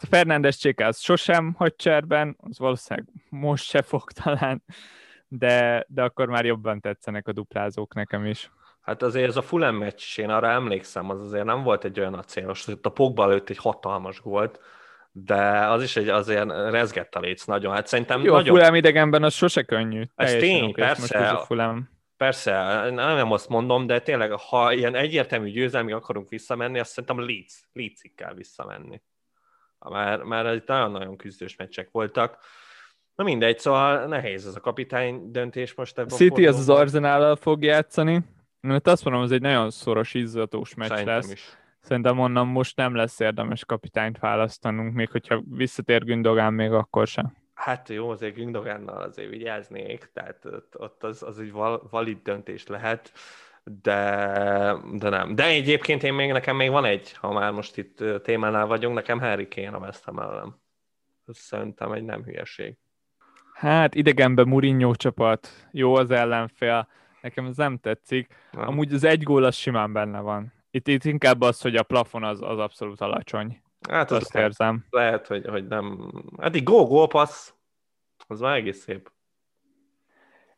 Fernándes 0.08 0.56
Csékáz 0.56 1.00
sosem 1.00 1.54
hagy 1.58 1.76
cserben, 1.76 2.36
az 2.40 2.58
valószínűleg 2.58 3.08
most 3.28 3.64
se 3.64 3.82
fog 3.82 4.10
talán, 4.22 4.62
de, 5.28 5.84
de 5.88 6.02
akkor 6.02 6.28
már 6.28 6.44
jobban 6.44 6.80
tetszenek 6.80 7.28
a 7.28 7.32
duplázók 7.32 7.94
nekem 7.94 8.26
is. 8.26 8.50
Hát 8.80 9.02
azért 9.02 9.28
ez 9.28 9.36
a 9.36 9.42
Fulham 9.42 9.76
meccs, 9.76 10.18
én 10.18 10.30
arra 10.30 10.50
emlékszem, 10.50 11.10
az 11.10 11.20
azért 11.20 11.44
nem 11.44 11.62
volt 11.62 11.84
egy 11.84 12.00
olyan 12.00 12.14
acélos, 12.14 12.64
hogy 12.64 12.78
a 12.82 12.88
Pogba 12.88 13.22
előtt 13.22 13.50
egy 13.50 13.56
hatalmas 13.56 14.18
volt, 14.18 14.60
de 15.12 15.66
az 15.66 15.82
is 15.82 15.96
egy 15.96 16.08
azért 16.08 16.50
rezgett 16.70 17.14
a 17.14 17.20
léc 17.20 17.44
nagyon. 17.44 17.72
Hát 17.72 17.86
szerintem 17.86 18.22
Jó, 18.22 18.32
nagyon... 18.32 18.54
a 18.54 18.56
Fulham 18.56 18.74
idegenben 18.74 19.22
az 19.22 19.34
sose 19.34 19.62
könnyű. 19.62 20.02
Ez 20.14 20.32
tény, 20.32 20.72
persze. 20.72 21.18
Most 21.18 21.32
a 21.32 21.38
Fulham. 21.38 21.90
Persze, 22.16 22.52
nem 22.90 23.32
azt 23.32 23.48
mondom, 23.48 23.86
de 23.86 24.00
tényleg, 24.00 24.32
ha 24.32 24.72
ilyen 24.72 24.94
egyértelmű 24.94 25.50
győzelmi 25.50 25.92
akarunk 25.92 26.28
visszamenni, 26.28 26.78
azt 26.78 26.90
szerintem 26.90 27.26
Leeds, 27.26 27.68
Leedsig 27.72 28.14
kell 28.14 28.34
visszamenni 28.34 29.02
már, 29.90 30.22
már 30.22 30.54
itt 30.54 30.66
nagyon-nagyon 30.66 31.16
küzdős 31.16 31.56
meccsek 31.56 31.88
voltak. 31.90 32.38
Na 33.14 33.24
mindegy, 33.24 33.58
szóval 33.58 34.06
nehéz 34.06 34.46
ez 34.46 34.56
a 34.56 34.60
kapitány 34.60 35.30
döntés 35.30 35.74
most 35.74 35.98
ebben 35.98 36.16
City 36.16 36.46
az 36.46 36.58
az 36.58 36.68
arzenál 36.68 37.36
fog 37.36 37.62
játszani, 37.62 38.20
mert 38.60 38.86
azt 38.86 39.04
mondom, 39.04 39.22
ez 39.22 39.30
egy 39.30 39.40
nagyon 39.40 39.70
szoros, 39.70 40.14
izzatós 40.14 40.74
meccs 40.74 40.88
Szerintem 40.88 41.14
lesz. 41.14 41.32
Is. 41.32 41.56
Szerintem 41.80 42.18
onnan 42.18 42.46
most 42.46 42.76
nem 42.76 42.94
lesz 42.94 43.20
érdemes 43.20 43.64
kapitányt 43.64 44.18
választanunk, 44.18 44.94
még 44.94 45.10
hogyha 45.10 45.42
visszatér 45.50 46.04
Gündogán, 46.04 46.52
még 46.52 46.72
akkor 46.72 47.06
sem. 47.06 47.36
Hát 47.54 47.88
jó, 47.88 48.10
azért 48.10 48.34
Gündogánnal 48.34 49.02
azért 49.02 49.30
vigyáznék, 49.30 50.10
tehát 50.12 50.44
ott, 50.44 50.78
ott 50.78 51.02
az, 51.02 51.22
az 51.22 51.38
egy 51.38 51.52
valid 51.90 52.18
döntés 52.22 52.66
lehet 52.66 53.12
de, 53.64 54.76
de 54.92 55.08
nem. 55.08 55.34
De 55.34 55.44
egyébként 55.44 56.02
én 56.02 56.14
még, 56.14 56.32
nekem 56.32 56.56
még 56.56 56.70
van 56.70 56.84
egy, 56.84 57.12
ha 57.12 57.32
már 57.32 57.52
most 57.52 57.76
itt 57.76 58.04
témánál 58.22 58.66
vagyunk, 58.66 58.94
nekem 58.94 59.20
Harry 59.20 59.48
Kane 59.48 59.76
a 59.76 59.78
West 59.78 60.04
Ham 60.04 60.18
ellen. 60.18 60.60
Szerintem 61.26 61.92
egy 61.92 62.04
nem 62.04 62.24
hülyeség. 62.24 62.76
Hát 63.54 63.94
idegenben 63.94 64.48
Mourinho 64.48 64.94
csapat, 64.94 65.68
jó 65.70 65.94
az 65.94 66.10
ellenfél, 66.10 66.88
nekem 67.20 67.46
ez 67.46 67.56
nem 67.56 67.78
tetszik. 67.78 68.34
Nem. 68.50 68.68
Amúgy 68.68 68.92
az 68.92 69.04
egy 69.04 69.22
gól 69.22 69.44
az 69.44 69.54
simán 69.54 69.92
benne 69.92 70.20
van. 70.20 70.52
Itt, 70.70 70.88
itt 70.88 71.04
inkább 71.04 71.40
az, 71.40 71.60
hogy 71.60 71.76
a 71.76 71.82
plafon 71.82 72.24
az, 72.24 72.42
az 72.42 72.58
abszolút 72.58 73.00
alacsony. 73.00 73.62
Hát 73.88 74.10
az 74.10 74.16
azt 74.16 74.34
érzem. 74.34 74.84
Lehet, 74.90 75.26
hogy, 75.26 75.46
hogy 75.46 75.66
nem. 75.66 76.12
Hát 76.40 76.54
egy 76.54 76.62
gól, 76.62 77.08
passz, 77.08 77.54
az 78.26 78.40
már 78.40 78.56
egész 78.56 78.82
szép. 78.82 79.12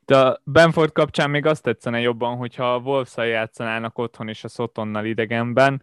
De 0.04 0.18
a 0.18 0.40
Benford 0.44 0.92
kapcsán 0.92 1.30
még 1.30 1.46
azt 1.46 1.62
tetszene 1.62 2.00
jobban, 2.00 2.36
hogyha 2.36 2.74
a 2.74 2.78
wolves 2.78 3.16
játszanának 3.16 3.98
otthon 3.98 4.28
és 4.28 4.44
a 4.44 4.48
Szotonnal 4.48 5.04
idegenben, 5.04 5.82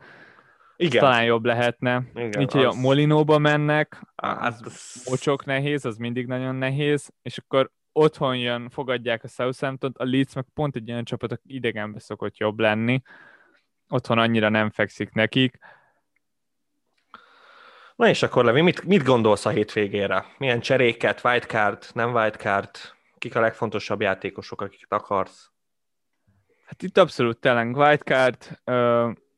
igen. 0.76 1.02
talán 1.02 1.24
jobb 1.24 1.46
lehetne. 1.46 2.04
Igen, 2.14 2.42
Így, 2.42 2.52
hogy 2.52 2.66
az... 2.66 2.76
a 2.76 2.80
Molinóba 2.80 3.38
mennek, 3.38 4.02
hát, 4.16 4.42
az 4.42 5.04
mocsok 5.10 5.46
nehéz, 5.46 5.86
az 5.86 5.98
mindig 5.98 6.28
nagyon 6.28 6.56
nehéz, 6.56 7.10
és 7.22 7.38
akkor 7.38 7.72
otthon 7.92 8.38
jön, 8.38 8.70
fogadják 8.70 9.24
a 9.24 9.28
Southampton-t, 9.28 9.98
a 9.98 10.06
Leeds 10.06 10.34
meg 10.34 10.46
pont 10.54 10.76
egy 10.76 10.92
olyan 10.92 11.04
csapat, 11.04 11.32
aki 11.32 11.56
idegenbe 11.56 12.00
szokott 12.00 12.38
jobb 12.38 12.60
lenni. 12.60 13.02
Otthon 13.90 14.18
annyira 14.18 14.50
nem 14.50 14.70
fekszik 14.70 15.14
nekik. 15.14 15.58
Na 17.96 18.08
és 18.08 18.24
akkor 18.24 18.46
Levi, 18.46 18.62
mit, 18.62 18.84
mit 18.84 19.04
gondolsz 19.04 19.46
a 19.46 19.50
hétvégére? 19.50 20.26
Milyen 20.38 20.60
cseréket, 20.60 21.22
wildcard, 21.24 21.86
nem 21.94 22.14
wildcard? 22.14 22.70
Kik 23.22 23.36
a 23.36 23.40
legfontosabb 23.40 24.02
játékosok, 24.02 24.62
akiket 24.62 24.92
akarsz? 24.92 25.52
Hát 26.66 26.82
itt 26.84 26.98
abszolút 26.98 27.40
tényleg 27.40 27.76
wildcard, 27.76 28.62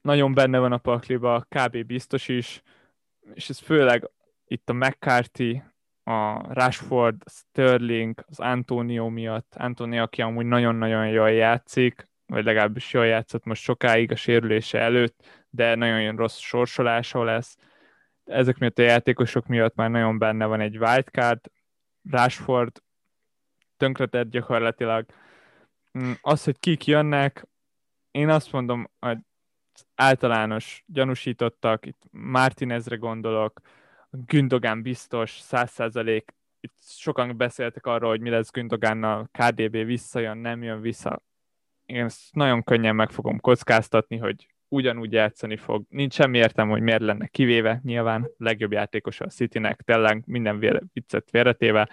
nagyon 0.02 0.34
benne 0.34 0.60
van 0.60 0.72
a 0.72 0.78
pakliba, 0.78 1.46
kb. 1.50 1.86
biztos 1.86 2.28
is, 2.28 2.62
és 3.34 3.50
ez 3.50 3.60
főleg 3.60 4.10
itt 4.46 4.70
a 4.70 4.74
McCarthy, 4.74 5.64
a 6.04 6.54
Rashford, 6.54 7.22
a 7.26 7.30
Sterling, 7.30 8.26
az 8.28 8.40
Antonio 8.40 9.10
miatt. 9.10 9.54
Antonio, 9.56 10.02
aki 10.02 10.22
amúgy 10.22 10.46
nagyon-nagyon 10.46 11.08
jól 11.08 11.32
játszik, 11.32 12.10
vagy 12.26 12.44
legalábbis 12.44 12.94
jól 12.94 13.06
játszott 13.06 13.44
most 13.44 13.62
sokáig 13.62 14.12
a 14.12 14.16
sérülése 14.16 14.80
előtt, 14.80 15.46
de 15.50 15.76
nagyon 15.76 16.16
rossz 16.16 16.38
sorsolása 16.38 17.24
lesz. 17.24 17.58
Ezek 18.24 18.58
miatt 18.58 18.80
a 18.80 18.82
játékosok 18.82 19.48
miatt 19.48 19.76
már 19.76 19.90
nagyon 19.90 20.18
benne 20.18 20.46
van 20.46 20.60
egy 20.60 20.78
wildcard. 20.78 21.40
Rashford 22.10 22.82
tönkretett 23.84 24.30
gyakorlatilag. 24.30 25.06
Mm, 26.00 26.12
az, 26.22 26.44
hogy 26.44 26.60
kik 26.60 26.86
jönnek, 26.86 27.48
én 28.12 28.30
azt 28.30 28.52
mondom, 28.52 28.90
hogy 29.00 29.18
általános 29.96 30.84
gyanúsítottak, 30.88 31.86
itt 31.86 32.02
Martinezre 32.12 32.96
gondolok, 32.96 33.60
Gündogán 34.10 34.82
biztos, 34.82 35.40
száz 35.40 35.72
százalék, 35.72 36.34
itt 36.60 36.78
sokan 36.82 37.38
beszéltek 37.38 37.86
arról, 37.86 38.10
hogy 38.10 38.22
mi 38.22 38.30
lesz 38.30 38.52
Gündogánnal, 38.52 39.30
KDB 39.32 39.72
visszajön, 39.72 40.38
nem 40.38 40.64
jön 40.64 40.82
vissza. 40.82 41.22
Én 41.86 42.04
ezt 42.04 42.36
nagyon 42.36 42.64
könnyen 42.64 42.96
meg 42.96 43.12
fogom 43.12 43.40
kockáztatni, 43.40 44.18
hogy 44.18 44.48
ugyanúgy 44.68 45.12
játszani 45.12 45.58
fog. 45.58 45.84
Nincs 45.90 46.14
semmi 46.14 46.38
értem, 46.38 46.70
hogy 46.70 46.82
miért 46.82 47.02
lenne 47.02 47.28
kivéve, 47.28 47.80
nyilván 47.84 48.30
legjobb 48.38 48.72
játékos 48.72 49.20
a 49.20 49.28
Citynek, 49.28 49.82
tényleg 49.82 50.24
minden 50.26 50.60
viccet 50.94 51.30
félretéve. 51.30 51.90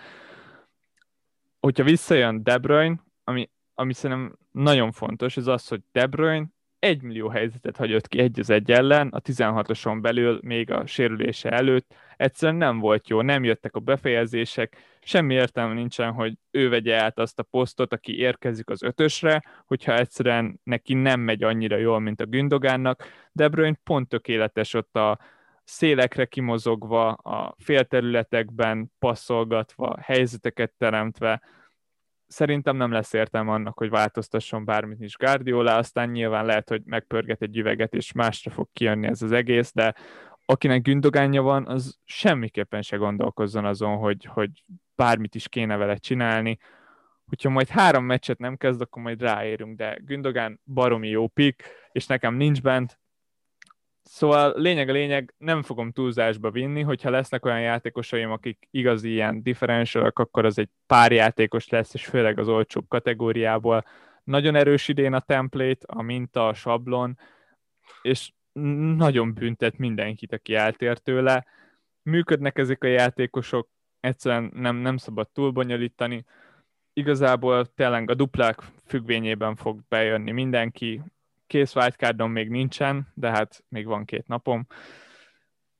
Hogyha 1.61 1.85
visszajön 1.85 2.43
De 2.43 2.59
Bruyne, 2.59 3.05
ami, 3.25 3.51
ami 3.75 3.93
szerintem 3.93 4.39
nagyon 4.51 4.93
fontos, 4.93 5.37
az 5.37 5.47
az, 5.47 5.69
hogy 5.69 5.81
De 5.93 6.07
Bruyne 6.07 6.47
egy 6.81 7.03
millió 7.03 7.29
helyzetet 7.29 7.77
hagyott 7.77 8.09
ki 8.09 8.19
egy 8.19 8.41
az 8.41 8.51
egy 8.51 8.71
ellen, 8.71 9.09
a 9.09 9.21
16-oson 9.21 9.99
belül, 10.01 10.39
még 10.43 10.71
a 10.71 10.87
sérülése 10.87 11.51
előtt. 11.51 11.95
Egyszerűen 12.17 12.59
nem 12.59 12.79
volt 12.79 13.09
jó, 13.09 13.21
nem 13.21 13.45
jöttek 13.45 13.75
a 13.75 13.81
befejezések, 13.81 14.77
semmi 15.01 15.35
értelme 15.35 15.75
nincsen, 15.75 16.13
hogy 16.13 16.35
ő 16.51 16.69
vegye 16.69 17.03
át 17.03 17.19
azt 17.19 17.39
a 17.39 17.43
posztot, 17.43 17.93
aki 17.93 18.19
érkezik 18.19 18.71
az 18.71 18.83
ötösre, 18.83 19.43
hogyha 19.67 19.97
egyszerűen 19.97 20.61
neki 20.63 20.95
nem 20.95 21.21
megy 21.21 21.43
annyira 21.43 21.77
jól, 21.77 21.99
mint 21.99 22.21
a 22.21 22.27
Gündogánnak. 22.27 23.05
De 23.33 23.49
Bruyne 23.49 23.79
pont 23.85 24.09
tökéletes 24.09 24.75
ott 24.75 24.97
a 24.97 25.19
szélekre 25.65 26.25
kimozogva, 26.25 27.09
a 27.13 27.55
félterületekben 27.59 28.93
passzolgatva, 28.99 29.97
helyzeteket 30.01 30.73
teremtve, 30.79 31.43
szerintem 32.27 32.77
nem 32.77 32.93
lesz 32.93 33.13
értelme 33.13 33.53
annak, 33.53 33.79
hogy 33.79 33.91
változtasson 33.91 34.65
bármit 34.65 35.01
is 35.01 35.17
Guardiola, 35.17 35.77
aztán 35.77 36.09
nyilván 36.09 36.47
lehet, 36.47 36.69
hogy 36.69 36.83
megpörget 36.85 37.43
egy 37.43 37.57
üveget, 37.57 37.95
és 37.95 38.13
másra 38.13 38.51
fog 38.51 38.69
kijönni 38.73 39.07
ez 39.07 39.23
az 39.23 39.33
egész, 39.33 39.73
de 39.75 39.95
akinek 40.45 40.83
gündogánja 40.83 41.43
van, 41.43 41.67
az 41.67 41.99
semmiképpen 42.05 42.83
se 42.83 42.97
gondolkozzon 42.97 43.65
azon, 43.65 43.97
hogy, 43.97 44.25
hogy 44.25 44.51
bármit 44.95 45.35
is 45.35 45.49
kéne 45.49 45.77
vele 45.77 45.97
csinálni. 45.97 46.59
Hogyha 47.27 47.51
majd 47.51 47.69
három 47.69 48.05
meccset 48.05 48.39
nem 48.39 48.57
kezd, 48.57 48.81
akkor 48.81 49.03
majd 49.03 49.21
ráérünk, 49.21 49.77
de 49.77 49.99
Gündogán 50.05 50.61
baromi 50.65 51.09
jó 51.09 51.29
pik, 51.29 51.63
és 51.93 52.07
nekem 52.07 52.35
nincs 52.35 52.63
bent, 52.63 53.00
Szóval 54.03 54.53
lényeg 54.57 54.89
a 54.89 54.93
lényeg, 54.93 55.35
nem 55.39 55.63
fogom 55.63 55.93
túlzásba 55.93 56.51
vinni, 56.51 56.83
hogyha 56.83 57.11
lesznek 57.11 57.45
olyan 57.45 57.61
játékosaim, 57.61 58.31
akik 58.31 58.69
igazi 58.71 59.11
ilyen 59.11 59.43
differentialak, 59.43 60.19
akkor 60.19 60.45
az 60.45 60.59
egy 60.59 60.69
pár 60.87 61.13
játékos 61.13 61.69
lesz, 61.69 61.95
és 61.95 62.05
főleg 62.05 62.39
az 62.39 62.49
olcsóbb 62.49 62.89
kategóriából. 62.89 63.85
Nagyon 64.25 64.55
erős 64.55 64.89
idén 64.89 65.13
a 65.13 65.21
template, 65.21 65.87
a 65.87 66.03
minta, 66.03 66.49
a 66.49 66.55
sablon, 66.55 67.19
és 68.03 68.33
nagyon 68.97 69.35
büntet 69.35 69.79
mindenkit, 69.79 70.33
aki 70.33 70.55
eltér 70.55 70.99
tőle. 70.99 71.47
Működnek 72.03 72.59
ezek 72.59 72.85
a 72.85 72.87
játékosok, 72.87 73.69
egyszerűen 74.01 74.51
nem, 74.55 74.77
nem 74.77 74.97
szabad 74.97 75.29
túlbonyolítani. 75.33 76.25
Igazából 76.93 77.67
tényleg 77.75 78.11
a 78.11 78.15
duplák 78.15 78.61
függvényében 78.87 79.57
fog 79.57 79.81
bejönni 79.89 80.31
mindenki, 80.31 81.03
kész 81.51 81.75
wildcardom 81.75 82.31
még 82.31 82.49
nincsen, 82.49 83.09
de 83.15 83.31
hát 83.31 83.65
még 83.69 83.87
van 83.87 84.05
két 84.05 84.27
napom. 84.27 84.67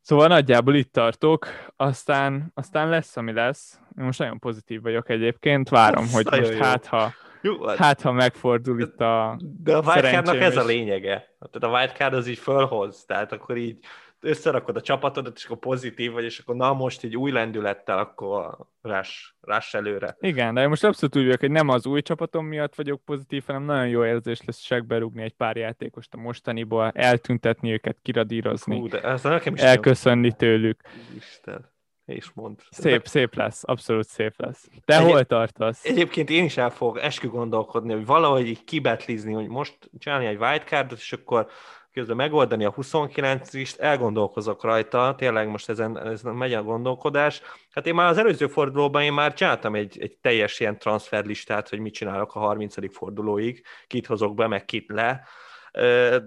Szóval 0.01 0.27
nagyjából 0.27 0.75
itt 0.75 0.93
tartok, 0.93 1.49
aztán, 1.77 2.51
aztán 2.55 2.89
lesz, 2.89 3.17
ami 3.17 3.33
lesz. 3.33 3.81
Én 3.99 4.05
most 4.05 4.19
nagyon 4.19 4.39
pozitív 4.39 4.83
vagyok 4.83 5.09
egyébként, 5.09 5.69
várom, 5.69 6.05
Ez 6.05 6.13
hogy 6.13 6.27
most 6.31 6.53
hát 6.53 6.87
ha, 6.87 7.13
jó, 7.43 7.67
hát, 7.67 7.77
hát, 7.77 8.01
ha 8.01 8.13
megfordul 8.13 8.81
itt 8.81 9.01
a 9.01 9.39
De 9.41 9.77
a 9.77 9.81
wildcardnak 9.81 10.37
ez 10.37 10.57
a 10.57 10.65
lényege. 10.65 11.37
Tehát 11.51 11.75
a 11.75 11.79
wildcard 11.79 12.15
az 12.15 12.27
így 12.27 12.39
fölhoz, 12.39 13.05
tehát 13.05 13.33
akkor 13.33 13.57
így 13.57 13.85
összerakod 14.21 14.77
a 14.77 14.81
csapatodat, 14.81 15.37
és 15.37 15.45
akkor 15.45 15.59
pozitív 15.59 16.13
vagy, 16.13 16.25
és 16.25 16.39
akkor 16.39 16.57
na 16.57 16.73
most 16.73 17.05
egy 17.05 17.17
új 17.17 17.31
lendülettel, 17.31 17.99
akkor 17.99 18.57
rás, 18.83 19.37
rás 19.41 19.75
előre. 19.75 20.17
Igen, 20.21 20.55
de 20.55 20.69
most 20.69 20.85
abszolút 20.85 21.17
úgy 21.17 21.25
vagyok, 21.25 21.41
hogy 21.41 21.51
nem 21.51 21.69
az 21.69 21.87
új 21.87 22.03
csapatom 22.03 22.47
miatt 22.47 22.75
vagyok 22.75 23.05
pozitív, 23.05 23.43
hanem 23.47 23.63
nagyon 23.63 23.89
jó 23.89 24.05
érzés 24.05 24.43
lesz 24.45 24.61
segberúgni 24.61 25.23
egy 25.23 25.35
pár 25.35 25.57
játékost 25.57 26.15
a 26.15 26.17
mostaniból, 26.17 26.91
eltüntetni 26.95 27.73
őket, 27.73 27.99
kiradírozni, 28.03 28.79
Hú, 28.79 28.89
de 28.89 29.03
ez 29.03 29.23
nekem 29.23 29.55
is 29.55 29.61
elköszönni 29.61 30.27
jó. 30.27 30.33
tőlük. 30.33 30.81
Isten 31.17 31.71
és 32.11 32.31
mond. 32.35 32.61
Szép, 32.71 33.07
szép 33.07 33.35
lesz, 33.35 33.63
abszolút 33.65 34.09
szép 34.09 34.33
lesz. 34.37 34.69
Te 34.85 34.99
Egy, 34.99 35.05
hol 35.05 35.25
tartasz? 35.25 35.85
Egyébként 35.85 36.31
én 36.31 36.45
is 36.45 36.57
el 36.57 36.71
fogok 36.71 37.03
eskü 37.03 37.29
gondolkodni, 37.29 37.93
hogy 37.93 38.07
valahogy 38.07 38.47
így 38.47 38.65
kibetlizni, 38.65 39.33
hogy 39.33 39.49
most 39.49 39.91
csinálni 39.99 40.27
egy 40.27 40.41
wildcardot, 40.41 40.99
és 40.99 41.13
akkor 41.13 41.49
közben 41.93 42.17
megoldani 42.17 42.65
a 42.65 42.71
29 42.71 43.55
is 43.55 43.73
elgondolkozok 43.73 44.63
rajta, 44.63 45.15
tényleg 45.17 45.49
most 45.49 45.69
ezen, 45.69 45.99
ezen 45.99 46.35
megy 46.35 46.53
a 46.53 46.63
gondolkodás. 46.63 47.43
Hát 47.71 47.87
én 47.87 47.95
már 47.95 48.09
az 48.09 48.19
előző 48.19 48.47
fordulóban 48.47 49.03
én 49.03 49.13
már 49.13 49.35
csináltam 49.35 49.75
egy, 49.75 49.99
egy 50.01 50.19
teljes 50.21 50.61
ilyen 50.61 50.79
transferlistát, 50.79 51.69
hogy 51.69 51.79
mit 51.79 51.95
csinálok 51.95 52.35
a 52.35 52.39
30. 52.39 52.95
fordulóig, 52.95 53.65
kit 53.87 54.07
hozok 54.07 54.35
be, 54.35 54.47
meg 54.47 54.65
kit 54.65 54.91
le, 54.91 55.27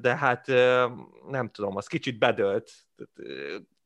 de 0.01 0.16
hát 0.18 0.47
nem 1.28 1.49
tudom, 1.51 1.76
az 1.78 1.88
kicsit 1.88 2.18
bedölt 2.18 2.72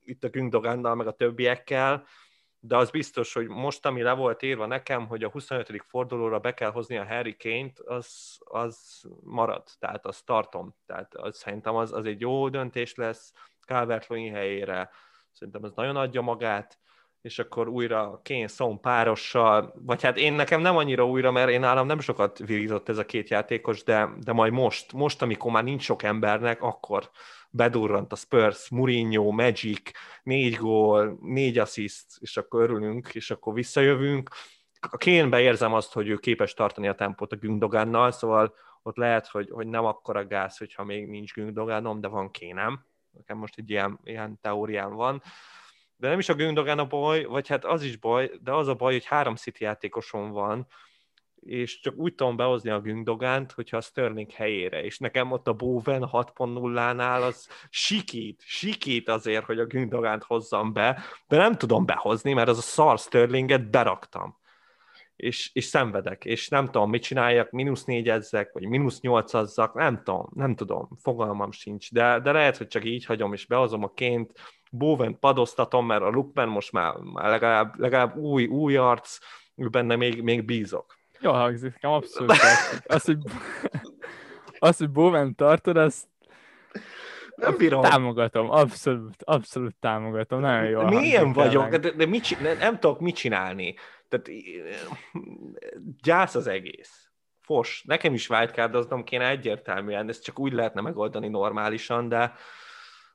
itt 0.03 0.23
a 0.23 0.29
Gündogánnal, 0.29 0.95
meg 0.95 1.07
a 1.07 1.11
többiekkel, 1.11 2.05
de 2.67 2.77
az 2.77 2.89
biztos, 2.91 3.33
hogy 3.33 3.47
most, 3.47 3.85
ami 3.85 4.01
le 4.01 4.13
volt 4.13 4.41
írva 4.41 4.65
nekem, 4.65 5.07
hogy 5.07 5.23
a 5.23 5.29
25. 5.29 5.83
fordulóra 5.87 6.39
be 6.39 6.53
kell 6.53 6.71
hozni 6.71 6.97
a 6.97 7.05
Harry 7.05 7.35
Kane-t, 7.37 7.79
az, 7.79 8.37
az 8.39 9.03
marad, 9.23 9.63
tehát 9.79 10.05
azt 10.05 10.25
tartom. 10.25 10.75
Tehát 10.85 11.15
az, 11.15 11.37
szerintem 11.37 11.75
az, 11.75 11.93
az 11.93 12.05
egy 12.05 12.19
jó 12.19 12.49
döntés 12.49 12.95
lesz 12.95 13.33
calvert 13.65 14.07
helyére, 14.07 14.89
szerintem 15.31 15.63
ez 15.63 15.71
nagyon 15.75 15.95
adja 15.95 16.21
magát, 16.21 16.79
és 17.27 17.39
akkor 17.39 17.67
újra 17.67 18.21
Kane 18.23 18.47
Son 18.47 18.81
párossal, 18.81 19.73
vagy 19.85 20.03
hát 20.03 20.17
én 20.17 20.33
nekem 20.33 20.61
nem 20.61 20.77
annyira 20.77 21.07
újra, 21.07 21.31
mert 21.31 21.49
én 21.49 21.59
nálam 21.59 21.87
nem 21.87 21.99
sokat 21.99 22.37
virított 22.37 22.89
ez 22.89 22.97
a 22.97 23.05
két 23.05 23.29
játékos, 23.29 23.83
de, 23.83 24.09
de 24.19 24.31
majd 24.31 24.53
most, 24.53 24.93
most, 24.93 25.21
amikor 25.21 25.51
már 25.51 25.63
nincs 25.63 25.83
sok 25.83 26.03
embernek, 26.03 26.61
akkor 26.61 27.09
bedurrant 27.49 28.11
a 28.11 28.15
Spurs, 28.15 28.69
Mourinho, 28.69 29.31
Magic, 29.31 29.91
négy 30.23 30.55
gól, 30.55 31.17
négy 31.21 31.57
assist, 31.57 32.05
és 32.19 32.37
akkor 32.37 32.61
örülünk, 32.61 33.15
és 33.15 33.31
akkor 33.31 33.53
visszajövünk. 33.53 34.29
A 34.89 34.97
Kénbe 34.97 35.39
érzem 35.39 35.73
azt, 35.73 35.93
hogy 35.93 36.07
ő 36.07 36.15
képes 36.15 36.53
tartani 36.53 36.87
a 36.87 36.95
tempót 36.95 37.31
a 37.31 37.35
Gündogánnal, 37.35 38.11
szóval 38.11 38.53
ott 38.83 38.97
lehet, 38.97 39.27
hogy, 39.27 39.49
hogy 39.49 39.67
nem 39.67 39.85
akkora 39.85 40.27
gáz, 40.27 40.57
hogyha 40.57 40.83
még 40.83 41.07
nincs 41.07 41.33
Gündogánom, 41.33 42.01
de 42.01 42.07
van 42.07 42.31
Kénem. 42.31 42.85
Nekem 43.11 43.37
most 43.37 43.57
egy 43.57 43.69
ilyen, 43.69 43.99
ilyen 44.03 44.39
teóriám 44.41 44.93
van. 44.93 45.21
De 45.97 46.09
nem 46.09 46.19
is 46.19 46.29
a 46.29 46.33
Gündogán 46.33 46.79
a 46.79 46.85
baj, 46.85 47.23
vagy 47.23 47.47
hát 47.47 47.65
az 47.65 47.83
is 47.83 47.97
baj, 47.97 48.31
de 48.41 48.51
az 48.51 48.67
a 48.67 48.73
baj, 48.73 48.93
hogy 48.93 49.05
három 49.05 49.35
City 49.35 49.63
játékosom 49.63 50.31
van, 50.31 50.67
és 51.47 51.79
csak 51.79 51.97
úgy 51.97 52.15
tudom 52.15 52.35
behozni 52.35 52.69
a 52.69 52.81
Gündogánt, 52.81 53.51
hogyha 53.51 53.77
a 53.77 53.81
Sterling 53.81 54.31
helyére, 54.31 54.83
és 54.83 54.97
nekem 54.97 55.31
ott 55.31 55.47
a 55.47 55.53
Bowen 55.53 56.09
6.0-nál 56.11 57.21
az 57.21 57.47
sikít, 57.69 58.43
sikít 58.45 59.09
azért, 59.09 59.45
hogy 59.45 59.59
a 59.59 59.65
Gündogánt 59.65 60.23
hozzam 60.23 60.73
be, 60.73 61.03
de 61.27 61.37
nem 61.37 61.55
tudom 61.55 61.85
behozni, 61.85 62.33
mert 62.33 62.49
az 62.49 62.57
a 62.57 62.61
szar 62.61 62.99
Sterlinget 62.99 63.69
beraktam. 63.69 64.37
És, 65.15 65.49
és 65.53 65.65
szenvedek, 65.65 66.25
és 66.25 66.47
nem 66.47 66.65
tudom, 66.65 66.89
mit 66.89 67.01
csináljak, 67.01 67.51
mínusz 67.51 67.83
négyezzek, 67.83 68.51
vagy 68.53 68.67
mínusz 68.67 68.99
nyolcazzak, 68.99 69.73
nem 69.73 70.03
tudom, 70.03 70.29
nem 70.33 70.55
tudom, 70.55 70.89
fogalmam 71.01 71.51
sincs, 71.51 71.93
de, 71.93 72.19
de 72.19 72.31
lehet, 72.31 72.57
hogy 72.57 72.67
csak 72.67 72.85
így 72.85 73.05
hagyom, 73.05 73.33
és 73.33 73.45
behozom 73.45 73.83
a 73.83 73.93
ként, 73.93 74.31
Bowen 74.71 75.19
padoztatom, 75.19 75.85
mert 75.85 76.01
a 76.01 76.09
Lukman 76.09 76.47
most 76.47 76.71
már, 76.71 76.95
már 76.95 77.29
legalább, 77.29 77.79
legalább 77.79 78.15
új, 78.15 78.45
új 78.45 78.75
arc, 78.75 79.17
benne 79.55 79.95
még, 79.95 80.21
még 80.21 80.45
bízok. 80.45 80.97
Jó 81.19 81.31
hangzik, 81.31 81.73
nekem 81.73 81.91
abszolút 81.91 82.31
Az, 82.85 83.03
hogy, 83.03 83.17
az, 84.59 84.77
hogy 84.77 84.89
Bowman 84.89 85.35
tartod, 85.35 85.77
azt 85.77 86.07
nem 87.35 87.55
bírom. 87.57 87.81
Támogatom, 87.81 88.51
abszolút, 88.51 89.23
abszolút 89.23 89.75
támogatom, 89.79 90.39
nagyon 90.39 90.69
jó. 90.69 90.81
Milyen 90.83 91.33
vagyok, 91.33 91.75
de, 91.75 91.91
de 91.91 92.05
mit, 92.05 92.41
nem, 92.41 92.57
nem 92.57 92.79
tudok 92.79 92.99
mit 92.99 93.15
csinálni. 93.15 93.75
Tehát 94.09 94.29
gyász 96.01 96.35
az 96.35 96.47
egész. 96.47 97.09
Fos. 97.41 97.83
Nekem 97.87 98.13
is 98.13 98.29
wildcardoznom 98.29 99.03
kéne 99.03 99.29
egyértelműen, 99.29 100.09
ezt 100.09 100.23
csak 100.23 100.39
úgy 100.39 100.53
lehetne 100.53 100.81
megoldani 100.81 101.27
normálisan, 101.27 102.09
de, 102.09 102.33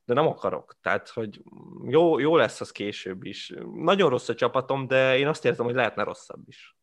de 0.05 0.15
nem 0.15 0.27
akarok. 0.27 0.77
Tehát, 0.83 1.09
hogy 1.09 1.43
jó, 1.87 2.19
jó 2.19 2.37
lesz 2.37 2.61
az 2.61 2.71
később 2.71 3.25
is. 3.25 3.53
Nagyon 3.75 4.11
rossz 4.11 4.29
a 4.29 4.35
csapatom, 4.35 4.87
de 4.87 5.19
én 5.19 5.29
azt 5.29 5.45
érzem, 5.45 5.65
hogy 5.65 5.75
lehetne 5.75 6.03
rosszabb 6.03 6.43
is 6.47 6.77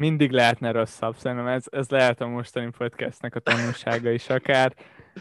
mindig 0.00 0.30
lehetne 0.30 0.70
rosszabb. 0.70 1.16
Szerintem 1.16 1.46
ez, 1.46 1.64
ez 1.70 1.88
lehet 1.88 2.20
a 2.20 2.26
mostani 2.26 2.70
podcastnek 2.78 3.34
a 3.34 3.40
tanulsága 3.40 4.10
is 4.10 4.28
akár. 4.28 4.74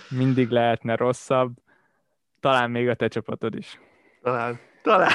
Mindig 0.09 0.49
lehetne 0.49 0.95
rosszabb. 0.95 1.51
Talán 2.39 2.71
még 2.71 2.89
a 2.89 2.95
te 2.95 3.07
csapatod 3.07 3.55
is. 3.55 3.79
Talán, 4.21 4.59
talán. 4.81 5.13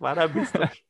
Már 0.00 0.16
nem 0.16 0.32
biztos. 0.32 0.84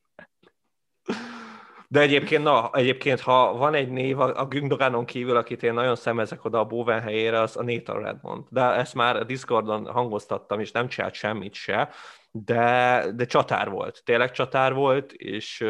De 1.91 1.99
egyébként, 1.99 2.43
na, 2.43 2.69
egyébként, 2.73 3.19
ha 3.19 3.53
van 3.53 3.73
egy 3.73 3.89
név 3.89 4.19
a 4.19 4.45
Gündoganon 4.45 5.05
kívül, 5.05 5.35
akit 5.35 5.63
én 5.63 5.73
nagyon 5.73 5.95
szemezek 5.95 6.45
oda 6.45 6.59
a 6.59 6.65
Bowen 6.65 7.01
helyére, 7.01 7.39
az 7.39 7.57
a 7.57 7.63
Nathan 7.63 8.01
Redmond. 8.01 8.45
De 8.49 8.61
ezt 8.61 8.93
már 8.93 9.15
a 9.15 9.23
Discordon 9.23 9.91
hangoztattam, 9.91 10.59
és 10.59 10.71
nem 10.71 10.87
csinált 10.87 11.13
semmit 11.13 11.53
se, 11.53 11.89
de, 12.31 13.05
de 13.15 13.25
csatár 13.25 13.69
volt. 13.69 14.01
Tényleg 14.05 14.31
csatár 14.31 14.73
volt, 14.73 15.11
és 15.11 15.65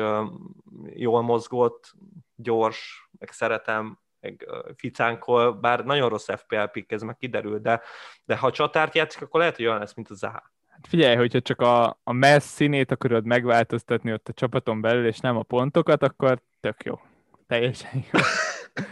jól 0.93 1.21
mozgott, 1.21 1.93
gyors, 2.35 3.09
meg 3.19 3.31
szeretem, 3.31 3.99
meg 4.19 4.47
ficánkol, 4.75 5.53
bár 5.53 5.85
nagyon 5.85 6.09
rossz 6.09 6.29
FPL 6.35 6.63
pick, 6.63 6.91
ez 6.91 7.01
meg 7.01 7.17
kiderül, 7.17 7.59
de, 7.59 7.81
de 8.23 8.37
ha 8.37 8.51
csatárt 8.51 8.95
játszik, 8.95 9.21
akkor 9.21 9.39
lehet, 9.39 9.55
hogy 9.55 9.65
olyan 9.65 9.79
lesz, 9.79 9.93
mint 9.93 10.09
a 10.09 10.13
Zaha. 10.15 10.53
Hát 10.81 10.89
figyelj, 10.89 11.15
hogyha 11.15 11.41
csak 11.41 11.61
a, 11.61 11.99
a 12.03 12.11
mess 12.11 12.43
színét 12.43 12.91
akarod 12.91 13.25
megváltoztatni 13.25 14.13
ott 14.13 14.27
a 14.27 14.33
csapaton 14.33 14.81
belül, 14.81 15.05
és 15.05 15.19
nem 15.19 15.37
a 15.37 15.43
pontokat, 15.43 16.03
akkor 16.03 16.41
tök 16.59 16.83
jó. 16.83 16.99
Teljesen 17.47 18.03
jó. 18.11 18.19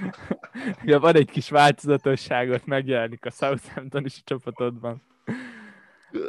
ja, 0.92 1.00
van 1.00 1.16
egy 1.16 1.30
kis 1.30 1.50
változatosságot, 1.50 2.66
megjelenik 2.66 3.26
a 3.26 3.30
Southampton 3.30 4.06
is 4.06 4.18
a 4.18 4.22
csapatodban. 4.24 5.02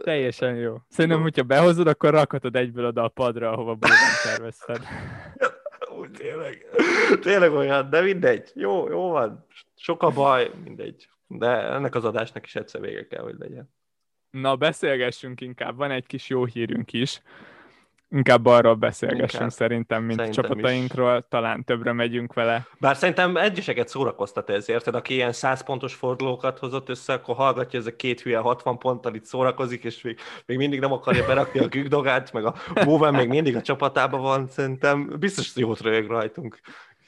Teljesen 0.03 0.55
jó. 0.55 0.77
Szerintem, 0.89 1.23
hogyha 1.23 1.43
behozod, 1.43 1.87
akkor 1.87 2.11
rakhatod 2.11 2.57
egyből 2.57 2.87
oda 2.87 3.05
a 3.05 3.09
padra, 3.09 3.51
ahova 3.51 3.75
bőven 3.75 3.99
tervezted. 4.25 4.83
Úgy 5.99 6.11
tényleg. 6.11 6.67
Tényleg 7.21 7.53
olyan, 7.53 7.91
de 7.91 8.01
mindegy. 8.01 8.51
Jó, 8.55 8.89
jó 8.89 9.11
van. 9.11 9.47
Sok 9.77 10.03
a 10.03 10.11
baj, 10.11 10.51
mindegy. 10.65 11.09
De 11.27 11.49
ennek 11.49 11.95
az 11.95 12.05
adásnak 12.05 12.45
is 12.45 12.55
egyszer 12.55 12.81
vége 12.81 13.07
kell, 13.07 13.23
hogy 13.23 13.37
legyen. 13.39 13.77
Na, 14.31 14.57
beszélgessünk 14.57 15.41
inkább. 15.41 15.77
Van 15.77 15.91
egy 15.91 16.07
kis 16.07 16.29
jó 16.29 16.45
hírünk 16.45 16.93
is 16.93 17.21
inkább 18.11 18.47
arról 18.47 18.75
beszélgessünk 18.75 19.33
inkább. 19.33 19.51
szerintem, 19.51 20.03
mint 20.03 20.19
szerintem 20.19 20.45
csapatainkról, 20.45 21.17
is. 21.17 21.25
talán 21.29 21.65
többre 21.65 21.93
megyünk 21.93 22.35
vele. 22.35 22.67
Bár 22.81 22.97
szerintem 22.97 23.37
egyeseket 23.37 23.89
szórakoztat 23.89 24.51
ez, 24.51 24.69
érted? 24.69 24.95
Aki 24.95 25.15
ilyen 25.15 25.33
100 25.33 25.63
pontos 25.63 25.95
fordulókat 25.95 26.59
hozott 26.59 26.89
össze, 26.89 27.13
akkor 27.13 27.35
hallgatja, 27.35 27.79
ez 27.79 27.87
a 27.87 27.97
két 27.97 28.21
hülye 28.21 28.39
60 28.39 28.79
ponttal 28.79 29.15
itt 29.15 29.25
szórakozik, 29.25 29.85
és 29.85 30.03
még, 30.03 30.19
még 30.47 30.57
mindig 30.57 30.81
nem 30.81 30.93
akarja 30.93 31.27
berakni 31.27 31.61
a 31.61 31.69
Gügdogát, 31.69 32.33
meg 32.33 32.45
a 32.45 32.55
Bowen 32.85 33.15
még 33.15 33.29
mindig 33.29 33.57
a 33.57 33.63
csapatában 33.63 34.21
van, 34.21 34.47
szerintem 34.47 35.13
biztos 35.19 35.57
jót 35.57 35.81
röhög 35.81 36.07
rajtunk. 36.07 36.61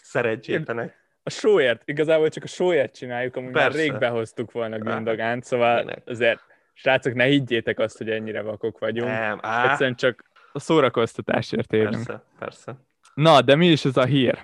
Szerencsétlenek. 0.03 0.99
A 1.23 1.31
sóért, 1.31 1.83
igazából 1.85 2.29
csak 2.29 2.45
a 2.45 2.47
sóért 2.47 2.97
csináljuk, 2.97 3.37
amúgy 3.37 3.53
Persze. 3.53 3.69
már 3.69 3.79
rég 3.79 3.99
behoztuk 3.99 4.53
volna 4.53 4.79
Gündogánt, 4.79 5.45
szóval 5.45 6.03
azért 6.07 6.41
srácok, 6.73 7.15
ne 7.15 7.25
higgyétek 7.25 7.79
azt, 7.79 7.99
hogy 7.99 8.11
ennyire 8.11 8.43
vakok 8.43 8.79
vagyunk. 8.79 9.09
Nem, 9.09 9.39
á. 9.43 9.71
Egyszerűen 9.71 9.95
csak 9.95 10.31
a 10.53 10.59
szórakoztatásért 10.59 11.73
élünk. 11.73 11.95
Persze, 11.95 12.25
persze. 12.39 12.77
Na, 13.15 13.43
de 13.43 13.55
mi 13.55 13.67
is 13.67 13.85
ez 13.85 13.97
a 13.97 14.05
hír? 14.05 14.39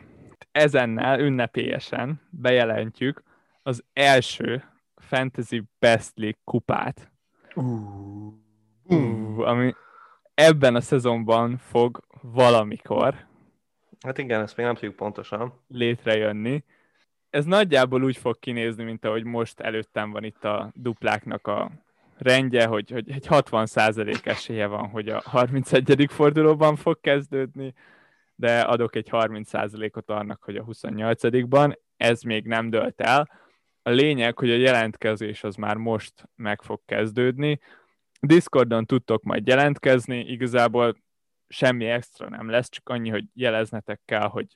Ezennel 0.52 1.20
ünnepélyesen 1.20 2.20
bejelentjük 2.30 3.22
az 3.62 3.84
első 3.92 4.64
Fantasy 4.96 5.62
Best 5.78 6.12
League 6.14 6.40
kupát. 6.44 7.10
Uh, 7.54 8.32
uh, 8.84 9.48
ami 9.48 9.74
ebben 10.34 10.74
a 10.74 10.80
szezonban 10.80 11.56
fog 11.56 12.04
valamikor 12.22 13.26
Hát 14.06 14.18
igen, 14.18 14.40
ezt 14.40 14.56
még 14.56 14.66
nem 14.66 14.74
tudjuk 14.74 14.96
pontosan. 14.96 15.52
Létrejönni. 15.68 16.64
Ez 17.30 17.44
nagyjából 17.44 18.02
úgy 18.02 18.16
fog 18.16 18.38
kinézni, 18.38 18.84
mint 18.84 19.04
ahogy 19.04 19.24
most 19.24 19.60
előttem 19.60 20.10
van 20.10 20.24
itt 20.24 20.44
a 20.44 20.70
dupláknak 20.74 21.46
a 21.46 21.70
rendje, 22.18 22.66
hogy, 22.66 22.90
hogy 22.90 23.10
egy 23.10 23.26
60% 23.28 24.26
esélye 24.26 24.66
van, 24.66 24.88
hogy 24.88 25.08
a 25.08 25.20
31. 25.24 26.06
fordulóban 26.08 26.76
fog 26.76 27.00
kezdődni, 27.00 27.74
de 28.34 28.60
adok 28.60 28.96
egy 28.96 29.08
30%-ot 29.10 30.10
annak, 30.10 30.42
hogy 30.42 30.56
a 30.56 30.64
28-ban, 30.64 31.76
ez 31.96 32.22
még 32.22 32.46
nem 32.46 32.70
dölt 32.70 33.00
el. 33.00 33.30
A 33.82 33.90
lényeg, 33.90 34.38
hogy 34.38 34.50
a 34.50 34.56
jelentkezés 34.56 35.44
az 35.44 35.54
már 35.54 35.76
most 35.76 36.28
meg 36.34 36.62
fog 36.62 36.80
kezdődni. 36.84 37.60
Discordon 38.20 38.86
tudtok 38.86 39.22
majd 39.22 39.46
jelentkezni, 39.46 40.18
igazából 40.18 40.96
semmi 41.48 41.84
extra 41.84 42.28
nem 42.28 42.48
lesz, 42.48 42.68
csak 42.68 42.88
annyi, 42.88 43.08
hogy 43.08 43.24
jeleznetek 43.34 44.00
kell, 44.04 44.28
hogy 44.28 44.46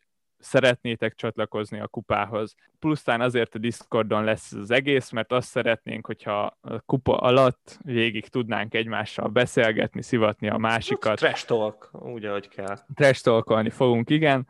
szeretnétek 0.41 1.15
csatlakozni 1.15 1.81
a 1.81 1.89
kupához. 1.89 2.55
Plusztán 2.79 3.21
azért 3.21 3.55
a 3.55 3.59
Discordon 3.59 4.25
lesz 4.25 4.53
az 4.53 4.71
egész, 4.71 5.11
mert 5.11 5.33
azt 5.33 5.49
szeretnénk, 5.49 6.07
hogyha 6.07 6.57
a 6.61 6.81
kupa 6.81 7.17
alatt 7.17 7.79
végig 7.85 8.29
tudnánk 8.29 8.75
egymással 8.75 9.29
beszélgetni, 9.29 10.03
szivatni 10.03 10.49
a 10.49 10.59
másikat. 10.59 11.19
Trash 11.19 11.47
talk, 11.47 11.91
úgy, 11.93 12.25
ahogy 12.25 12.49
kell. 12.49 12.79
Trash 12.95 13.23
talkolni 13.23 13.71
fogunk, 13.71 14.11
igen. 14.11 14.47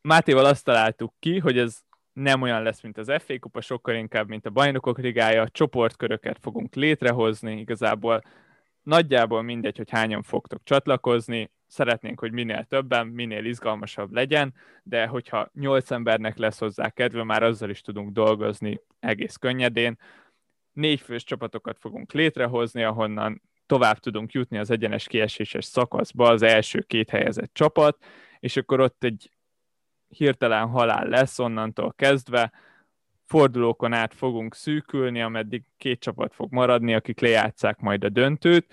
Mátéval 0.00 0.44
azt 0.44 0.64
találtuk 0.64 1.14
ki, 1.18 1.38
hogy 1.38 1.58
ez 1.58 1.78
nem 2.12 2.42
olyan 2.42 2.62
lesz, 2.62 2.82
mint 2.82 2.98
az 2.98 3.12
FA 3.18 3.38
kupa, 3.38 3.60
sokkal 3.60 3.94
inkább, 3.94 4.28
mint 4.28 4.46
a 4.46 4.50
bajnokok 4.50 4.98
ligája, 4.98 5.48
csoportköröket 5.48 6.38
fogunk 6.40 6.74
létrehozni, 6.74 7.58
igazából 7.58 8.22
nagyjából 8.82 9.42
mindegy, 9.42 9.76
hogy 9.76 9.90
hányan 9.90 10.22
fogtok 10.22 10.60
csatlakozni, 10.64 11.50
szeretnénk, 11.72 12.20
hogy 12.20 12.32
minél 12.32 12.64
többen, 12.64 13.06
minél 13.06 13.44
izgalmasabb 13.44 14.12
legyen, 14.12 14.54
de 14.82 15.06
hogyha 15.06 15.50
nyolc 15.54 15.90
embernek 15.90 16.36
lesz 16.36 16.58
hozzá 16.58 16.90
kedve, 16.90 17.24
már 17.24 17.42
azzal 17.42 17.70
is 17.70 17.80
tudunk 17.80 18.12
dolgozni 18.12 18.80
egész 19.00 19.36
könnyedén. 19.36 19.98
Négy 20.72 21.00
fős 21.00 21.24
csapatokat 21.24 21.78
fogunk 21.78 22.12
létrehozni, 22.12 22.82
ahonnan 22.82 23.42
tovább 23.66 23.98
tudunk 23.98 24.32
jutni 24.32 24.58
az 24.58 24.70
egyenes 24.70 25.06
kieséses 25.06 25.64
szakaszba 25.64 26.28
az 26.28 26.42
első 26.42 26.80
két 26.80 27.10
helyezett 27.10 27.54
csapat, 27.54 28.04
és 28.40 28.56
akkor 28.56 28.80
ott 28.80 29.04
egy 29.04 29.30
hirtelen 30.08 30.66
halál 30.66 31.08
lesz 31.08 31.38
onnantól 31.38 31.92
kezdve, 31.92 32.52
fordulókon 33.24 33.92
át 33.92 34.14
fogunk 34.14 34.54
szűkülni, 34.54 35.22
ameddig 35.22 35.62
két 35.76 36.00
csapat 36.00 36.34
fog 36.34 36.52
maradni, 36.52 36.94
akik 36.94 37.20
lejátszák 37.20 37.80
majd 37.80 38.04
a 38.04 38.08
döntőt, 38.08 38.66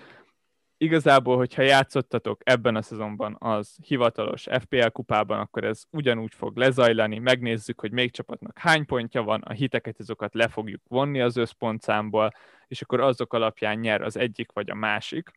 igazából, 0.80 1.36
hogyha 1.36 1.62
játszottatok 1.62 2.40
ebben 2.44 2.76
a 2.76 2.82
szezonban 2.82 3.36
az 3.38 3.76
hivatalos 3.86 4.46
FPL 4.60 4.86
kupában, 4.86 5.38
akkor 5.38 5.64
ez 5.64 5.82
ugyanúgy 5.90 6.34
fog 6.34 6.56
lezajlani, 6.56 7.18
megnézzük, 7.18 7.80
hogy 7.80 7.92
még 7.92 8.10
csapatnak 8.10 8.58
hány 8.58 8.86
pontja 8.86 9.22
van, 9.22 9.40
a 9.40 9.52
hiteket 9.52 9.98
azokat 9.98 10.34
le 10.34 10.48
fogjuk 10.48 10.80
vonni 10.88 11.20
az 11.20 11.36
összpontszámból, 11.36 12.32
és 12.68 12.82
akkor 12.82 13.00
azok 13.00 13.32
alapján 13.32 13.78
nyer 13.78 14.02
az 14.02 14.16
egyik 14.16 14.52
vagy 14.52 14.70
a 14.70 14.74
másik. 14.74 15.30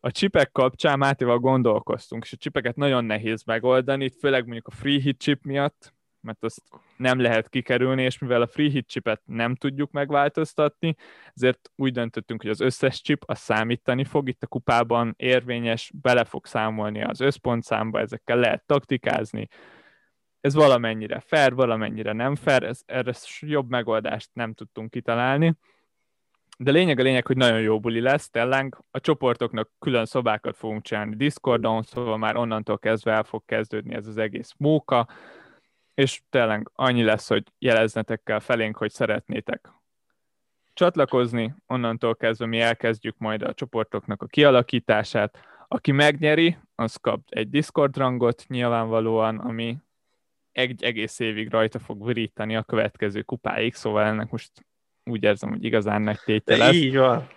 A 0.00 0.10
csipek 0.10 0.52
kapcsán 0.52 0.98
Mátéval 0.98 1.38
gondolkoztunk, 1.38 2.24
és 2.24 2.32
a 2.32 2.36
csipeket 2.36 2.76
nagyon 2.76 3.04
nehéz 3.04 3.44
megoldani, 3.44 4.08
főleg 4.08 4.42
mondjuk 4.42 4.66
a 4.66 4.70
free 4.70 5.00
hit 5.00 5.20
chip 5.20 5.44
miatt, 5.44 5.94
mert 6.22 6.44
azt 6.44 6.62
nem 6.96 7.20
lehet 7.20 7.48
kikerülni, 7.48 8.02
és 8.02 8.18
mivel 8.18 8.42
a 8.42 8.46
free 8.46 8.70
hit 8.70 8.88
chipet 8.88 9.22
nem 9.24 9.54
tudjuk 9.54 9.90
megváltoztatni, 9.90 10.96
ezért 11.34 11.70
úgy 11.76 11.92
döntöttünk, 11.92 12.42
hogy 12.42 12.50
az 12.50 12.60
összes 12.60 13.00
chip 13.00 13.22
a 13.26 13.34
számítani 13.34 14.04
fog, 14.04 14.28
itt 14.28 14.42
a 14.42 14.46
kupában 14.46 15.14
érvényes, 15.16 15.90
bele 15.94 16.24
fog 16.24 16.46
számolni 16.46 17.02
az 17.02 17.20
összpontszámba, 17.20 18.00
ezekkel 18.00 18.36
lehet 18.36 18.66
taktikázni, 18.66 19.48
ez 20.42 20.54
valamennyire 20.54 21.20
fair, 21.20 21.54
valamennyire 21.54 22.12
nem 22.12 22.34
fair, 22.34 22.62
ez, 22.62 22.80
erre 22.86 23.12
jobb 23.40 23.68
megoldást 23.68 24.30
nem 24.32 24.52
tudtunk 24.52 24.90
kitalálni. 24.90 25.54
De 26.58 26.70
lényeg 26.70 26.98
a 26.98 27.02
lényeg, 27.02 27.26
hogy 27.26 27.36
nagyon 27.36 27.60
jó 27.60 27.80
buli 27.80 28.00
lesz, 28.00 28.30
tényleg. 28.30 28.76
A 28.90 29.00
csoportoknak 29.00 29.70
külön 29.78 30.04
szobákat 30.04 30.56
fogunk 30.56 30.82
csinálni 30.82 31.16
Discordon, 31.16 31.82
szóval 31.82 32.16
már 32.16 32.36
onnantól 32.36 32.78
kezdve 32.78 33.12
el 33.12 33.24
fog 33.24 33.44
kezdődni 33.44 33.94
ez 33.94 34.06
az 34.06 34.16
egész 34.16 34.52
móka 34.56 35.08
és 35.94 36.22
tényleg 36.30 36.70
annyi 36.74 37.02
lesz, 37.02 37.28
hogy 37.28 37.42
jeleznetek 37.58 38.22
kell 38.22 38.40
felénk, 38.40 38.76
hogy 38.76 38.90
szeretnétek 38.90 39.68
csatlakozni, 40.74 41.54
onnantól 41.66 42.16
kezdve 42.16 42.46
mi 42.46 42.60
elkezdjük 42.60 43.18
majd 43.18 43.42
a 43.42 43.54
csoportoknak 43.54 44.22
a 44.22 44.26
kialakítását. 44.26 45.38
Aki 45.68 45.92
megnyeri, 45.92 46.58
az 46.74 46.96
kap 46.96 47.20
egy 47.28 47.50
Discord 47.50 47.96
rangot 47.96 48.44
nyilvánvalóan, 48.48 49.38
ami 49.38 49.76
egy 50.52 50.82
egész 50.82 51.18
évig 51.18 51.50
rajta 51.50 51.78
fog 51.78 52.06
virítani 52.06 52.56
a 52.56 52.62
következő 52.62 53.22
kupáig, 53.22 53.74
szóval 53.74 54.04
ennek 54.04 54.30
most 54.30 54.50
úgy 55.04 55.22
érzem, 55.22 55.48
hogy 55.48 55.64
igazán 55.64 56.02
nagy 56.02 56.18
tétje 56.24 56.56
lesz. 56.56 56.74
Így 56.74 56.96
van. 56.96 57.28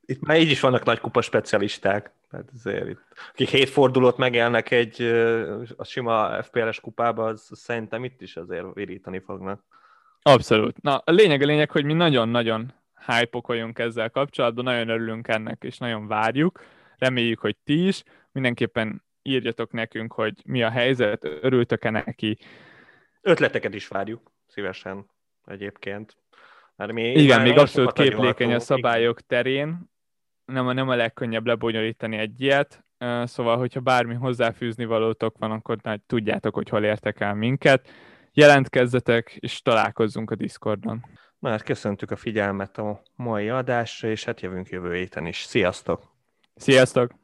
Itt 0.00 0.20
már 0.20 0.40
így 0.40 0.50
is 0.50 0.60
vannak 0.60 0.84
nagy 0.84 1.00
kupa 1.00 1.20
specialisták. 1.20 2.12
Tehát 2.34 2.50
azért 2.54 2.88
itt, 2.88 3.02
akik 3.32 3.48
hét 3.48 3.68
fordulót 3.68 4.16
megélnek 4.16 4.70
egy 4.70 5.02
a 5.76 5.84
sima 5.84 6.42
FPL-es 6.42 6.80
kupába, 6.80 7.24
az 7.24 7.48
szerintem 7.52 8.04
itt 8.04 8.20
is 8.20 8.36
azért 8.36 8.74
virítani 8.74 9.18
fognak. 9.18 9.64
Abszolút. 10.22 10.82
Na, 10.82 10.96
a 10.96 11.10
lényeg 11.10 11.42
a 11.42 11.46
lényeg, 11.46 11.70
hogy 11.70 11.84
mi 11.84 11.92
nagyon-nagyon 11.92 12.74
hype 13.06 13.82
ezzel 13.82 14.10
kapcsolatban, 14.10 14.64
nagyon 14.64 14.88
örülünk 14.88 15.28
ennek, 15.28 15.62
és 15.64 15.78
nagyon 15.78 16.06
várjuk. 16.06 16.60
Reméljük, 16.98 17.38
hogy 17.38 17.56
ti 17.64 17.86
is. 17.86 18.02
Mindenképpen 18.32 19.02
írjatok 19.22 19.72
nekünk, 19.72 20.12
hogy 20.12 20.34
mi 20.44 20.62
a 20.62 20.70
helyzet, 20.70 21.24
örültök-e 21.24 21.90
neki. 21.90 22.38
Ötleteket 23.20 23.74
is 23.74 23.88
várjuk, 23.88 24.32
szívesen 24.46 25.06
egyébként. 25.46 26.16
Mert 26.76 26.92
mi 26.92 27.12
Igen, 27.12 27.40
még 27.40 27.58
abszolút 27.58 27.92
képlékeny 27.92 28.54
a 28.54 28.60
szabályok 28.60 29.20
terén, 29.20 29.92
nem 30.46 30.66
a, 30.66 30.72
nem 30.72 30.88
a 30.88 30.94
legkönnyebb 30.94 31.46
lebonyolítani 31.46 32.16
egy 32.16 32.40
ilyet. 32.40 32.84
szóval, 33.24 33.56
hogyha 33.56 33.80
bármi 33.80 34.14
hozzáfűzni 34.14 34.84
valótok 34.84 35.38
van, 35.38 35.50
akkor 35.50 35.76
tudjátok, 36.06 36.54
hogy 36.54 36.68
hol 36.68 36.84
értek 36.84 37.20
el 37.20 37.34
minket. 37.34 37.88
Jelentkezzetek, 38.32 39.36
és 39.40 39.62
találkozzunk 39.62 40.30
a 40.30 40.34
Discordon. 40.34 41.04
Már 41.38 41.62
köszöntük 41.62 42.10
a 42.10 42.16
figyelmet 42.16 42.78
a 42.78 43.02
mai 43.16 43.48
adásra, 43.48 44.08
és 44.08 44.24
hát 44.24 44.40
jövünk 44.40 44.68
jövő 44.68 44.94
héten 44.94 45.26
is. 45.26 45.42
Sziasztok! 45.42 46.02
Sziasztok! 46.54 47.23